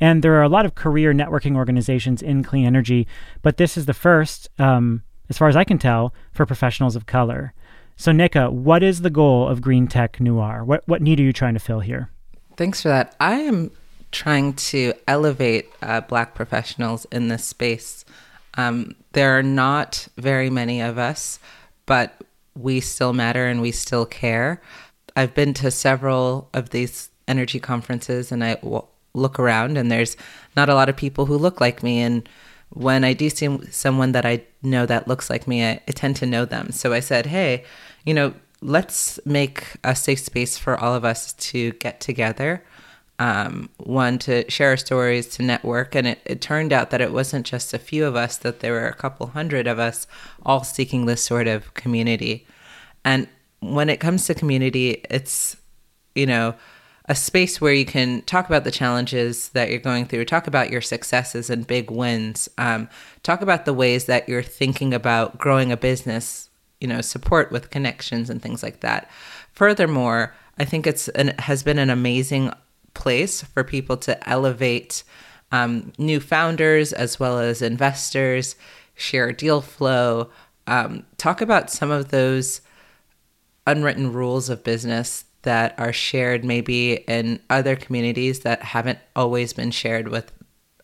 And 0.00 0.22
there 0.22 0.34
are 0.34 0.42
a 0.42 0.48
lot 0.48 0.66
of 0.66 0.74
career 0.74 1.14
networking 1.14 1.56
organizations 1.56 2.22
in 2.22 2.42
clean 2.42 2.66
energy, 2.66 3.06
but 3.40 3.56
this 3.56 3.76
is 3.76 3.86
the 3.86 3.94
first, 3.94 4.48
um, 4.58 5.02
as 5.28 5.38
far 5.38 5.48
as 5.48 5.56
I 5.56 5.64
can 5.64 5.78
tell, 5.78 6.12
for 6.32 6.44
professionals 6.44 6.96
of 6.96 7.06
color. 7.06 7.54
So, 7.96 8.10
Nneka, 8.10 8.50
what 8.50 8.82
is 8.82 9.02
the 9.02 9.10
goal 9.10 9.46
of 9.46 9.62
Green 9.62 9.86
Tech 9.86 10.20
Noir? 10.20 10.64
What, 10.64 10.82
what 10.88 11.02
need 11.02 11.20
are 11.20 11.24
you 11.24 11.32
trying 11.32 11.54
to 11.54 11.60
fill 11.60 11.80
here? 11.80 12.11
Thanks 12.56 12.82
for 12.82 12.88
that. 12.88 13.14
I 13.18 13.34
am 13.40 13.70
trying 14.10 14.52
to 14.54 14.92
elevate 15.08 15.70
uh, 15.80 16.02
Black 16.02 16.34
professionals 16.34 17.06
in 17.06 17.28
this 17.28 17.44
space. 17.44 18.04
Um, 18.54 18.94
there 19.12 19.38
are 19.38 19.42
not 19.42 20.08
very 20.16 20.50
many 20.50 20.80
of 20.80 20.98
us, 20.98 21.38
but 21.86 22.22
we 22.54 22.80
still 22.80 23.12
matter 23.12 23.46
and 23.46 23.62
we 23.62 23.72
still 23.72 24.04
care. 24.04 24.60
I've 25.16 25.34
been 25.34 25.54
to 25.54 25.70
several 25.70 26.48
of 26.52 26.70
these 26.70 27.08
energy 27.26 27.58
conferences 27.58 28.30
and 28.30 28.44
I 28.44 28.54
w- 28.56 28.84
look 29.14 29.38
around 29.38 29.78
and 29.78 29.90
there's 29.90 30.16
not 30.56 30.68
a 30.68 30.74
lot 30.74 30.88
of 30.88 30.96
people 30.96 31.26
who 31.26 31.36
look 31.36 31.60
like 31.60 31.82
me. 31.82 32.00
And 32.00 32.28
when 32.70 33.04
I 33.04 33.14
do 33.14 33.30
see 33.30 33.58
someone 33.70 34.12
that 34.12 34.26
I 34.26 34.44
know 34.62 34.84
that 34.86 35.08
looks 35.08 35.30
like 35.30 35.46
me, 35.46 35.64
I, 35.64 35.80
I 35.88 35.92
tend 35.92 36.16
to 36.16 36.26
know 36.26 36.44
them. 36.44 36.72
So 36.72 36.92
I 36.92 37.00
said, 37.00 37.26
hey, 37.26 37.64
you 38.04 38.12
know, 38.12 38.34
let's 38.62 39.18
make 39.26 39.64
a 39.84 39.94
safe 39.94 40.20
space 40.20 40.56
for 40.56 40.78
all 40.78 40.94
of 40.94 41.04
us 41.04 41.32
to 41.34 41.72
get 41.72 42.00
together. 42.00 42.64
Um, 43.18 43.68
one 43.76 44.18
to 44.20 44.50
share 44.50 44.70
our 44.70 44.76
stories, 44.76 45.28
to 45.36 45.42
network, 45.42 45.94
and 45.94 46.06
it, 46.06 46.20
it 46.24 46.40
turned 46.40 46.72
out 46.72 46.90
that 46.90 47.00
it 47.00 47.12
wasn't 47.12 47.46
just 47.46 47.74
a 47.74 47.78
few 47.78 48.06
of 48.06 48.16
us; 48.16 48.36
that 48.38 48.60
there 48.60 48.72
were 48.72 48.88
a 48.88 48.94
couple 48.94 49.28
hundred 49.28 49.66
of 49.66 49.78
us 49.78 50.06
all 50.44 50.64
seeking 50.64 51.06
this 51.06 51.22
sort 51.22 51.46
of 51.46 51.74
community. 51.74 52.46
And 53.04 53.28
when 53.60 53.90
it 53.90 54.00
comes 54.00 54.26
to 54.26 54.34
community, 54.34 55.04
it's 55.10 55.56
you 56.14 56.26
know 56.26 56.54
a 57.06 57.14
space 57.14 57.60
where 57.60 57.72
you 57.72 57.84
can 57.84 58.22
talk 58.22 58.46
about 58.46 58.64
the 58.64 58.70
challenges 58.70 59.50
that 59.50 59.70
you're 59.70 59.78
going 59.78 60.06
through, 60.06 60.24
talk 60.24 60.46
about 60.46 60.70
your 60.70 60.80
successes 60.80 61.50
and 61.50 61.66
big 61.66 61.90
wins, 61.90 62.48
um, 62.58 62.88
talk 63.22 63.40
about 63.40 63.64
the 63.64 63.74
ways 63.74 64.06
that 64.06 64.28
you're 64.28 64.42
thinking 64.42 64.94
about 64.94 65.36
growing 65.36 65.70
a 65.70 65.76
business 65.76 66.48
you 66.82 66.88
know 66.88 67.00
support 67.00 67.50
with 67.52 67.70
connections 67.70 68.28
and 68.28 68.42
things 68.42 68.62
like 68.62 68.80
that. 68.80 69.10
Furthermore 69.52 70.34
i 70.58 70.66
think 70.66 70.86
it's 70.86 71.08
an, 71.08 71.28
has 71.38 71.62
been 71.62 71.78
an 71.78 71.88
amazing 71.88 72.52
place 72.94 73.42
for 73.42 73.64
people 73.64 73.96
to 73.96 74.28
elevate 74.28 75.02
um, 75.50 75.92
new 75.98 76.18
founders 76.18 76.92
as 76.92 77.20
well 77.20 77.38
as 77.38 77.62
investors 77.62 78.56
share 78.94 79.32
deal 79.32 79.60
flow. 79.60 80.30
Um, 80.66 81.04
talk 81.18 81.40
about 81.40 81.70
some 81.70 81.90
of 81.90 82.08
those 82.08 82.60
unwritten 83.66 84.12
rules 84.12 84.48
of 84.48 84.64
business 84.64 85.24
that 85.42 85.74
are 85.78 85.92
shared 85.92 86.44
maybe 86.44 86.94
in 87.08 87.40
other 87.50 87.76
communities 87.76 88.40
that 88.40 88.62
haven't 88.62 88.98
always 89.14 89.52
been 89.52 89.70
shared 89.70 90.08
with 90.08 90.32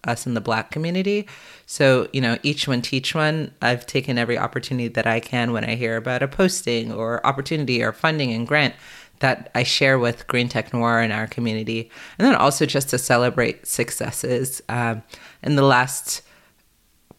us 0.04 0.26
in 0.26 0.34
the 0.34 0.40
black 0.40 0.70
community. 0.70 1.26
So, 1.66 2.08
you 2.12 2.20
know, 2.20 2.38
each 2.42 2.68
one 2.68 2.82
teach 2.82 3.14
one. 3.14 3.52
I've 3.60 3.86
taken 3.86 4.18
every 4.18 4.38
opportunity 4.38 4.88
that 4.88 5.06
I 5.06 5.20
can 5.20 5.52
when 5.52 5.64
I 5.64 5.74
hear 5.74 5.96
about 5.96 6.22
a 6.22 6.28
posting 6.28 6.92
or 6.92 7.24
opportunity 7.26 7.82
or 7.82 7.92
funding 7.92 8.32
and 8.32 8.46
grant 8.46 8.74
that 9.20 9.50
I 9.54 9.64
share 9.64 9.98
with 9.98 10.26
Green 10.28 10.48
Tech 10.48 10.72
Noir 10.72 11.02
in 11.02 11.10
our 11.12 11.26
community. 11.26 11.90
And 12.18 12.26
then 12.26 12.34
also 12.34 12.66
just 12.66 12.88
to 12.90 12.98
celebrate 12.98 13.66
successes. 13.66 14.62
Um, 14.68 15.02
in 15.42 15.56
the 15.56 15.62
last 15.62 16.22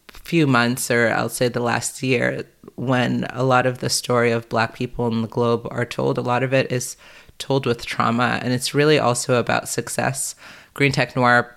few 0.08 0.46
months, 0.46 0.90
or 0.90 1.10
I'll 1.10 1.28
say 1.28 1.48
the 1.48 1.60
last 1.60 2.02
year, 2.02 2.44
when 2.76 3.24
a 3.30 3.42
lot 3.42 3.66
of 3.66 3.78
the 3.78 3.90
story 3.90 4.30
of 4.30 4.48
Black 4.48 4.74
people 4.74 5.06
in 5.08 5.22
the 5.22 5.28
globe 5.28 5.66
are 5.70 5.84
told, 5.84 6.18
a 6.18 6.22
lot 6.22 6.42
of 6.42 6.54
it 6.54 6.72
is 6.72 6.96
told 7.38 7.66
with 7.66 7.84
trauma. 7.84 8.38
And 8.42 8.52
it's 8.52 8.74
really 8.74 8.98
also 8.98 9.38
about 9.38 9.68
success. 9.68 10.34
Green 10.72 10.92
Tech 10.92 11.16
Noir 11.16 11.56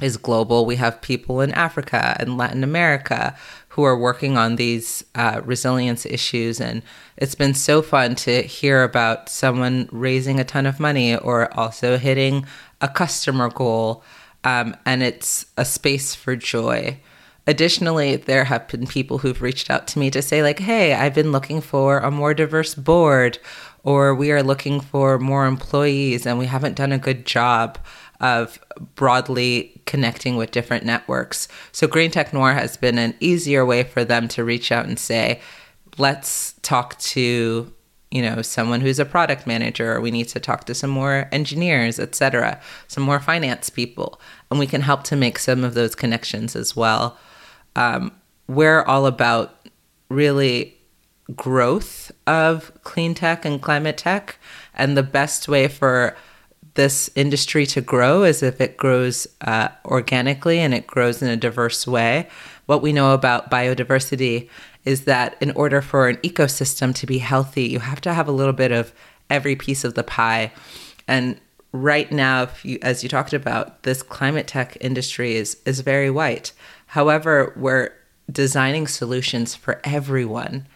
is 0.00 0.16
global. 0.16 0.64
We 0.64 0.76
have 0.76 1.00
people 1.00 1.40
in 1.40 1.52
Africa 1.52 2.16
and 2.18 2.36
Latin 2.36 2.64
America 2.64 3.36
who 3.68 3.84
are 3.84 3.96
working 3.96 4.36
on 4.36 4.56
these 4.56 5.04
uh, 5.14 5.40
resilience 5.44 6.04
issues. 6.04 6.60
And 6.60 6.82
it's 7.16 7.34
been 7.34 7.54
so 7.54 7.80
fun 7.80 8.14
to 8.16 8.42
hear 8.42 8.82
about 8.82 9.28
someone 9.28 9.88
raising 9.90 10.38
a 10.38 10.44
ton 10.44 10.66
of 10.66 10.78
money 10.78 11.16
or 11.16 11.52
also 11.58 11.96
hitting 11.96 12.46
a 12.80 12.88
customer 12.88 13.48
goal. 13.48 14.04
Um, 14.44 14.76
and 14.84 15.02
it's 15.02 15.46
a 15.56 15.64
space 15.64 16.14
for 16.14 16.36
joy. 16.36 16.98
Additionally, 17.46 18.16
there 18.16 18.44
have 18.44 18.68
been 18.68 18.86
people 18.86 19.18
who've 19.18 19.42
reached 19.42 19.70
out 19.70 19.86
to 19.88 19.98
me 19.98 20.10
to 20.10 20.22
say, 20.22 20.42
like, 20.42 20.60
hey, 20.60 20.94
I've 20.94 21.14
been 21.14 21.32
looking 21.32 21.60
for 21.60 21.98
a 21.98 22.10
more 22.10 22.34
diverse 22.34 22.74
board, 22.74 23.38
or 23.82 24.14
we 24.14 24.30
are 24.30 24.42
looking 24.42 24.80
for 24.80 25.18
more 25.18 25.46
employees 25.46 26.24
and 26.24 26.38
we 26.38 26.46
haven't 26.46 26.76
done 26.76 26.92
a 26.92 26.98
good 26.98 27.26
job 27.26 27.78
of 28.22 28.58
broadly 28.94 29.82
connecting 29.84 30.36
with 30.36 30.52
different 30.52 30.84
networks. 30.84 31.48
So 31.72 31.86
Green 31.86 32.10
Tech 32.10 32.32
Noir 32.32 32.54
has 32.54 32.76
been 32.76 32.96
an 32.96 33.14
easier 33.20 33.66
way 33.66 33.82
for 33.82 34.04
them 34.04 34.28
to 34.28 34.44
reach 34.44 34.70
out 34.72 34.86
and 34.86 34.98
say, 34.98 35.40
let's 35.98 36.54
talk 36.62 36.98
to 36.98 37.72
you 38.10 38.20
know 38.20 38.42
someone 38.42 38.80
who's 38.80 38.98
a 38.98 39.04
product 39.04 39.46
manager 39.46 39.94
or 39.94 40.00
we 40.00 40.10
need 40.10 40.28
to 40.28 40.38
talk 40.38 40.64
to 40.64 40.74
some 40.74 40.90
more 40.90 41.28
engineers 41.32 41.98
etc 41.98 42.60
some 42.86 43.02
more 43.02 43.18
finance 43.18 43.70
people 43.70 44.20
and 44.50 44.60
we 44.60 44.66
can 44.66 44.82
help 44.82 45.02
to 45.02 45.16
make 45.16 45.38
some 45.38 45.64
of 45.64 45.74
those 45.74 45.94
connections 45.94 46.54
as 46.54 46.76
well 46.76 47.18
um, 47.74 48.12
we're 48.48 48.82
all 48.82 49.06
about 49.06 49.66
really 50.10 50.76
growth 51.34 52.12
of 52.26 52.70
clean 52.84 53.14
tech 53.14 53.44
and 53.44 53.62
climate 53.62 53.96
tech 53.96 54.38
and 54.74 54.96
the 54.96 55.02
best 55.02 55.48
way 55.48 55.66
for 55.66 56.14
this 56.74 57.10
industry 57.14 57.66
to 57.66 57.80
grow 57.80 58.22
is 58.24 58.42
if 58.42 58.60
it 58.60 58.76
grows 58.76 59.26
uh, 59.42 59.68
organically 59.84 60.58
and 60.58 60.72
it 60.72 60.86
grows 60.86 61.22
in 61.22 61.28
a 61.28 61.36
diverse 61.36 61.86
way. 61.86 62.28
What 62.66 62.82
we 62.82 62.92
know 62.92 63.12
about 63.12 63.50
biodiversity 63.50 64.48
is 64.84 65.04
that 65.04 65.36
in 65.40 65.50
order 65.52 65.82
for 65.82 66.08
an 66.08 66.16
ecosystem 66.18 66.94
to 66.94 67.06
be 67.06 67.18
healthy, 67.18 67.64
you 67.64 67.80
have 67.80 68.00
to 68.02 68.14
have 68.14 68.26
a 68.26 68.32
little 68.32 68.52
bit 68.52 68.72
of 68.72 68.92
every 69.28 69.54
piece 69.54 69.84
of 69.84 69.94
the 69.94 70.02
pie. 70.02 70.52
And 71.06 71.38
right 71.72 72.10
now, 72.10 72.48
you, 72.62 72.78
as 72.82 73.02
you 73.02 73.08
talked 73.08 73.32
about, 73.32 73.82
this 73.82 74.02
climate 74.02 74.46
tech 74.46 74.76
industry 74.80 75.36
is 75.36 75.58
is 75.64 75.80
very 75.80 76.10
white. 76.10 76.52
However, 76.86 77.52
we're 77.56 77.90
designing 78.30 78.86
solutions 78.86 79.54
for 79.54 79.80
everyone. 79.84 80.66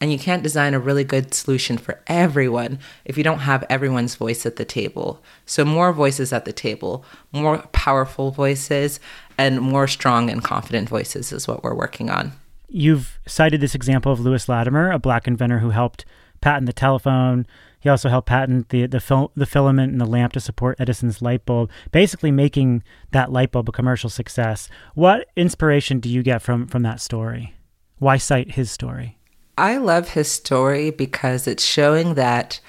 And 0.00 0.10
you 0.10 0.18
can't 0.18 0.42
design 0.42 0.72
a 0.72 0.80
really 0.80 1.04
good 1.04 1.34
solution 1.34 1.76
for 1.76 2.00
everyone 2.06 2.78
if 3.04 3.18
you 3.18 3.24
don't 3.24 3.40
have 3.40 3.64
everyone's 3.68 4.14
voice 4.14 4.46
at 4.46 4.56
the 4.56 4.64
table. 4.64 5.22
So, 5.44 5.64
more 5.64 5.92
voices 5.92 6.32
at 6.32 6.46
the 6.46 6.54
table, 6.54 7.04
more 7.32 7.58
powerful 7.72 8.30
voices, 8.30 8.98
and 9.36 9.60
more 9.60 9.86
strong 9.86 10.30
and 10.30 10.42
confident 10.42 10.88
voices 10.88 11.32
is 11.32 11.46
what 11.46 11.62
we're 11.62 11.74
working 11.74 12.08
on. 12.08 12.32
You've 12.68 13.18
cited 13.26 13.60
this 13.60 13.74
example 13.74 14.12
of 14.12 14.20
Lewis 14.20 14.48
Latimer, 14.48 14.90
a 14.90 14.98
black 14.98 15.26
inventor 15.26 15.58
who 15.58 15.70
helped 15.70 16.04
patent 16.40 16.66
the 16.66 16.72
telephone. 16.72 17.46
He 17.80 17.88
also 17.88 18.08
helped 18.08 18.28
patent 18.28 18.68
the 18.68 18.86
the, 18.86 19.00
fil- 19.00 19.32
the 19.34 19.46
filament 19.46 19.92
in 19.92 19.98
the 19.98 20.06
lamp 20.06 20.32
to 20.34 20.40
support 20.40 20.80
Edison's 20.80 21.20
light 21.20 21.44
bulb, 21.44 21.70
basically 21.90 22.30
making 22.30 22.82
that 23.10 23.32
light 23.32 23.52
bulb 23.52 23.68
a 23.68 23.72
commercial 23.72 24.10
success. 24.10 24.68
What 24.94 25.28
inspiration 25.36 26.00
do 26.00 26.08
you 26.08 26.22
get 26.22 26.42
from 26.42 26.66
from 26.66 26.82
that 26.82 27.00
story? 27.00 27.54
Why 27.98 28.16
cite 28.16 28.52
his 28.52 28.70
story? 28.70 29.18
I 29.60 29.76
love 29.76 30.08
his 30.08 30.30
story 30.30 30.90
because 30.90 31.46
it's 31.46 31.62
showing 31.62 32.14
that, 32.14 32.60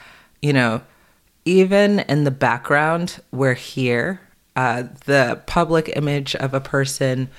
you 0.41 0.51
know, 0.51 0.81
even 1.45 1.99
in 2.01 2.25
the 2.25 2.31
background, 2.31 3.21
we're 3.31 3.53
here. 3.53 4.19
Uh, 4.57 4.83
the 5.05 5.41
public 5.47 5.93
image 5.95 6.35
of 6.35 6.53
a 6.53 6.59
person 6.59 7.29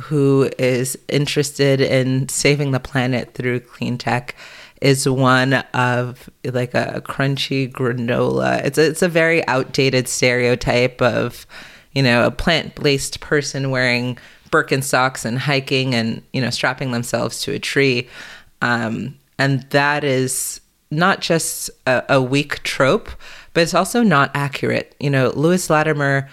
who 0.00 0.50
is 0.58 0.98
interested 1.08 1.82
in 1.82 2.30
saving 2.30 2.70
the 2.70 2.80
planet 2.80 3.34
through 3.34 3.60
clean 3.60 3.98
tech 3.98 4.34
is 4.80 5.06
one 5.06 5.52
of 5.74 6.30
like 6.42 6.72
a 6.72 7.02
crunchy 7.04 7.70
granola. 7.70 8.64
It's 8.64 8.78
a, 8.78 8.86
it's 8.86 9.02
a 9.02 9.08
very 9.08 9.46
outdated 9.46 10.08
stereotype 10.08 11.02
of, 11.02 11.46
you 11.92 12.02
know, 12.02 12.24
a 12.26 12.30
plant-based 12.30 13.20
person 13.20 13.70
wearing 13.70 14.16
Birkenstocks 14.50 15.26
and 15.26 15.38
hiking 15.38 15.94
and, 15.94 16.22
you 16.32 16.40
know, 16.40 16.50
strapping 16.50 16.92
themselves 16.92 17.42
to 17.42 17.52
a 17.52 17.58
tree. 17.58 18.08
Um, 18.64 19.18
and 19.38 19.62
that 19.70 20.04
is 20.04 20.62
not 20.90 21.20
just 21.20 21.68
a, 21.86 22.02
a, 22.08 22.22
weak 22.22 22.62
trope, 22.62 23.10
but 23.52 23.62
it's 23.62 23.74
also 23.74 24.02
not 24.02 24.30
accurate. 24.34 24.96
You 24.98 25.10
know, 25.10 25.32
Lewis 25.36 25.68
Latimer 25.68 26.30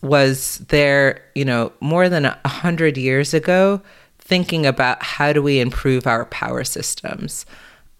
was 0.00 0.58
there, 0.68 1.20
you 1.34 1.44
know, 1.44 1.72
more 1.80 2.08
than 2.08 2.26
a 2.26 2.38
hundred 2.46 2.96
years 2.96 3.34
ago, 3.34 3.82
thinking 4.20 4.66
about 4.66 5.02
how 5.02 5.32
do 5.32 5.42
we 5.42 5.58
improve 5.58 6.06
our 6.06 6.26
power 6.26 6.62
systems. 6.62 7.44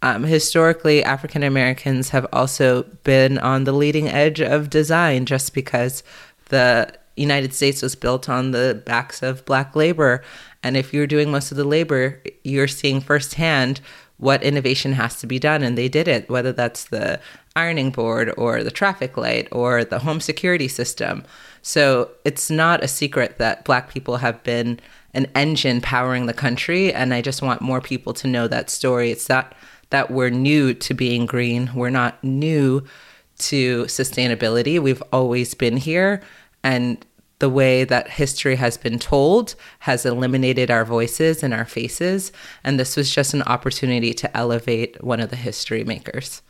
Um, 0.03 0.23
historically, 0.23 1.03
African 1.03 1.43
Americans 1.43 2.11
have 2.11 2.29
also 2.33 2.85
been 3.03 3.39
on 3.39 3.65
the 3.65 3.73
leading 3.73 4.09
edge 4.09 4.41
of 4.41 4.71
design 4.71 5.27
just 5.27 5.53
because 5.53 6.05
the 6.51 6.95
United 7.17 7.53
States 7.55 7.83
was 7.83 7.97
built 7.97 8.29
on 8.29 8.53
the 8.53 8.81
backs 8.87 9.21
of 9.21 9.45
black 9.47 9.75
labor 9.75 10.23
and 10.65 10.77
if 10.79 10.93
you're 10.93 11.07
doing 11.07 11.31
most 11.31 11.53
of 11.53 11.59
the 11.59 11.65
labor, 11.65 12.21
you're 12.43 12.67
seeing 12.67 13.01
firsthand 13.01 13.81
what 14.17 14.43
innovation 14.43 14.95
has 14.95 15.21
to 15.21 15.27
be 15.27 15.39
done. 15.39 15.63
And 15.63 15.77
they 15.77 15.89
did 15.89 16.09
it, 16.09 16.29
whether 16.31 16.53
that's 16.53 16.85
the 16.85 17.21
ironing 17.55 17.91
board 17.91 18.33
or 18.39 18.65
the 18.65 18.71
traffic 18.71 19.17
light 19.17 19.47
or 19.53 19.85
the 19.85 19.99
home 19.99 20.21
security 20.21 20.67
system. 20.67 21.23
So 21.61 22.11
it's 22.25 22.51
not 22.51 22.83
a 22.83 22.89
secret 22.89 23.37
that 23.39 23.65
Black 23.65 23.91
people 23.91 24.17
have 24.17 24.43
been 24.43 24.81
an 25.13 25.27
engine 25.35 25.83
powering 25.83 26.27
the 26.27 26.33
country. 26.33 26.93
And 26.93 27.13
I 27.13 27.21
just 27.21 27.43
want 27.43 27.61
more 27.61 27.83
people 27.83 28.15
to 28.15 28.27
know 28.27 28.49
that 28.49 28.71
story. 28.71 29.11
It's 29.11 29.29
not 29.29 29.55
that 29.91 30.11
we're 30.11 30.31
new 30.31 30.73
to 30.75 30.95
being 30.95 31.27
green, 31.27 31.71
we're 31.75 31.91
not 31.91 32.23
new 32.25 32.83
to 33.37 33.85
sustainability. 33.85 34.81
We've 34.81 35.03
always 35.13 35.55
been 35.55 35.77
here. 35.77 36.23
And 36.63 37.05
the 37.45 37.51
way 37.51 37.85
that 37.85 38.09
history 38.09 38.57
has 38.57 38.79
been 38.79 38.99
told 38.99 39.55
has 39.81 40.07
eliminated 40.07 40.71
our 40.71 40.83
voices 40.83 41.43
and 41.43 41.53
our 41.53 41.67
faces. 41.67 42.33
And 42.65 42.81
this 42.81 42.97
was 42.97 43.15
just 43.15 43.35
an 43.35 43.43
opportunity 43.43 44.15
to 44.15 44.35
elevate 44.35 45.05
one 45.05 45.21
of 45.21 45.29
the 45.29 45.37
history 45.37 45.85
makers. 45.85 46.41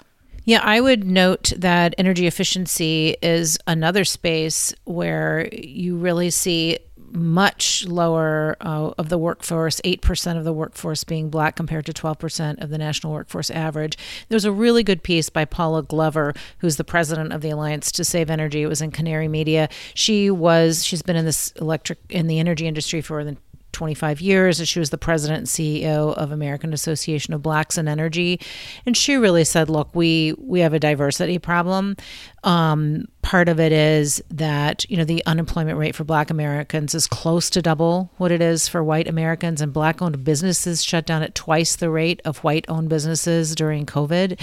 Yeah, 0.44 0.60
I 0.62 0.80
would 0.80 1.02
note 1.02 1.52
that 1.56 1.96
energy 1.98 2.28
efficiency 2.28 3.16
is 3.22 3.58
another 3.66 4.04
space 4.04 4.72
where 4.84 5.48
you 5.52 5.96
really 5.96 6.30
see 6.30 6.78
much 7.14 7.86
lower 7.86 8.56
uh, 8.60 8.92
of 8.98 9.08
the 9.08 9.18
workforce, 9.18 9.80
8% 9.82 10.36
of 10.36 10.44
the 10.44 10.52
workforce 10.52 11.04
being 11.04 11.30
black 11.30 11.56
compared 11.56 11.86
to 11.86 11.92
12% 11.92 12.62
of 12.62 12.70
the 12.70 12.78
national 12.78 13.12
workforce 13.12 13.50
average. 13.50 13.96
There's 14.28 14.44
a 14.44 14.52
really 14.52 14.82
good 14.82 15.02
piece 15.02 15.30
by 15.30 15.44
Paula 15.44 15.82
Glover, 15.82 16.34
who's 16.58 16.76
the 16.76 16.84
president 16.84 17.32
of 17.32 17.40
the 17.40 17.50
Alliance 17.50 17.90
to 17.92 18.04
Save 18.04 18.30
Energy. 18.30 18.62
It 18.62 18.68
was 18.68 18.82
in 18.82 18.90
Canary 18.90 19.28
Media. 19.28 19.68
She 19.94 20.30
was, 20.30 20.84
she's 20.84 21.02
been 21.02 21.16
in 21.16 21.24
this 21.24 21.52
electric, 21.52 21.98
in 22.10 22.26
the 22.26 22.38
energy 22.38 22.66
industry 22.66 23.00
for 23.00 23.14
more 23.14 23.24
than 23.24 23.38
25 23.74 24.20
years. 24.20 24.58
And 24.58 24.66
she 24.66 24.78
was 24.78 24.88
the 24.88 24.96
president 24.98 25.38
and 25.38 25.46
CEO 25.46 26.14
of 26.14 26.32
American 26.32 26.72
Association 26.72 27.34
of 27.34 27.42
Blacks 27.42 27.76
in 27.76 27.86
Energy, 27.86 28.40
and 28.86 28.96
she 28.96 29.16
really 29.16 29.44
said, 29.44 29.68
"Look, 29.68 29.94
we 29.94 30.34
we 30.38 30.60
have 30.60 30.72
a 30.72 30.78
diversity 30.78 31.38
problem. 31.38 31.96
Um, 32.44 33.06
part 33.24 33.48
of 33.48 33.58
it 33.58 33.72
is 33.72 34.22
that 34.30 34.88
you 34.90 34.98
know 34.98 35.04
the 35.04 35.24
unemployment 35.24 35.78
rate 35.78 35.94
for 35.94 36.04
Black 36.04 36.30
Americans 36.30 36.94
is 36.94 37.06
close 37.06 37.48
to 37.50 37.62
double 37.62 38.10
what 38.18 38.30
it 38.30 38.42
is 38.42 38.68
for 38.68 38.84
white 38.84 39.08
Americans, 39.08 39.60
and 39.62 39.72
Black-owned 39.72 40.22
businesses 40.22 40.84
shut 40.84 41.06
down 41.06 41.22
at 41.22 41.34
twice 41.34 41.74
the 41.74 41.90
rate 41.90 42.20
of 42.24 42.38
white-owned 42.44 42.90
businesses 42.90 43.54
during 43.54 43.86
COVID. 43.86 44.38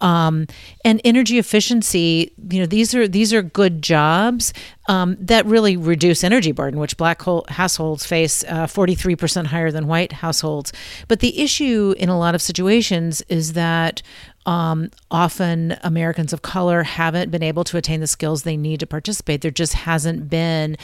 Um, 0.00 0.46
and 0.84 1.00
energy 1.04 1.38
efficiency, 1.38 2.32
you 2.50 2.60
know, 2.60 2.66
these 2.66 2.94
are 2.94 3.08
these 3.08 3.34
are 3.34 3.42
good 3.42 3.82
jobs 3.82 4.54
um, 4.88 5.16
that 5.20 5.44
really 5.46 5.76
reduce 5.76 6.24
energy 6.24 6.52
burden, 6.52 6.80
which 6.80 6.96
Black 6.96 7.22
households 7.48 8.06
face 8.06 8.44
uh, 8.44 8.66
43% 8.66 9.46
higher 9.46 9.70
than 9.70 9.86
white 9.86 10.12
households. 10.12 10.72
But 11.06 11.20
the 11.20 11.40
issue 11.40 11.94
in 11.96 12.08
a 12.08 12.18
lot 12.18 12.34
of 12.34 12.42
situations 12.42 13.22
is 13.28 13.52
that 13.52 14.02
um, 14.46 14.90
often 15.10 15.76
Americans 15.82 16.32
of 16.32 16.42
color 16.42 16.82
haven't 16.82 17.30
been 17.30 17.42
able 17.42 17.64
to 17.64 17.76
attain 17.76 18.00
the 18.00 18.06
skills 18.06 18.42
they 18.42 18.56
need 18.56 18.80
to 18.80 18.86
participate. 18.86 19.42
There 19.42 19.50
just 19.50 19.74
hasn't 19.74 20.28
been 20.28 20.76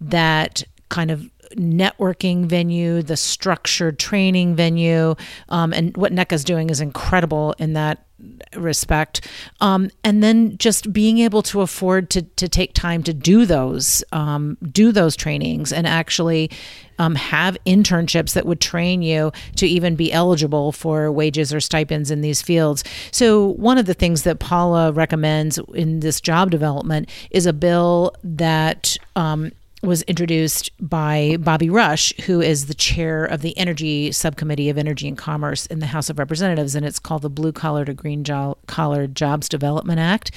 that 0.00 0.64
kind 0.88 1.10
of 1.10 1.30
networking 1.56 2.46
venue, 2.46 3.02
the 3.02 3.16
structured 3.16 3.98
training 3.98 4.56
venue, 4.56 5.14
um, 5.48 5.72
and 5.72 5.96
what 5.96 6.12
Nneka's 6.12 6.44
doing 6.44 6.70
is 6.70 6.80
incredible 6.80 7.54
in 7.58 7.74
that 7.74 8.04
respect. 8.56 9.28
Um, 9.60 9.90
and 10.02 10.22
then 10.22 10.56
just 10.58 10.92
being 10.92 11.18
able 11.18 11.42
to 11.42 11.60
afford 11.60 12.10
to 12.10 12.22
to 12.22 12.48
take 12.48 12.72
time 12.72 13.02
to 13.02 13.12
do 13.12 13.44
those 13.44 14.04
um, 14.12 14.56
do 14.70 14.92
those 14.92 15.16
trainings 15.16 15.72
and 15.72 15.86
actually 15.86 16.50
um, 16.98 17.16
have 17.16 17.56
internships 17.66 18.34
that 18.34 18.46
would 18.46 18.60
train 18.60 19.02
you 19.02 19.32
to 19.56 19.66
even 19.66 19.96
be 19.96 20.12
eligible 20.12 20.70
for 20.72 21.10
wages 21.10 21.52
or 21.52 21.60
stipends 21.60 22.10
in 22.10 22.20
these 22.20 22.40
fields. 22.40 22.84
So 23.10 23.48
one 23.54 23.78
of 23.78 23.86
the 23.86 23.94
things 23.94 24.22
that 24.22 24.38
Paula 24.38 24.92
recommends 24.92 25.58
in 25.74 26.00
this 26.00 26.20
job 26.20 26.50
development 26.50 27.10
is 27.30 27.46
a 27.46 27.52
bill 27.52 28.14
that 28.22 28.96
um, 29.16 29.50
was 29.84 30.02
introduced 30.02 30.70
by 30.80 31.36
Bobby 31.40 31.70
Rush, 31.70 32.12
who 32.24 32.40
is 32.40 32.66
the 32.66 32.74
chair 32.74 33.24
of 33.24 33.42
the 33.42 33.56
Energy 33.58 34.10
Subcommittee 34.12 34.68
of 34.70 34.78
Energy 34.78 35.06
and 35.06 35.16
Commerce 35.16 35.66
in 35.66 35.78
the 35.78 35.86
House 35.86 36.10
of 36.10 36.18
Representatives, 36.18 36.74
and 36.74 36.84
it's 36.84 36.98
called 36.98 37.22
the 37.22 37.30
Blue 37.30 37.52
Collar 37.52 37.84
to 37.84 37.94
Green 37.94 38.24
Collar 38.66 39.06
Jobs 39.06 39.48
Development 39.48 39.98
Act. 39.98 40.30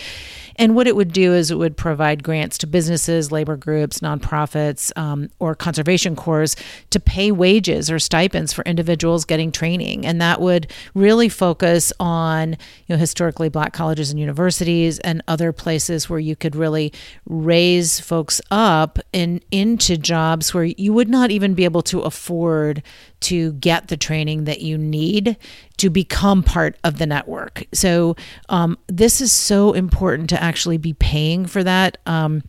And 0.57 0.75
what 0.75 0.87
it 0.87 0.95
would 0.95 1.13
do 1.13 1.33
is 1.33 1.51
it 1.51 1.57
would 1.57 1.77
provide 1.77 2.23
grants 2.23 2.57
to 2.59 2.67
businesses, 2.67 3.31
labor 3.31 3.55
groups, 3.55 3.99
nonprofits, 3.99 4.91
um, 4.97 5.29
or 5.39 5.55
conservation 5.55 6.15
corps 6.15 6.55
to 6.89 6.99
pay 6.99 7.31
wages 7.31 7.91
or 7.91 7.99
stipends 7.99 8.53
for 8.53 8.63
individuals 8.63 9.23
getting 9.23 9.51
training, 9.51 10.05
and 10.05 10.19
that 10.19 10.41
would 10.41 10.71
really 10.93 11.29
focus 11.29 11.93
on 11.99 12.51
you 12.51 12.57
know 12.89 12.97
historically 12.97 13.49
black 13.49 13.73
colleges 13.73 14.09
and 14.09 14.19
universities 14.19 14.99
and 14.99 15.21
other 15.27 15.51
places 15.51 16.09
where 16.09 16.19
you 16.19 16.35
could 16.35 16.55
really 16.55 16.91
raise 17.25 17.99
folks 17.99 18.41
up 18.49 18.99
in 19.13 19.36
into 19.51 19.97
jobs 19.97 20.53
where 20.53 20.63
you 20.63 20.93
would 20.93 21.09
not 21.09 21.31
even 21.31 21.53
be 21.53 21.65
able 21.65 21.81
to 21.83 22.01
afford 22.01 22.83
to 23.21 23.53
get 23.53 23.87
the 23.87 23.97
training 23.97 24.43
that 24.45 24.61
you 24.61 24.77
need 24.77 25.37
to 25.77 25.89
become 25.89 26.43
part 26.43 26.77
of 26.83 26.97
the 26.97 27.05
network. 27.05 27.65
So 27.73 28.15
um, 28.49 28.77
this 28.87 29.21
is 29.21 29.31
so 29.31 29.73
important 29.73 30.29
to 30.29 30.41
actually 30.41 30.77
be 30.77 30.93
paying 30.93 31.45
for 31.45 31.63
that. 31.63 31.97
Um, 32.05 32.43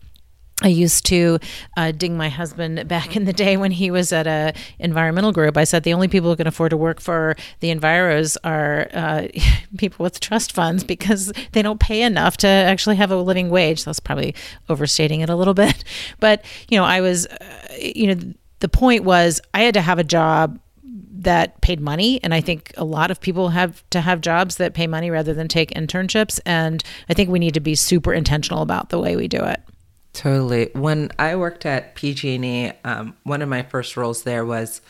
I 0.60 0.68
used 0.68 1.06
to 1.06 1.38
uh, 1.76 1.92
ding 1.92 2.16
my 2.16 2.28
husband 2.28 2.88
back 2.88 3.14
in 3.14 3.26
the 3.26 3.32
day 3.32 3.56
when 3.56 3.70
he 3.70 3.92
was 3.92 4.12
at 4.12 4.26
a 4.26 4.52
environmental 4.80 5.30
group. 5.30 5.56
I 5.56 5.62
said 5.62 5.84
the 5.84 5.94
only 5.94 6.08
people 6.08 6.30
who 6.30 6.36
can 6.36 6.48
afford 6.48 6.70
to 6.70 6.76
work 6.76 7.00
for 7.00 7.36
the 7.60 7.72
Enviros 7.72 8.36
are 8.42 8.88
uh, 8.92 9.28
people 9.78 10.02
with 10.02 10.18
trust 10.18 10.52
funds 10.52 10.82
because 10.82 11.32
they 11.52 11.62
don't 11.62 11.78
pay 11.78 12.02
enough 12.02 12.36
to 12.38 12.48
actually 12.48 12.96
have 12.96 13.12
a 13.12 13.16
living 13.16 13.50
wage. 13.50 13.84
That's 13.84 14.00
probably 14.00 14.34
overstating 14.68 15.20
it 15.20 15.30
a 15.30 15.36
little 15.36 15.54
bit, 15.58 15.84
but 16.18 16.44
you 16.68 16.76
know, 16.76 16.84
I 16.84 17.00
was, 17.02 17.26
uh, 17.26 17.74
you 17.80 18.12
know, 18.12 18.34
the 18.58 18.68
point 18.68 19.04
was 19.04 19.40
I 19.54 19.60
had 19.60 19.74
to 19.74 19.80
have 19.80 20.00
a 20.00 20.04
job 20.04 20.58
that 21.20 21.60
paid 21.60 21.80
money 21.80 22.20
and 22.22 22.32
i 22.32 22.40
think 22.40 22.72
a 22.76 22.84
lot 22.84 23.10
of 23.10 23.20
people 23.20 23.48
have 23.48 23.82
to 23.90 24.00
have 24.00 24.20
jobs 24.20 24.56
that 24.56 24.72
pay 24.72 24.86
money 24.86 25.10
rather 25.10 25.34
than 25.34 25.48
take 25.48 25.70
internships 25.72 26.38
and 26.46 26.84
i 27.08 27.14
think 27.14 27.28
we 27.28 27.40
need 27.40 27.54
to 27.54 27.60
be 27.60 27.74
super 27.74 28.12
intentional 28.12 28.62
about 28.62 28.90
the 28.90 29.00
way 29.00 29.16
we 29.16 29.26
do 29.26 29.42
it 29.42 29.60
Totally. 30.18 30.70
When 30.72 31.12
I 31.16 31.36
worked 31.36 31.64
at 31.64 31.94
PG&E, 31.94 32.72
um, 32.82 33.14
one 33.22 33.40
of 33.40 33.48
my 33.48 33.62
first 33.62 33.96
roles 33.96 34.24
there 34.24 34.44
was 34.44 34.80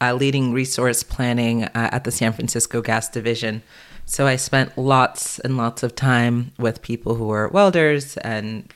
uh, 0.00 0.14
leading 0.14 0.52
resource 0.52 1.02
planning 1.02 1.64
uh, 1.64 1.70
at 1.74 2.04
the 2.04 2.12
San 2.12 2.32
Francisco 2.32 2.80
Gas 2.82 3.08
Division. 3.08 3.64
So 4.04 4.28
I 4.28 4.36
spent 4.36 4.78
lots 4.78 5.40
and 5.40 5.56
lots 5.56 5.82
of 5.82 5.96
time 5.96 6.52
with 6.56 6.82
people 6.82 7.16
who 7.16 7.26
were 7.26 7.48
welders 7.48 8.16
and 8.18 8.72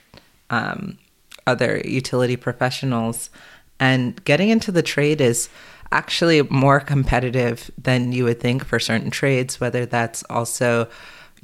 um, 0.50 0.98
other 1.46 1.80
utility 1.84 2.34
professionals. 2.34 3.30
And 3.78 4.22
getting 4.24 4.48
into 4.48 4.72
the 4.72 4.82
trade 4.82 5.20
is 5.20 5.48
actually 5.92 6.42
more 6.42 6.80
competitive 6.80 7.70
than 7.78 8.10
you 8.10 8.24
would 8.24 8.40
think 8.40 8.64
for 8.64 8.80
certain 8.80 9.10
trades, 9.10 9.60
whether 9.60 9.86
that's 9.86 10.24
also 10.28 10.88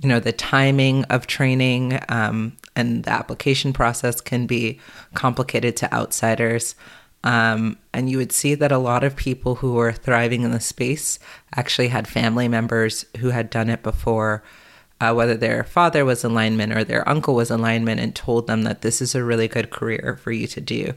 you 0.00 0.08
know 0.08 0.20
the 0.20 0.32
timing 0.32 1.04
of 1.04 1.26
training 1.26 1.98
um, 2.08 2.56
and 2.74 3.04
the 3.04 3.10
application 3.10 3.72
process 3.72 4.20
can 4.20 4.46
be 4.46 4.78
complicated 5.14 5.76
to 5.78 5.92
outsiders. 5.92 6.74
Um, 7.24 7.78
and 7.92 8.08
you 8.08 8.18
would 8.18 8.30
see 8.30 8.54
that 8.54 8.70
a 8.70 8.78
lot 8.78 9.02
of 9.02 9.16
people 9.16 9.56
who 9.56 9.72
were 9.72 9.92
thriving 9.92 10.42
in 10.42 10.52
the 10.52 10.60
space 10.60 11.18
actually 11.56 11.88
had 11.88 12.06
family 12.06 12.46
members 12.46 13.04
who 13.18 13.30
had 13.30 13.50
done 13.50 13.68
it 13.68 13.82
before, 13.82 14.44
uh, 15.00 15.12
whether 15.12 15.36
their 15.36 15.64
father 15.64 16.04
was 16.04 16.22
a 16.22 16.28
lineman 16.28 16.72
or 16.72 16.84
their 16.84 17.08
uncle 17.08 17.34
was 17.34 17.50
a 17.50 17.56
lineman, 17.56 17.98
and 17.98 18.14
told 18.14 18.46
them 18.46 18.62
that 18.62 18.82
this 18.82 19.02
is 19.02 19.14
a 19.14 19.24
really 19.24 19.48
good 19.48 19.70
career 19.70 20.18
for 20.22 20.30
you 20.30 20.46
to 20.46 20.60
do. 20.60 20.92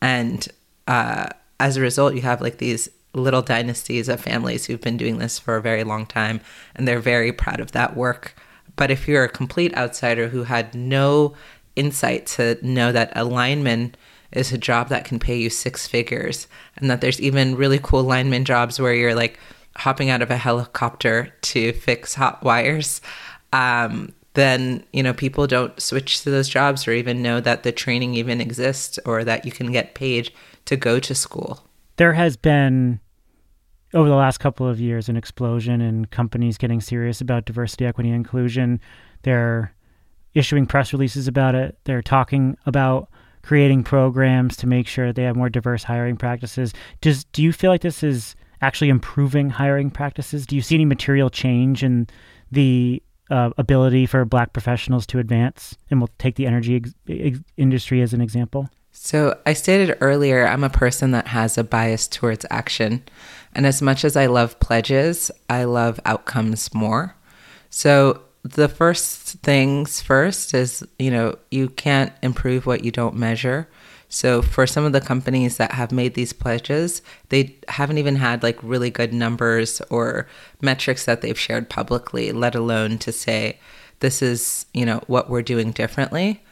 And 0.00 0.46
uh, 0.86 1.30
as 1.58 1.76
a 1.76 1.80
result, 1.80 2.14
you 2.14 2.22
have 2.22 2.40
like 2.40 2.58
these 2.58 2.88
little 3.16 3.42
dynasties 3.42 4.08
of 4.08 4.20
families 4.20 4.66
who've 4.66 4.80
been 4.80 4.96
doing 4.96 5.18
this 5.18 5.38
for 5.38 5.56
a 5.56 5.62
very 5.62 5.84
long 5.84 6.06
time, 6.06 6.40
and 6.74 6.86
they're 6.86 7.00
very 7.00 7.32
proud 7.32 7.60
of 7.60 7.72
that 7.72 7.96
work. 7.96 8.34
But 8.76 8.90
if 8.90 9.08
you're 9.08 9.24
a 9.24 9.28
complete 9.28 9.76
outsider 9.76 10.28
who 10.28 10.44
had 10.44 10.74
no 10.74 11.34
insight 11.74 12.26
to 12.26 12.58
know 12.62 12.92
that 12.92 13.12
a 13.16 13.24
lineman 13.24 13.94
is 14.32 14.52
a 14.52 14.58
job 14.58 14.88
that 14.88 15.04
can 15.04 15.18
pay 15.18 15.36
you 15.36 15.50
six 15.50 15.86
figures, 15.86 16.46
and 16.76 16.90
that 16.90 17.00
there's 17.00 17.20
even 17.20 17.56
really 17.56 17.78
cool 17.82 18.02
lineman 18.02 18.44
jobs 18.44 18.78
where 18.78 18.94
you're 18.94 19.14
like 19.14 19.38
hopping 19.76 20.10
out 20.10 20.22
of 20.22 20.30
a 20.30 20.36
helicopter 20.36 21.32
to 21.42 21.72
fix 21.72 22.14
hot 22.14 22.42
wires, 22.42 23.00
um, 23.52 24.12
then 24.34 24.84
you 24.92 25.02
know 25.02 25.14
people 25.14 25.46
don't 25.46 25.80
switch 25.80 26.22
to 26.22 26.30
those 26.30 26.48
jobs 26.48 26.86
or 26.86 26.92
even 26.92 27.22
know 27.22 27.40
that 27.40 27.62
the 27.62 27.72
training 27.72 28.14
even 28.14 28.40
exists 28.40 28.98
or 29.06 29.24
that 29.24 29.44
you 29.46 29.52
can 29.52 29.72
get 29.72 29.94
paid 29.94 30.30
to 30.66 30.76
go 30.76 31.00
to 31.00 31.14
school. 31.14 31.64
There 31.96 32.12
has 32.12 32.36
been 32.36 33.00
over 33.96 34.10
the 34.10 34.14
last 34.14 34.38
couple 34.38 34.68
of 34.68 34.78
years 34.78 35.08
an 35.08 35.16
explosion 35.16 35.80
in 35.80 36.04
companies 36.04 36.58
getting 36.58 36.82
serious 36.82 37.22
about 37.22 37.46
diversity, 37.46 37.86
equity, 37.86 38.10
and 38.10 38.16
inclusion. 38.16 38.78
They're 39.22 39.74
issuing 40.34 40.66
press 40.66 40.92
releases 40.92 41.26
about 41.26 41.54
it. 41.54 41.78
They're 41.84 42.02
talking 42.02 42.58
about 42.66 43.08
creating 43.42 43.84
programs 43.84 44.56
to 44.58 44.66
make 44.66 44.86
sure 44.86 45.12
they 45.12 45.22
have 45.22 45.34
more 45.34 45.48
diverse 45.48 45.82
hiring 45.82 46.16
practices. 46.16 46.74
Does 47.00 47.24
do 47.24 47.42
you 47.42 47.52
feel 47.52 47.70
like 47.70 47.80
this 47.80 48.02
is 48.02 48.36
actually 48.60 48.90
improving 48.90 49.48
hiring 49.48 49.90
practices? 49.90 50.44
Do 50.46 50.56
you 50.56 50.62
see 50.62 50.74
any 50.74 50.84
material 50.84 51.30
change 51.30 51.82
in 51.82 52.06
the 52.52 53.02
uh, 53.30 53.50
ability 53.56 54.04
for 54.04 54.24
black 54.26 54.52
professionals 54.52 55.06
to 55.06 55.18
advance? 55.18 55.74
And 55.90 56.00
we'll 56.00 56.10
take 56.18 56.34
the 56.34 56.46
energy 56.46 56.76
ex- 56.76 56.94
ex- 57.08 57.40
industry 57.56 58.02
as 58.02 58.12
an 58.12 58.20
example. 58.20 58.68
So, 58.98 59.38
I 59.44 59.52
stated 59.52 59.96
earlier, 60.00 60.46
I'm 60.46 60.64
a 60.64 60.70
person 60.70 61.10
that 61.10 61.26
has 61.28 61.58
a 61.58 61.64
bias 61.64 62.08
towards 62.08 62.46
action. 62.50 63.04
And 63.56 63.66
as 63.66 63.80
much 63.80 64.04
as 64.04 64.16
I 64.16 64.26
love 64.26 64.60
pledges, 64.60 65.30
I 65.48 65.64
love 65.64 65.98
outcomes 66.04 66.74
more. 66.74 67.16
So, 67.70 68.20
the 68.42 68.68
first 68.68 69.38
things 69.38 70.00
first 70.00 70.52
is, 70.54 70.86
you 70.98 71.10
know, 71.10 71.36
you 71.50 71.70
can't 71.70 72.12
improve 72.22 72.66
what 72.66 72.84
you 72.84 72.92
don't 72.92 73.16
measure. 73.16 73.66
So, 74.10 74.42
for 74.42 74.66
some 74.66 74.84
of 74.84 74.92
the 74.92 75.00
companies 75.00 75.56
that 75.56 75.72
have 75.72 75.90
made 75.90 76.12
these 76.12 76.34
pledges, 76.34 77.00
they 77.30 77.56
haven't 77.68 77.96
even 77.96 78.16
had 78.16 78.42
like 78.42 78.62
really 78.62 78.90
good 78.90 79.14
numbers 79.14 79.80
or 79.88 80.28
metrics 80.60 81.06
that 81.06 81.22
they've 81.22 81.38
shared 81.38 81.70
publicly, 81.70 82.32
let 82.32 82.54
alone 82.54 82.98
to 82.98 83.10
say, 83.10 83.58
this 84.00 84.20
is, 84.20 84.66
you 84.74 84.84
know, 84.84 85.00
what 85.06 85.30
we're 85.30 85.40
doing 85.40 85.72
differently. 85.72 86.44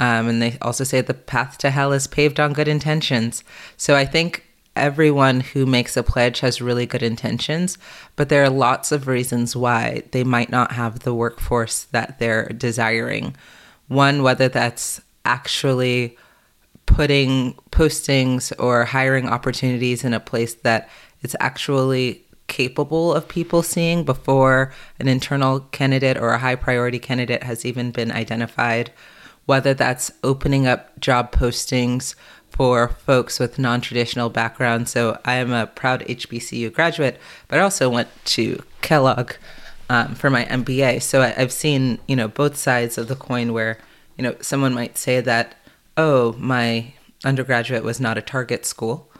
Um, 0.00 0.26
and 0.26 0.40
they 0.40 0.56
also 0.62 0.84
say 0.84 1.02
the 1.02 1.12
path 1.12 1.58
to 1.58 1.70
hell 1.70 1.92
is 1.92 2.06
paved 2.06 2.40
on 2.40 2.54
good 2.54 2.68
intentions. 2.68 3.44
So 3.76 3.94
I 3.94 4.06
think 4.06 4.45
everyone 4.76 5.40
who 5.40 5.66
makes 5.66 5.96
a 5.96 6.02
pledge 6.02 6.40
has 6.40 6.60
really 6.60 6.86
good 6.86 7.02
intentions, 7.02 7.78
but 8.14 8.28
there 8.28 8.44
are 8.44 8.50
lots 8.50 8.92
of 8.92 9.08
reasons 9.08 9.56
why 9.56 10.02
they 10.12 10.24
might 10.24 10.50
not 10.50 10.72
have 10.72 11.00
the 11.00 11.14
workforce 11.14 11.84
that 11.84 12.18
they're 12.18 12.48
desiring. 12.48 13.36
One, 13.88 14.22
whether 14.22 14.48
that's 14.48 15.00
actually 15.24 16.16
putting 16.86 17.54
postings 17.70 18.52
or 18.58 18.84
hiring 18.84 19.28
opportunities 19.28 20.04
in 20.04 20.14
a 20.14 20.20
place 20.20 20.54
that 20.54 20.88
it's 21.22 21.36
actually 21.40 22.24
capable 22.46 23.12
of 23.12 23.26
people 23.26 23.62
seeing 23.62 24.04
before 24.04 24.72
an 25.00 25.08
internal 25.08 25.60
candidate 25.60 26.16
or 26.16 26.30
a 26.30 26.38
high 26.38 26.54
priority 26.54 26.98
candidate 26.98 27.42
has 27.42 27.64
even 27.64 27.90
been 27.90 28.12
identified 28.12 28.92
whether 29.46 29.72
that's 29.72 30.10
opening 30.22 30.66
up 30.66 30.98
job 31.00 31.32
postings 31.32 32.14
for 32.56 32.88
folks 32.88 33.38
with 33.38 33.58
non 33.58 33.80
traditional 33.80 34.30
backgrounds. 34.30 34.90
So 34.90 35.18
I 35.24 35.34
am 35.34 35.52
a 35.52 35.66
proud 35.66 36.00
HBCU 36.02 36.72
graduate, 36.72 37.20
but 37.48 37.58
I 37.58 37.62
also 37.62 37.88
went 37.88 38.08
to 38.26 38.62
Kellogg 38.80 39.32
um, 39.90 40.14
for 40.14 40.30
my 40.30 40.44
MBA. 40.46 41.02
So 41.02 41.22
I, 41.22 41.34
I've 41.36 41.52
seen, 41.52 41.98
you 42.08 42.16
know, 42.16 42.28
both 42.28 42.56
sides 42.56 42.98
of 42.98 43.08
the 43.08 43.16
coin 43.16 43.52
where, 43.52 43.78
you 44.16 44.22
know, 44.22 44.36
someone 44.40 44.74
might 44.74 44.98
say 44.98 45.20
that, 45.20 45.54
oh, 45.96 46.34
my 46.38 46.92
undergraduate 47.24 47.84
was 47.84 48.00
not 48.00 48.18
a 48.18 48.22
target 48.22 48.64
school. 48.66 49.10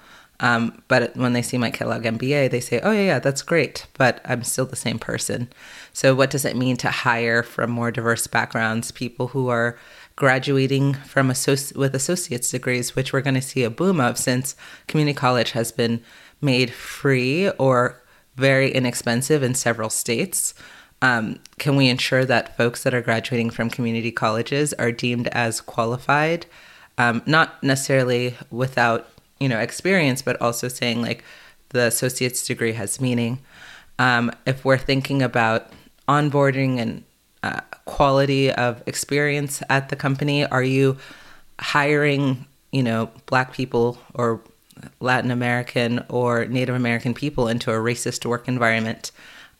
Um, 0.40 0.82
but 0.88 1.16
when 1.16 1.32
they 1.32 1.40
see 1.40 1.56
my 1.56 1.70
Kellogg 1.70 2.02
MBA, 2.02 2.50
they 2.50 2.60
say, 2.60 2.78
oh, 2.80 2.90
yeah, 2.90 3.06
yeah, 3.06 3.18
that's 3.18 3.40
great, 3.40 3.86
but 3.94 4.20
I'm 4.24 4.42
still 4.42 4.66
the 4.66 4.76
same 4.76 4.98
person. 4.98 5.48
So, 5.94 6.14
what 6.14 6.28
does 6.28 6.44
it 6.44 6.56
mean 6.56 6.76
to 6.78 6.90
hire 6.90 7.42
from 7.42 7.70
more 7.70 7.90
diverse 7.90 8.26
backgrounds, 8.26 8.90
people 8.90 9.28
who 9.28 9.48
are 9.48 9.78
graduating 10.16 10.94
from 10.94 11.28
associ- 11.28 11.76
with 11.76 11.94
associate's 11.94 12.50
degrees, 12.50 12.96
which 12.96 13.12
we're 13.12 13.20
going 13.20 13.34
to 13.34 13.42
see 13.42 13.62
a 13.62 13.70
boom 13.70 14.00
of 14.00 14.18
since 14.18 14.56
community 14.88 15.14
college 15.14 15.52
has 15.52 15.70
been 15.70 16.02
made 16.40 16.72
free 16.72 17.50
or 17.50 18.02
very 18.34 18.70
inexpensive 18.70 19.42
in 19.42 19.54
several 19.54 19.90
states. 19.90 20.54
Um, 21.02 21.40
can 21.58 21.76
we 21.76 21.88
ensure 21.88 22.24
that 22.24 22.56
folks 22.56 22.82
that 22.82 22.94
are 22.94 23.02
graduating 23.02 23.50
from 23.50 23.68
community 23.68 24.10
colleges 24.10 24.72
are 24.74 24.92
deemed 24.92 25.28
as 25.28 25.60
qualified, 25.60 26.46
um, 26.96 27.22
not 27.26 27.62
necessarily 27.62 28.36
without 28.50 29.08
you 29.38 29.48
know 29.48 29.58
experience, 29.58 30.22
but 30.22 30.40
also 30.40 30.68
saying 30.68 31.02
like 31.02 31.22
the 31.70 31.82
associate's 31.82 32.46
degree 32.46 32.72
has 32.72 33.00
meaning. 33.00 33.40
Um, 33.98 34.32
if 34.46 34.64
we're 34.64 34.78
thinking 34.78 35.22
about 35.22 35.70
onboarding 36.08 36.78
and 36.78 37.04
uh, 37.42 37.60
quality 37.86 38.52
of 38.52 38.82
experience 38.86 39.62
at 39.70 39.88
the 39.88 39.96
company, 39.96 40.44
are 40.44 40.62
you 40.62 40.98
hiring 41.58 42.44
you 42.70 42.82
know 42.82 43.10
black 43.24 43.54
people 43.54 43.98
or 44.14 44.40
Latin 45.00 45.30
American 45.30 46.04
or 46.08 46.44
Native 46.44 46.74
American 46.74 47.14
people 47.14 47.48
into 47.48 47.70
a 47.70 47.76
racist 47.76 48.26
work 48.26 48.46
environment? 48.46 49.10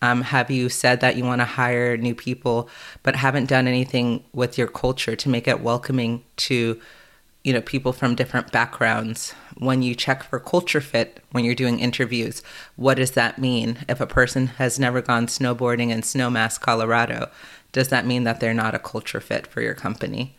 Um, 0.02 0.20
have 0.22 0.50
you 0.50 0.68
said 0.68 1.00
that 1.00 1.16
you 1.16 1.24
want 1.24 1.40
to 1.40 1.46
hire 1.46 1.96
new 1.96 2.14
people, 2.14 2.68
but 3.02 3.16
haven't 3.16 3.46
done 3.46 3.66
anything 3.66 4.22
with 4.34 4.58
your 4.58 4.66
culture 4.66 5.16
to 5.16 5.28
make 5.30 5.48
it 5.48 5.60
welcoming 5.60 6.22
to, 6.36 6.78
you 7.46 7.52
know, 7.52 7.60
people 7.60 7.92
from 7.92 8.16
different 8.16 8.50
backgrounds? 8.50 9.32
When 9.56 9.80
you 9.80 9.94
check 9.94 10.24
for 10.24 10.40
culture 10.40 10.80
fit 10.80 11.22
when 11.30 11.44
you're 11.44 11.54
doing 11.54 11.78
interviews, 11.78 12.42
what 12.74 12.96
does 12.96 13.12
that 13.12 13.38
mean? 13.38 13.78
If 13.88 14.00
a 14.00 14.06
person 14.06 14.48
has 14.58 14.80
never 14.80 15.00
gone 15.00 15.28
snowboarding 15.28 15.90
in 15.90 16.00
Snowmass, 16.00 16.60
Colorado, 16.60 17.30
does 17.70 17.86
that 17.90 18.04
mean 18.04 18.24
that 18.24 18.40
they're 18.40 18.52
not 18.52 18.74
a 18.74 18.80
culture 18.80 19.20
fit 19.20 19.46
for 19.46 19.60
your 19.60 19.74
company? 19.74 20.36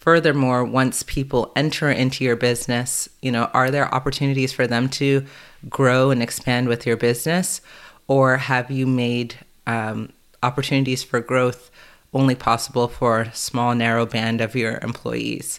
Furthermore, 0.00 0.62
once 0.62 1.02
people 1.02 1.50
enter 1.56 1.90
into 1.90 2.24
your 2.24 2.36
business, 2.36 3.08
you 3.22 3.32
know, 3.32 3.44
are 3.54 3.70
there 3.70 3.94
opportunities 3.94 4.52
for 4.52 4.66
them 4.66 4.90
to 4.90 5.24
grow 5.70 6.10
and 6.10 6.22
expand 6.22 6.68
with 6.68 6.84
your 6.84 6.98
business? 6.98 7.62
Or 8.06 8.36
have 8.36 8.70
you 8.70 8.86
made 8.86 9.34
um, 9.66 10.12
opportunities 10.42 11.02
for 11.02 11.20
growth 11.20 11.70
only 12.12 12.34
possible 12.34 12.86
for 12.86 13.20
a 13.20 13.34
small, 13.34 13.74
narrow 13.74 14.04
band 14.04 14.42
of 14.42 14.54
your 14.54 14.78
employees? 14.82 15.58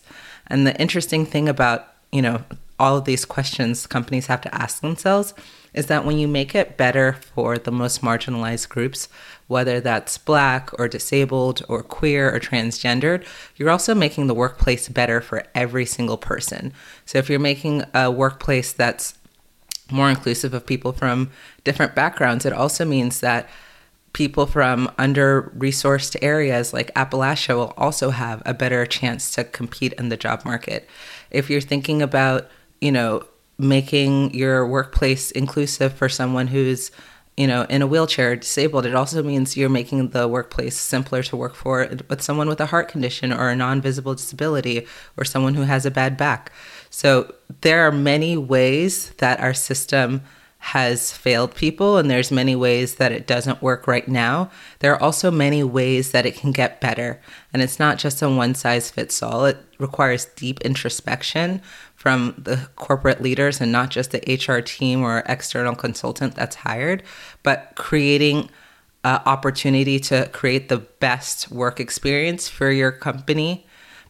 And 0.51 0.67
the 0.67 0.79
interesting 0.79 1.25
thing 1.25 1.47
about, 1.47 1.87
you 2.11 2.21
know, 2.21 2.43
all 2.77 2.97
of 2.97 3.05
these 3.05 3.25
questions 3.25 3.87
companies 3.87 4.27
have 4.27 4.41
to 4.41 4.53
ask 4.53 4.81
themselves 4.81 5.33
is 5.73 5.85
that 5.85 6.03
when 6.03 6.17
you 6.17 6.27
make 6.27 6.53
it 6.53 6.75
better 6.75 7.13
for 7.13 7.57
the 7.57 7.71
most 7.71 8.01
marginalized 8.01 8.67
groups, 8.67 9.07
whether 9.47 9.79
that's 9.79 10.17
black 10.17 10.69
or 10.77 10.89
disabled 10.89 11.63
or 11.69 11.81
queer 11.81 12.35
or 12.35 12.39
transgendered, 12.39 13.25
you're 13.55 13.69
also 13.69 13.95
making 13.95 14.27
the 14.27 14.33
workplace 14.33 14.89
better 14.89 15.21
for 15.21 15.45
every 15.55 15.85
single 15.85 16.17
person. 16.17 16.73
So 17.05 17.17
if 17.17 17.29
you're 17.29 17.39
making 17.39 17.85
a 17.93 18.11
workplace 18.11 18.73
that's 18.73 19.13
more 19.89 20.09
inclusive 20.09 20.53
of 20.53 20.65
people 20.65 20.91
from 20.91 21.29
different 21.63 21.95
backgrounds, 21.95 22.45
it 22.45 22.51
also 22.53 22.83
means 22.83 23.21
that 23.21 23.49
people 24.13 24.45
from 24.45 24.91
under 24.97 25.51
resourced 25.57 26.15
areas 26.21 26.73
like 26.73 26.93
Appalachia 26.95 27.55
will 27.55 27.73
also 27.77 28.09
have 28.09 28.41
a 28.45 28.53
better 28.53 28.85
chance 28.85 29.31
to 29.31 29.43
compete 29.43 29.93
in 29.93 30.09
the 30.09 30.17
job 30.17 30.43
market. 30.43 30.89
If 31.29 31.49
you're 31.49 31.61
thinking 31.61 32.01
about, 32.01 32.49
you 32.81 32.91
know, 32.91 33.25
making 33.57 34.33
your 34.33 34.65
workplace 34.67 35.31
inclusive 35.31 35.93
for 35.93 36.09
someone 36.09 36.47
who's 36.47 36.91
you 37.37 37.45
know 37.47 37.65
in 37.69 37.81
a 37.81 37.87
wheelchair 37.87 38.35
disabled 38.35 38.85
it 38.85 38.95
also 38.95 39.21
means 39.21 39.55
you're 39.55 39.69
making 39.69 40.09
the 40.09 40.27
workplace 40.27 40.75
simpler 40.75 41.21
to 41.21 41.35
work 41.35 41.53
for 41.53 41.87
with 42.09 42.21
someone 42.21 42.47
with 42.47 42.59
a 42.59 42.65
heart 42.65 42.87
condition 42.87 43.31
or 43.31 43.49
a 43.49 43.55
non-visible 43.55 44.15
disability 44.15 44.87
or 45.15 45.23
someone 45.23 45.53
who 45.53 45.61
has 45.61 45.85
a 45.85 45.91
bad 45.91 46.17
back 46.17 46.51
so 46.89 47.33
there 47.61 47.85
are 47.85 47.91
many 47.91 48.35
ways 48.35 49.11
that 49.19 49.39
our 49.39 49.53
system 49.53 50.21
has 50.63 51.11
failed 51.11 51.55
people 51.55 51.97
and 51.97 52.09
there's 52.09 52.29
many 52.29 52.55
ways 52.55 52.95
that 52.95 53.11
it 53.11 53.25
doesn't 53.25 53.63
work 53.63 53.87
right 53.87 54.07
now. 54.07 54.47
There 54.77 54.93
are 54.93 55.01
also 55.01 55.31
many 55.31 55.63
ways 55.63 56.11
that 56.11 56.27
it 56.27 56.35
can 56.35 56.51
get 56.51 56.79
better. 56.79 57.19
And 57.51 57.63
it's 57.63 57.79
not 57.79 57.97
just 57.97 58.21
a 58.21 58.29
one 58.29 58.53
size 58.53 58.91
fits 58.91 59.23
all 59.23 59.45
it 59.45 59.57
requires 59.79 60.25
deep 60.25 60.61
introspection 60.61 61.63
from 61.95 62.35
the 62.37 62.69
corporate 62.75 63.21
leaders 63.21 63.59
and 63.59 63.71
not 63.71 63.89
just 63.89 64.11
the 64.11 64.39
hr 64.47 64.61
team 64.61 65.01
or 65.01 65.23
external 65.25 65.75
consultant 65.75 66.35
that's 66.35 66.57
hired 66.57 67.01
but 67.41 67.73
creating 67.75 68.47
an 69.03 69.19
opportunity 69.25 69.99
to 69.99 70.29
create 70.29 70.69
the 70.69 70.77
best 70.77 71.49
work 71.49 71.79
experience 71.79 72.47
for 72.47 72.69
your 72.69 72.91
company 72.91 73.65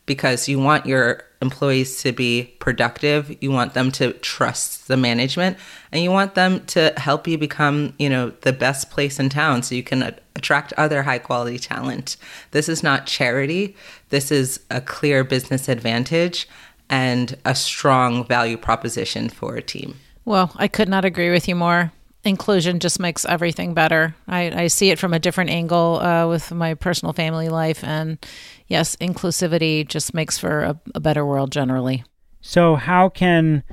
because 0.06 0.50
you 0.50 0.60
want 0.60 0.86
your 0.86 1.24
employees 1.42 2.02
to 2.04 2.12
be 2.12 2.54
productive. 2.60 3.36
You 3.42 3.52
want 3.52 3.74
them 3.74 3.92
to 3.94 4.14
trust 4.14 4.88
the 4.88 4.98
management 4.98 5.58
and 5.92 6.04
you 6.04 6.12
want 6.12 6.36
them 6.36 6.66
to 6.68 6.94
help 6.98 7.28
you 7.28 7.38
become 7.38 7.94
you 7.98 8.10
know 8.10 8.32
the 8.42 8.54
best 8.54 8.90
place 8.92 9.20
in 9.20 9.30
town 9.30 9.64
so 9.64 9.76
you 9.76 9.84
can 9.84 10.04
a- 10.04 10.16
attract 10.36 10.74
other 10.74 11.04
high 11.04 11.20
quality 11.20 11.60
talent. 11.60 12.18
This 12.52 12.70
is 12.70 12.84
not 12.84 13.08
charity. 13.08 13.76
This 14.10 14.32
is 14.32 14.60
a 14.70 14.82
clear 14.82 15.24
business 15.24 15.68
advantage 15.68 16.48
and 16.90 17.38
a 17.46 17.56
strong 17.56 18.26
value 18.26 18.58
proposition 18.58 19.30
for 19.30 19.56
a 19.56 19.62
team. 19.62 19.96
Well 20.26 20.52
i 20.56 20.68
could 20.68 20.90
not 20.90 21.06
agree 21.06 21.32
with 21.32 21.48
you 21.48 21.56
more 21.56 21.92
inclusion 22.24 22.80
just 22.80 23.00
makes 23.00 23.26
everything 23.26 23.74
better. 23.74 24.16
I, 24.28 24.64
I 24.64 24.68
see 24.68 24.92
it 24.92 25.00
from 25.00 25.14
a 25.14 25.20
different 25.20 25.50
angle 25.50 26.00
uh, 26.00 26.28
with 26.28 26.52
my 26.52 26.74
personal 26.74 27.14
family 27.14 27.50
life. 27.50 27.84
And 27.84 28.18
yes, 28.68 28.96
inclusivity 28.98 29.88
just 29.88 30.14
makes 30.14 30.38
for 30.38 30.62
a, 30.62 30.80
a 30.96 31.00
better 31.00 31.26
world 31.26 31.52
generally. 31.52 32.04
So, 32.42 32.76
how 32.76 33.10
can 33.10 33.64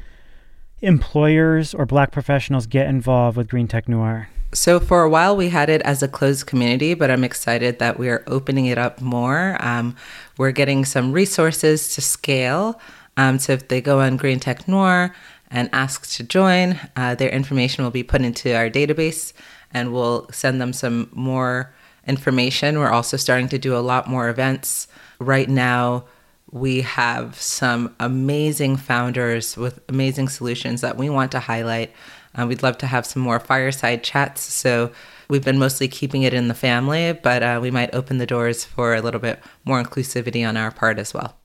employers 0.80 1.74
or 1.74 1.86
black 1.86 2.12
professionals 2.12 2.66
get 2.66 2.86
involved 2.86 3.36
with 3.36 3.48
Green 3.48 3.66
Tech 3.66 3.88
Noir? 3.88 4.28
So, 4.52 4.80
for 4.80 5.02
a 5.02 5.10
while, 5.10 5.36
we 5.36 5.50
had 5.50 5.68
it 5.68 5.82
as 5.82 6.02
a 6.02 6.08
closed 6.08 6.46
community, 6.46 6.94
but 6.94 7.10
I'm 7.10 7.24
excited 7.24 7.78
that 7.80 7.98
we 7.98 8.08
are 8.08 8.24
opening 8.26 8.66
it 8.66 8.78
up 8.78 9.00
more. 9.00 9.56
Um, 9.60 9.96
we're 10.36 10.52
getting 10.52 10.84
some 10.84 11.12
resources 11.12 11.94
to 11.94 12.00
scale. 12.00 12.80
Um, 13.16 13.38
so, 13.38 13.52
if 13.54 13.68
they 13.68 13.80
go 13.80 14.00
on 14.00 14.16
Green 14.16 14.40
Tech 14.40 14.66
Noir, 14.68 15.14
and 15.50 15.68
ask 15.72 16.10
to 16.16 16.22
join. 16.22 16.78
Uh, 16.96 17.14
their 17.14 17.30
information 17.30 17.84
will 17.84 17.90
be 17.90 18.02
put 18.02 18.22
into 18.22 18.54
our 18.54 18.68
database 18.70 19.32
and 19.72 19.92
we'll 19.92 20.28
send 20.30 20.60
them 20.60 20.72
some 20.72 21.08
more 21.12 21.74
information. 22.06 22.78
We're 22.78 22.90
also 22.90 23.16
starting 23.16 23.48
to 23.48 23.58
do 23.58 23.76
a 23.76 23.80
lot 23.80 24.08
more 24.08 24.28
events. 24.28 24.88
Right 25.18 25.48
now, 25.48 26.04
we 26.50 26.80
have 26.80 27.38
some 27.38 27.94
amazing 28.00 28.76
founders 28.76 29.56
with 29.56 29.80
amazing 29.88 30.28
solutions 30.28 30.80
that 30.80 30.96
we 30.96 31.10
want 31.10 31.32
to 31.32 31.40
highlight. 31.40 31.92
Uh, 32.34 32.46
we'd 32.46 32.62
love 32.62 32.78
to 32.78 32.86
have 32.86 33.04
some 33.04 33.20
more 33.20 33.38
fireside 33.38 34.02
chats. 34.02 34.42
So 34.42 34.90
we've 35.28 35.44
been 35.44 35.58
mostly 35.58 35.88
keeping 35.88 36.22
it 36.22 36.32
in 36.32 36.48
the 36.48 36.54
family, 36.54 37.12
but 37.12 37.42
uh, 37.42 37.58
we 37.60 37.70
might 37.70 37.94
open 37.94 38.18
the 38.18 38.26
doors 38.26 38.64
for 38.64 38.94
a 38.94 39.02
little 39.02 39.20
bit 39.20 39.42
more 39.64 39.82
inclusivity 39.82 40.48
on 40.48 40.56
our 40.56 40.70
part 40.70 40.98
as 40.98 41.12
well. 41.12 41.36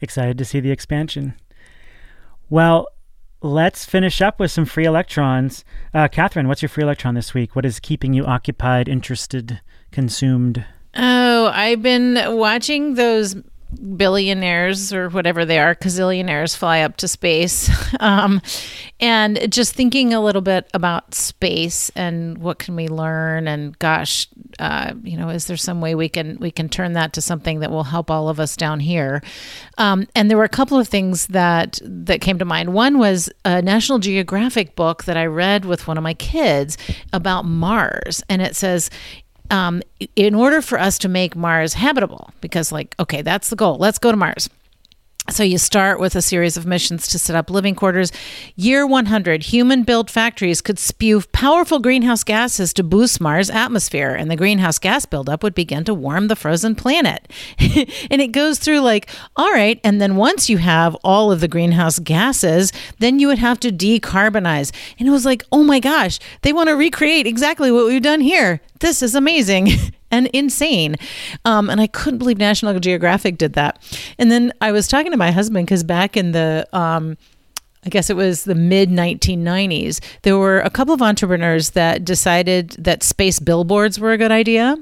Excited 0.00 0.38
to 0.38 0.44
see 0.44 0.60
the 0.60 0.70
expansion. 0.70 1.34
Well, 2.50 2.88
let's 3.42 3.84
finish 3.84 4.20
up 4.20 4.38
with 4.38 4.50
some 4.50 4.64
free 4.64 4.84
electrons. 4.84 5.64
Uh, 5.92 6.08
Katherine, 6.08 6.48
what's 6.48 6.62
your 6.62 6.68
free 6.68 6.84
electron 6.84 7.14
this 7.14 7.34
week? 7.34 7.54
What 7.54 7.64
is 7.64 7.80
keeping 7.80 8.12
you 8.12 8.24
occupied, 8.24 8.88
interested, 8.88 9.60
consumed? 9.90 10.64
Oh, 10.94 11.50
I've 11.52 11.82
been 11.82 12.36
watching 12.36 12.94
those 12.94 13.36
billionaires 13.96 14.92
or 14.92 15.08
whatever 15.08 15.44
they 15.44 15.58
are, 15.58 15.74
gazillionaires 15.74 16.56
fly 16.56 16.80
up 16.80 16.96
to 16.98 17.08
space. 17.08 17.70
Um, 18.00 18.40
and 19.00 19.52
just 19.52 19.74
thinking 19.74 20.14
a 20.14 20.20
little 20.20 20.40
bit 20.40 20.68
about 20.72 21.14
space 21.14 21.90
and 21.94 22.38
what 22.38 22.58
can 22.58 22.74
we 22.74 22.88
learn 22.88 23.46
and 23.46 23.78
gosh, 23.78 24.28
uh, 24.58 24.94
you 25.02 25.16
know, 25.16 25.28
is 25.28 25.46
there 25.46 25.56
some 25.56 25.80
way 25.80 25.94
we 25.94 26.08
can 26.08 26.38
we 26.40 26.50
can 26.50 26.68
turn 26.68 26.94
that 26.94 27.12
to 27.12 27.20
something 27.20 27.60
that 27.60 27.70
will 27.70 27.84
help 27.84 28.10
all 28.10 28.28
of 28.28 28.40
us 28.40 28.56
down 28.56 28.80
here? 28.80 29.22
Um, 29.78 30.08
and 30.14 30.30
there 30.30 30.38
were 30.38 30.44
a 30.44 30.48
couple 30.48 30.78
of 30.78 30.88
things 30.88 31.26
that 31.28 31.80
that 31.82 32.20
came 32.20 32.38
to 32.38 32.44
mind. 32.44 32.72
One 32.72 32.98
was 32.98 33.28
a 33.44 33.60
National 33.60 33.98
Geographic 33.98 34.74
book 34.74 35.04
that 35.04 35.16
I 35.16 35.26
read 35.26 35.64
with 35.64 35.86
one 35.86 35.98
of 35.98 36.02
my 36.02 36.14
kids 36.14 36.78
about 37.12 37.44
Mars, 37.44 38.22
and 38.28 38.40
it 38.40 38.56
says 38.56 38.90
um, 39.52 39.82
in 40.16 40.34
order 40.34 40.60
for 40.60 40.80
us 40.80 40.98
to 40.98 41.08
make 41.08 41.36
Mars 41.36 41.74
habitable, 41.74 42.32
because, 42.40 42.72
like, 42.72 42.96
okay, 42.98 43.22
that's 43.22 43.50
the 43.50 43.56
goal. 43.56 43.76
Let's 43.78 43.98
go 43.98 44.10
to 44.10 44.16
Mars. 44.16 44.50
So 45.30 45.44
you 45.44 45.56
start 45.56 46.00
with 46.00 46.16
a 46.16 46.20
series 46.20 46.56
of 46.56 46.66
missions 46.66 47.06
to 47.06 47.18
set 47.18 47.36
up 47.36 47.48
living 47.48 47.76
quarters. 47.76 48.10
Year 48.56 48.84
100, 48.84 49.44
human 49.44 49.84
built 49.84 50.10
factories 50.10 50.60
could 50.60 50.80
spew 50.80 51.22
powerful 51.30 51.78
greenhouse 51.78 52.24
gases 52.24 52.74
to 52.74 52.82
boost 52.82 53.20
Mars' 53.20 53.48
atmosphere, 53.48 54.10
and 54.10 54.28
the 54.28 54.36
greenhouse 54.36 54.80
gas 54.80 55.06
buildup 55.06 55.44
would 55.44 55.54
begin 55.54 55.84
to 55.84 55.94
warm 55.94 56.26
the 56.26 56.34
frozen 56.34 56.74
planet. 56.74 57.30
and 58.10 58.20
it 58.20 58.32
goes 58.32 58.58
through 58.58 58.80
like, 58.80 59.08
all 59.36 59.52
right, 59.52 59.80
and 59.84 60.00
then 60.00 60.16
once 60.16 60.50
you 60.50 60.58
have 60.58 60.96
all 61.04 61.30
of 61.30 61.40
the 61.40 61.48
greenhouse 61.48 62.00
gases, 62.00 62.72
then 62.98 63.20
you 63.20 63.28
would 63.28 63.38
have 63.38 63.60
to 63.60 63.70
decarbonize. 63.70 64.72
And 64.98 65.06
it 65.06 65.12
was 65.12 65.24
like, 65.24 65.44
oh 65.52 65.62
my 65.62 65.78
gosh, 65.78 66.18
they 66.42 66.52
want 66.52 66.68
to 66.68 66.74
recreate 66.74 67.28
exactly 67.28 67.70
what 67.70 67.86
we've 67.86 68.02
done 68.02 68.20
here. 68.20 68.60
This 68.80 69.04
is 69.04 69.14
amazing. 69.14 69.68
and 70.12 70.28
insane. 70.28 70.94
Um, 71.44 71.68
and 71.68 71.80
I 71.80 71.88
couldn't 71.88 72.18
believe 72.18 72.38
National 72.38 72.78
Geographic 72.78 73.38
did 73.38 73.54
that. 73.54 73.82
And 74.18 74.30
then 74.30 74.52
I 74.60 74.70
was 74.70 74.86
talking 74.86 75.10
to 75.10 75.18
my 75.18 75.32
husband 75.32 75.66
because 75.66 75.82
back 75.82 76.16
in 76.16 76.30
the 76.32 76.68
um, 76.72 77.16
I 77.84 77.88
guess 77.88 78.10
it 78.10 78.16
was 78.16 78.44
the 78.44 78.54
mid 78.54 78.90
1990s, 78.90 79.98
there 80.22 80.38
were 80.38 80.60
a 80.60 80.70
couple 80.70 80.94
of 80.94 81.02
entrepreneurs 81.02 81.70
that 81.70 82.04
decided 82.04 82.70
that 82.78 83.02
space 83.02 83.40
billboards 83.40 83.98
were 83.98 84.12
a 84.12 84.18
good 84.18 84.30
idea. 84.30 84.76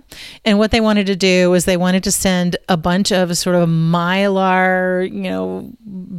And 0.44 0.59
what 0.59 0.70
they 0.70 0.82
wanted 0.82 1.07
to 1.07 1.16
do 1.16 1.48
was 1.48 1.64
they 1.64 1.78
wanted 1.78 2.05
to 2.05 2.12
send 2.12 2.57
a 2.68 2.76
bunch 2.76 3.11
of 3.11 3.38
sort 3.38 3.57
of 3.57 3.70
mylar, 3.70 5.11
you 5.11 5.22
know, 5.22 5.72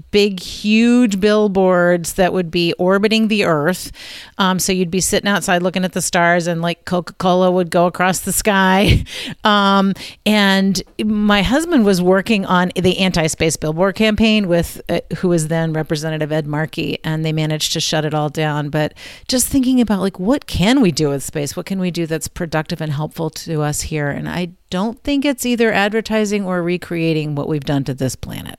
big, 0.09 0.39
huge 0.39 1.19
billboards 1.19 2.13
that 2.13 2.33
would 2.33 2.49
be 2.49 2.73
orbiting 2.73 3.27
the 3.27 3.45
Earth. 3.45 3.91
Um, 4.39 4.57
so 4.57 4.71
you'd 4.71 4.89
be 4.89 5.01
sitting 5.01 5.29
outside 5.29 5.61
looking 5.61 5.85
at 5.85 5.93
the 5.93 6.01
stars, 6.01 6.47
and 6.47 6.63
like 6.63 6.85
Coca 6.85 7.13
Cola 7.13 7.51
would 7.51 7.69
go 7.69 7.85
across 7.85 8.19
the 8.19 8.33
sky. 8.33 9.05
Um, 9.43 9.93
and 10.25 10.81
my 11.03 11.41
husband 11.41 11.85
was 11.85 12.01
working 12.01 12.45
on 12.45 12.71
the 12.75 12.99
anti 12.99 13.27
space 13.27 13.55
billboard 13.55 13.95
campaign 13.95 14.47
with 14.47 14.81
uh, 14.89 14.99
who 15.17 15.29
was 15.29 15.47
then 15.47 15.73
Representative 15.73 16.31
Ed 16.31 16.47
Markey 16.71 16.99
and 17.03 17.25
they 17.25 17.33
managed 17.33 17.73
to 17.73 17.81
shut 17.81 18.05
it 18.05 18.13
all 18.13 18.29
down. 18.29 18.69
But 18.69 18.93
just 19.27 19.47
thinking 19.47 19.81
about 19.81 19.99
like 19.99 20.19
what 20.19 20.47
can 20.47 20.79
we 20.79 20.91
do 20.91 21.09
with 21.09 21.21
space? 21.23 21.55
What 21.55 21.65
can 21.65 21.79
we 21.79 21.91
do 21.91 22.05
that's 22.05 22.27
productive 22.29 22.81
and 22.81 22.93
helpful 22.93 23.29
to 23.31 23.61
us 23.61 23.81
here? 23.81 24.09
And 24.09 24.29
I 24.29 24.53
don't 24.69 25.01
think 25.03 25.25
it's 25.25 25.45
either 25.45 25.73
advertising 25.73 26.45
or 26.45 26.63
recreating 26.63 27.35
what 27.35 27.49
we've 27.49 27.63
done 27.63 27.83
to 27.85 27.93
this 27.93 28.15
planet. 28.15 28.57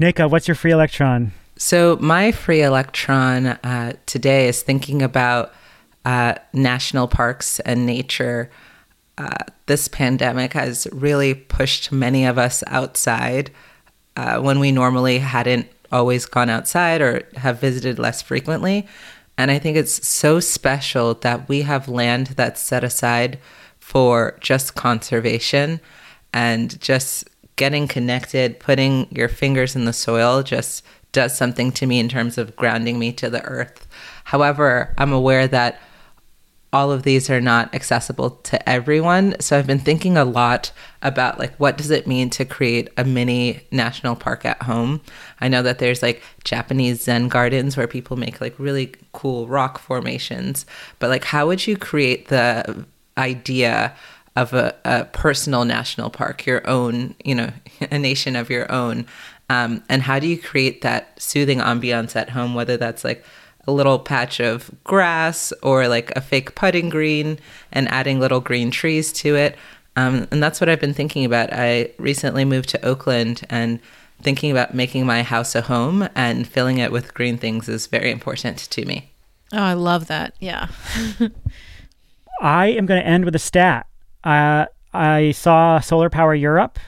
Nneka, 0.00 0.30
what's 0.30 0.48
your 0.48 0.54
free 0.54 0.70
electron? 0.70 1.32
So 1.56 1.98
my 2.00 2.32
free 2.32 2.62
electron 2.62 3.46
uh, 3.46 3.92
today 4.06 4.48
is 4.48 4.62
thinking 4.62 5.02
about 5.02 5.52
uh, 6.06 6.36
national 6.54 7.08
parks 7.08 7.60
and 7.60 7.84
nature. 7.84 8.50
Uh, 9.18 9.44
this 9.66 9.86
pandemic 9.86 10.54
has 10.54 10.88
really 10.92 11.34
pushed 11.34 11.92
many 11.92 12.24
of 12.24 12.38
us 12.38 12.64
outside 12.68 13.50
uh, 14.16 14.40
when 14.40 14.58
we 14.58 14.72
normally 14.72 15.18
hadn't 15.18 15.68
always 15.92 16.26
gone 16.26 16.50
outside 16.50 17.00
or 17.00 17.22
have 17.36 17.60
visited 17.60 17.98
less 17.98 18.22
frequently. 18.22 18.86
And 19.36 19.50
I 19.50 19.58
think 19.58 19.76
it's 19.76 20.06
so 20.06 20.40
special 20.40 21.14
that 21.14 21.48
we 21.48 21.62
have 21.62 21.88
land 21.88 22.28
that's 22.28 22.60
set 22.60 22.84
aside 22.84 23.38
for 23.78 24.36
just 24.40 24.74
conservation 24.74 25.80
and 26.32 26.80
just 26.80 27.28
getting 27.56 27.88
connected, 27.88 28.60
putting 28.60 29.08
your 29.10 29.28
fingers 29.28 29.74
in 29.74 29.84
the 29.84 29.92
soil 29.92 30.42
just 30.42 30.84
does 31.12 31.36
something 31.36 31.72
to 31.72 31.86
me 31.86 31.98
in 31.98 32.08
terms 32.08 32.38
of 32.38 32.54
grounding 32.56 32.98
me 32.98 33.12
to 33.12 33.28
the 33.28 33.42
earth. 33.44 33.88
However, 34.24 34.94
I'm 34.96 35.12
aware 35.12 35.48
that 35.48 35.80
all 36.72 36.92
of 36.92 37.02
these 37.02 37.28
are 37.28 37.40
not 37.40 37.74
accessible 37.74 38.30
to 38.30 38.68
everyone. 38.68 39.34
So 39.40 39.58
I've 39.58 39.66
been 39.66 39.80
thinking 39.80 40.16
a 40.16 40.24
lot 40.24 40.70
about 41.02 41.38
like 41.38 41.54
what 41.56 41.76
does 41.76 41.90
it 41.90 42.06
mean 42.06 42.30
to 42.30 42.44
create 42.44 42.88
a 42.96 43.04
mini 43.04 43.62
national 43.72 44.14
park 44.14 44.44
at 44.44 44.62
home? 44.62 45.00
I 45.40 45.48
know 45.48 45.62
that 45.62 45.78
there's 45.78 46.02
like 46.02 46.22
Japanese 46.44 47.02
zen 47.02 47.28
gardens 47.28 47.76
where 47.76 47.88
people 47.88 48.16
make 48.16 48.40
like 48.40 48.54
really 48.58 48.92
cool 49.12 49.48
rock 49.48 49.78
formations, 49.78 50.64
but 51.00 51.10
like 51.10 51.24
how 51.24 51.48
would 51.48 51.66
you 51.66 51.76
create 51.76 52.28
the 52.28 52.84
idea 53.18 53.94
of 54.36 54.52
a, 54.52 54.74
a 54.84 55.04
personal 55.06 55.64
national 55.64 56.08
park, 56.08 56.46
your 56.46 56.66
own, 56.68 57.16
you 57.24 57.34
know, 57.34 57.50
a 57.90 57.98
nation 57.98 58.36
of 58.36 58.48
your 58.48 58.70
own? 58.70 59.06
Um, 59.48 59.82
and 59.88 60.02
how 60.02 60.20
do 60.20 60.28
you 60.28 60.38
create 60.38 60.82
that 60.82 61.20
soothing 61.20 61.58
ambiance 61.58 62.14
at 62.14 62.30
home, 62.30 62.54
whether 62.54 62.76
that's 62.76 63.02
like 63.02 63.24
a 63.70 63.72
little 63.72 63.98
patch 63.98 64.40
of 64.40 64.70
grass 64.84 65.52
or 65.62 65.86
like 65.88 66.10
a 66.16 66.20
fake 66.20 66.54
putting 66.54 66.88
green 66.88 67.38
and 67.72 67.88
adding 67.88 68.18
little 68.18 68.40
green 68.40 68.70
trees 68.70 69.12
to 69.12 69.36
it. 69.36 69.56
Um, 69.96 70.26
and 70.30 70.42
that's 70.42 70.60
what 70.60 70.68
I've 70.68 70.80
been 70.80 70.94
thinking 70.94 71.24
about. 71.24 71.52
I 71.52 71.92
recently 71.98 72.44
moved 72.44 72.68
to 72.70 72.84
Oakland 72.84 73.46
and 73.48 73.80
thinking 74.22 74.50
about 74.50 74.74
making 74.74 75.06
my 75.06 75.22
house 75.22 75.54
a 75.54 75.62
home 75.62 76.08
and 76.14 76.46
filling 76.46 76.78
it 76.78 76.92
with 76.92 77.14
green 77.14 77.38
things 77.38 77.68
is 77.68 77.86
very 77.86 78.10
important 78.10 78.58
to 78.58 78.84
me. 78.84 79.12
Oh, 79.52 79.62
I 79.62 79.74
love 79.74 80.08
that. 80.08 80.34
Yeah. 80.40 80.68
I 82.40 82.68
am 82.68 82.86
going 82.86 83.00
to 83.00 83.06
end 83.06 83.24
with 83.24 83.34
a 83.34 83.40
stat. 83.40 83.86
Uh, 84.24 84.66
I 84.92 85.32
saw 85.32 85.80
Solar 85.80 86.10
Power 86.10 86.34
Europe 86.34 86.78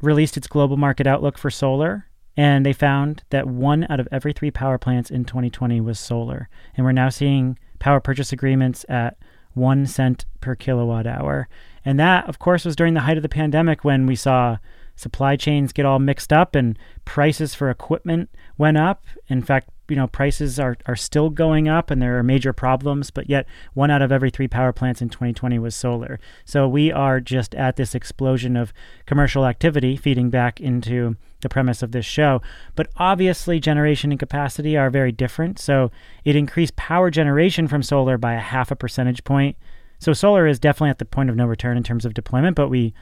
released 0.00 0.36
its 0.36 0.46
global 0.46 0.76
market 0.76 1.06
outlook 1.06 1.38
for 1.38 1.50
solar 1.50 2.07
and 2.38 2.64
they 2.64 2.72
found 2.72 3.24
that 3.30 3.48
one 3.48 3.84
out 3.90 3.98
of 3.98 4.06
every 4.12 4.32
three 4.32 4.52
power 4.52 4.78
plants 4.78 5.10
in 5.10 5.24
2020 5.24 5.80
was 5.80 5.98
solar. 5.98 6.48
And 6.76 6.86
we're 6.86 6.92
now 6.92 7.08
seeing 7.08 7.58
power 7.80 7.98
purchase 7.98 8.32
agreements 8.32 8.86
at 8.88 9.16
one 9.54 9.86
cent 9.86 10.24
per 10.40 10.54
kilowatt 10.54 11.04
hour. 11.04 11.48
And 11.84 11.98
that, 11.98 12.28
of 12.28 12.38
course, 12.38 12.64
was 12.64 12.76
during 12.76 12.94
the 12.94 13.00
height 13.00 13.16
of 13.16 13.24
the 13.24 13.28
pandemic 13.28 13.82
when 13.82 14.06
we 14.06 14.14
saw 14.14 14.58
supply 14.94 15.34
chains 15.34 15.72
get 15.72 15.84
all 15.84 15.98
mixed 15.98 16.32
up 16.32 16.54
and 16.54 16.78
prices 17.04 17.56
for 17.56 17.70
equipment 17.70 18.30
went 18.56 18.76
up. 18.76 19.04
In 19.26 19.42
fact, 19.42 19.70
you 19.88 19.96
know 19.96 20.06
prices 20.06 20.58
are, 20.58 20.76
are 20.86 20.96
still 20.96 21.30
going 21.30 21.68
up 21.68 21.90
and 21.90 22.00
there 22.00 22.18
are 22.18 22.22
major 22.22 22.52
problems 22.52 23.10
but 23.10 23.28
yet 23.28 23.46
one 23.74 23.90
out 23.90 24.02
of 24.02 24.12
every 24.12 24.30
three 24.30 24.48
power 24.48 24.72
plants 24.72 25.02
in 25.02 25.08
2020 25.08 25.58
was 25.58 25.74
solar. 25.74 26.18
So 26.44 26.68
we 26.68 26.92
are 26.92 27.20
just 27.20 27.54
at 27.54 27.76
this 27.76 27.94
explosion 27.94 28.56
of 28.56 28.72
commercial 29.06 29.46
activity 29.46 29.96
feeding 29.96 30.30
back 30.30 30.60
into 30.60 31.16
the 31.40 31.48
premise 31.48 31.82
of 31.82 31.92
this 31.92 32.06
show. 32.06 32.42
But 32.74 32.88
obviously 32.96 33.60
generation 33.60 34.10
and 34.10 34.18
capacity 34.18 34.76
are 34.76 34.90
very 34.90 35.12
different. 35.12 35.58
So 35.58 35.90
it 36.24 36.36
increased 36.36 36.76
power 36.76 37.10
generation 37.10 37.68
from 37.68 37.82
solar 37.82 38.18
by 38.18 38.34
a 38.34 38.40
half 38.40 38.70
a 38.70 38.76
percentage 38.76 39.24
point. 39.24 39.56
So 40.00 40.12
solar 40.12 40.46
is 40.46 40.58
definitely 40.58 40.90
at 40.90 40.98
the 40.98 41.04
point 41.04 41.30
of 41.30 41.36
no 41.36 41.46
return 41.46 41.76
in 41.76 41.82
terms 41.82 42.04
of 42.04 42.14
deployment 42.14 42.56
but 42.56 42.68
we 42.68 42.94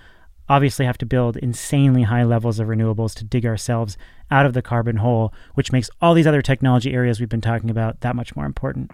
obviously 0.49 0.87
have 0.87 0.99
to 0.99 1.07
build 1.07 1.37
insanely 1.39 2.05
high 2.05 2.25
levels 2.25 2.59
of 2.59 2.69
renewables 2.69 3.15
to 3.15 3.25
dig 3.25 3.47
ourselves 3.47 3.97
out 4.31 4.47
of 4.47 4.55
the 4.55 4.63
carbon 4.63 4.97
hole, 4.97 5.33
which 5.55 5.73
makes 5.73 5.91
all 6.01 6.15
these 6.15 6.27
other 6.27 6.43
technology 6.43 6.93
areas 6.93 7.21
we've 7.21 7.29
been 7.29 7.41
talking 7.41 7.71
about 7.71 8.01
that 8.01 8.17
much 8.17 8.35
more 8.37 8.47
important. 8.47 8.91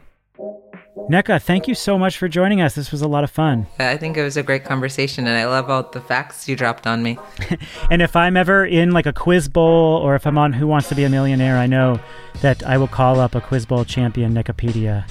Nneka, 1.11 1.43
thank 1.43 1.67
you 1.67 1.75
so 1.75 1.99
much 1.99 2.17
for 2.19 2.29
joining 2.29 2.61
us. 2.61 2.75
This 2.75 2.93
was 2.93 3.03
a 3.03 3.09
lot 3.09 3.25
of 3.25 3.31
fun. 3.31 3.67
I 3.79 3.97
think 3.97 4.17
it 4.17 4.23
was 4.23 4.37
a 4.37 4.43
great 4.43 4.65
conversation, 4.65 5.27
and 5.27 5.37
I 5.37 5.47
love 5.47 5.71
all 5.71 5.83
the 5.83 6.01
facts 6.01 6.49
you 6.49 6.55
dropped 6.55 6.87
on 6.87 7.03
me. 7.03 7.19
and 7.91 8.03
if 8.03 8.15
I'm 8.15 8.37
ever 8.37 8.65
in 8.65 8.93
like 8.93 9.07
a 9.07 9.13
quiz 9.13 9.49
bowl 9.49 9.97
or 9.99 10.15
if 10.15 10.27
I'm 10.27 10.39
on 10.39 10.53
Who 10.53 10.67
Wants 10.67 10.89
to 10.91 10.95
Be 10.95 11.05
a 11.05 11.09
Millionaire, 11.09 11.57
I 11.57 11.67
know 11.67 11.99
that 12.41 12.63
I 12.63 12.77
will 12.77 12.89
call 12.89 13.21
up 13.21 13.35
a 13.35 13.41
quiz 13.41 13.67
bowl 13.67 13.85
champion, 13.85 14.35
Nnekapedia. 14.35 15.05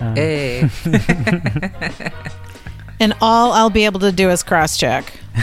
Um. 0.00 0.16
Hey. 0.16 0.68
and 3.00 3.14
all 3.20 3.52
I'll 3.52 3.70
be 3.70 3.84
able 3.84 4.00
to 4.00 4.12
do 4.12 4.30
is 4.30 4.42
cross 4.42 4.76
check. 4.76 5.12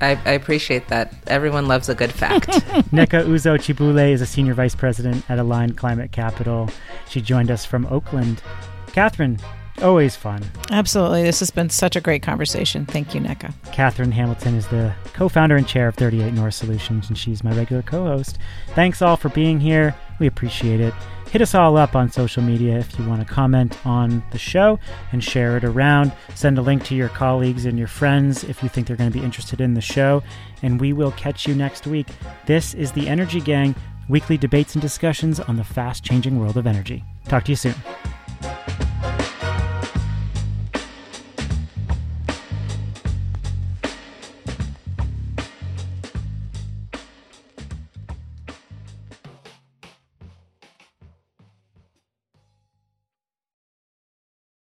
I, 0.00 0.18
I, 0.24 0.32
appreciate 0.32 0.88
that. 0.88 1.14
Everyone 1.26 1.66
loves 1.66 1.88
a 1.88 1.94
good 1.94 2.12
fact. 2.12 2.46
Nneka 2.92 3.26
Uzoh 3.26 3.58
Kibuule 3.58 4.10
is 4.10 4.22
a 4.22 4.26
senior 4.26 4.54
vice 4.54 4.74
president 4.74 5.28
at 5.28 5.38
Aligned 5.38 5.76
Climate 5.76 6.12
Capital. 6.12 6.70
She 7.08 7.20
joined 7.20 7.50
us 7.50 7.64
from 7.64 7.86
Oakland. 7.86 8.42
Katherine, 8.92 9.38
always 9.82 10.16
fun. 10.16 10.42
Absolutely. 10.70 11.22
This 11.22 11.40
has 11.40 11.50
been 11.50 11.68
such 11.68 11.94
a 11.94 12.00
great 12.00 12.22
conversation. 12.22 12.86
Thank 12.86 13.14
you, 13.14 13.20
Nneka. 13.20 13.52
Katherine 13.72 14.12
Hamilton 14.12 14.54
is 14.54 14.66
the 14.68 14.94
co 15.12 15.28
founder 15.28 15.56
and 15.56 15.68
chair 15.68 15.88
of 15.88 15.94
38 15.96 16.32
North 16.32 16.54
Solutions, 16.54 17.08
and 17.08 17.18
she's 17.18 17.44
my 17.44 17.52
regular 17.54 17.82
co 17.82 18.04
host. 18.04 18.38
Thanks 18.68 19.02
all 19.02 19.16
for 19.16 19.28
being 19.28 19.60
here. 19.60 19.94
We 20.18 20.26
appreciate 20.26 20.80
it. 20.80 20.94
Hit 21.30 21.42
us 21.42 21.54
all 21.54 21.76
up 21.76 21.94
on 21.94 22.10
social 22.10 22.42
media 22.42 22.78
if 22.78 22.98
you 22.98 23.06
want 23.06 23.20
to 23.20 23.30
comment 23.30 23.76
on 23.84 24.22
the 24.30 24.38
show 24.38 24.80
and 25.12 25.22
share 25.22 25.58
it 25.58 25.64
around. 25.64 26.10
Send 26.34 26.56
a 26.56 26.62
link 26.62 26.84
to 26.84 26.94
your 26.94 27.10
colleagues 27.10 27.66
and 27.66 27.78
your 27.78 27.86
friends 27.86 28.44
if 28.44 28.62
you 28.62 28.70
think 28.70 28.86
they're 28.86 28.96
going 28.96 29.12
to 29.12 29.18
be 29.18 29.24
interested 29.24 29.60
in 29.60 29.74
the 29.74 29.80
show. 29.82 30.22
And 30.62 30.80
we 30.80 30.94
will 30.94 31.12
catch 31.12 31.46
you 31.46 31.54
next 31.54 31.86
week. 31.86 32.06
This 32.46 32.72
is 32.72 32.92
the 32.92 33.06
Energy 33.06 33.42
Gang, 33.42 33.74
weekly 34.08 34.38
debates 34.38 34.74
and 34.74 34.80
discussions 34.80 35.38
on 35.38 35.56
the 35.56 35.64
fast 35.64 36.02
changing 36.02 36.40
world 36.40 36.56
of 36.56 36.66
energy. 36.66 37.04
Talk 37.26 37.44
to 37.44 37.52
you 37.52 37.56
soon. 37.56 37.74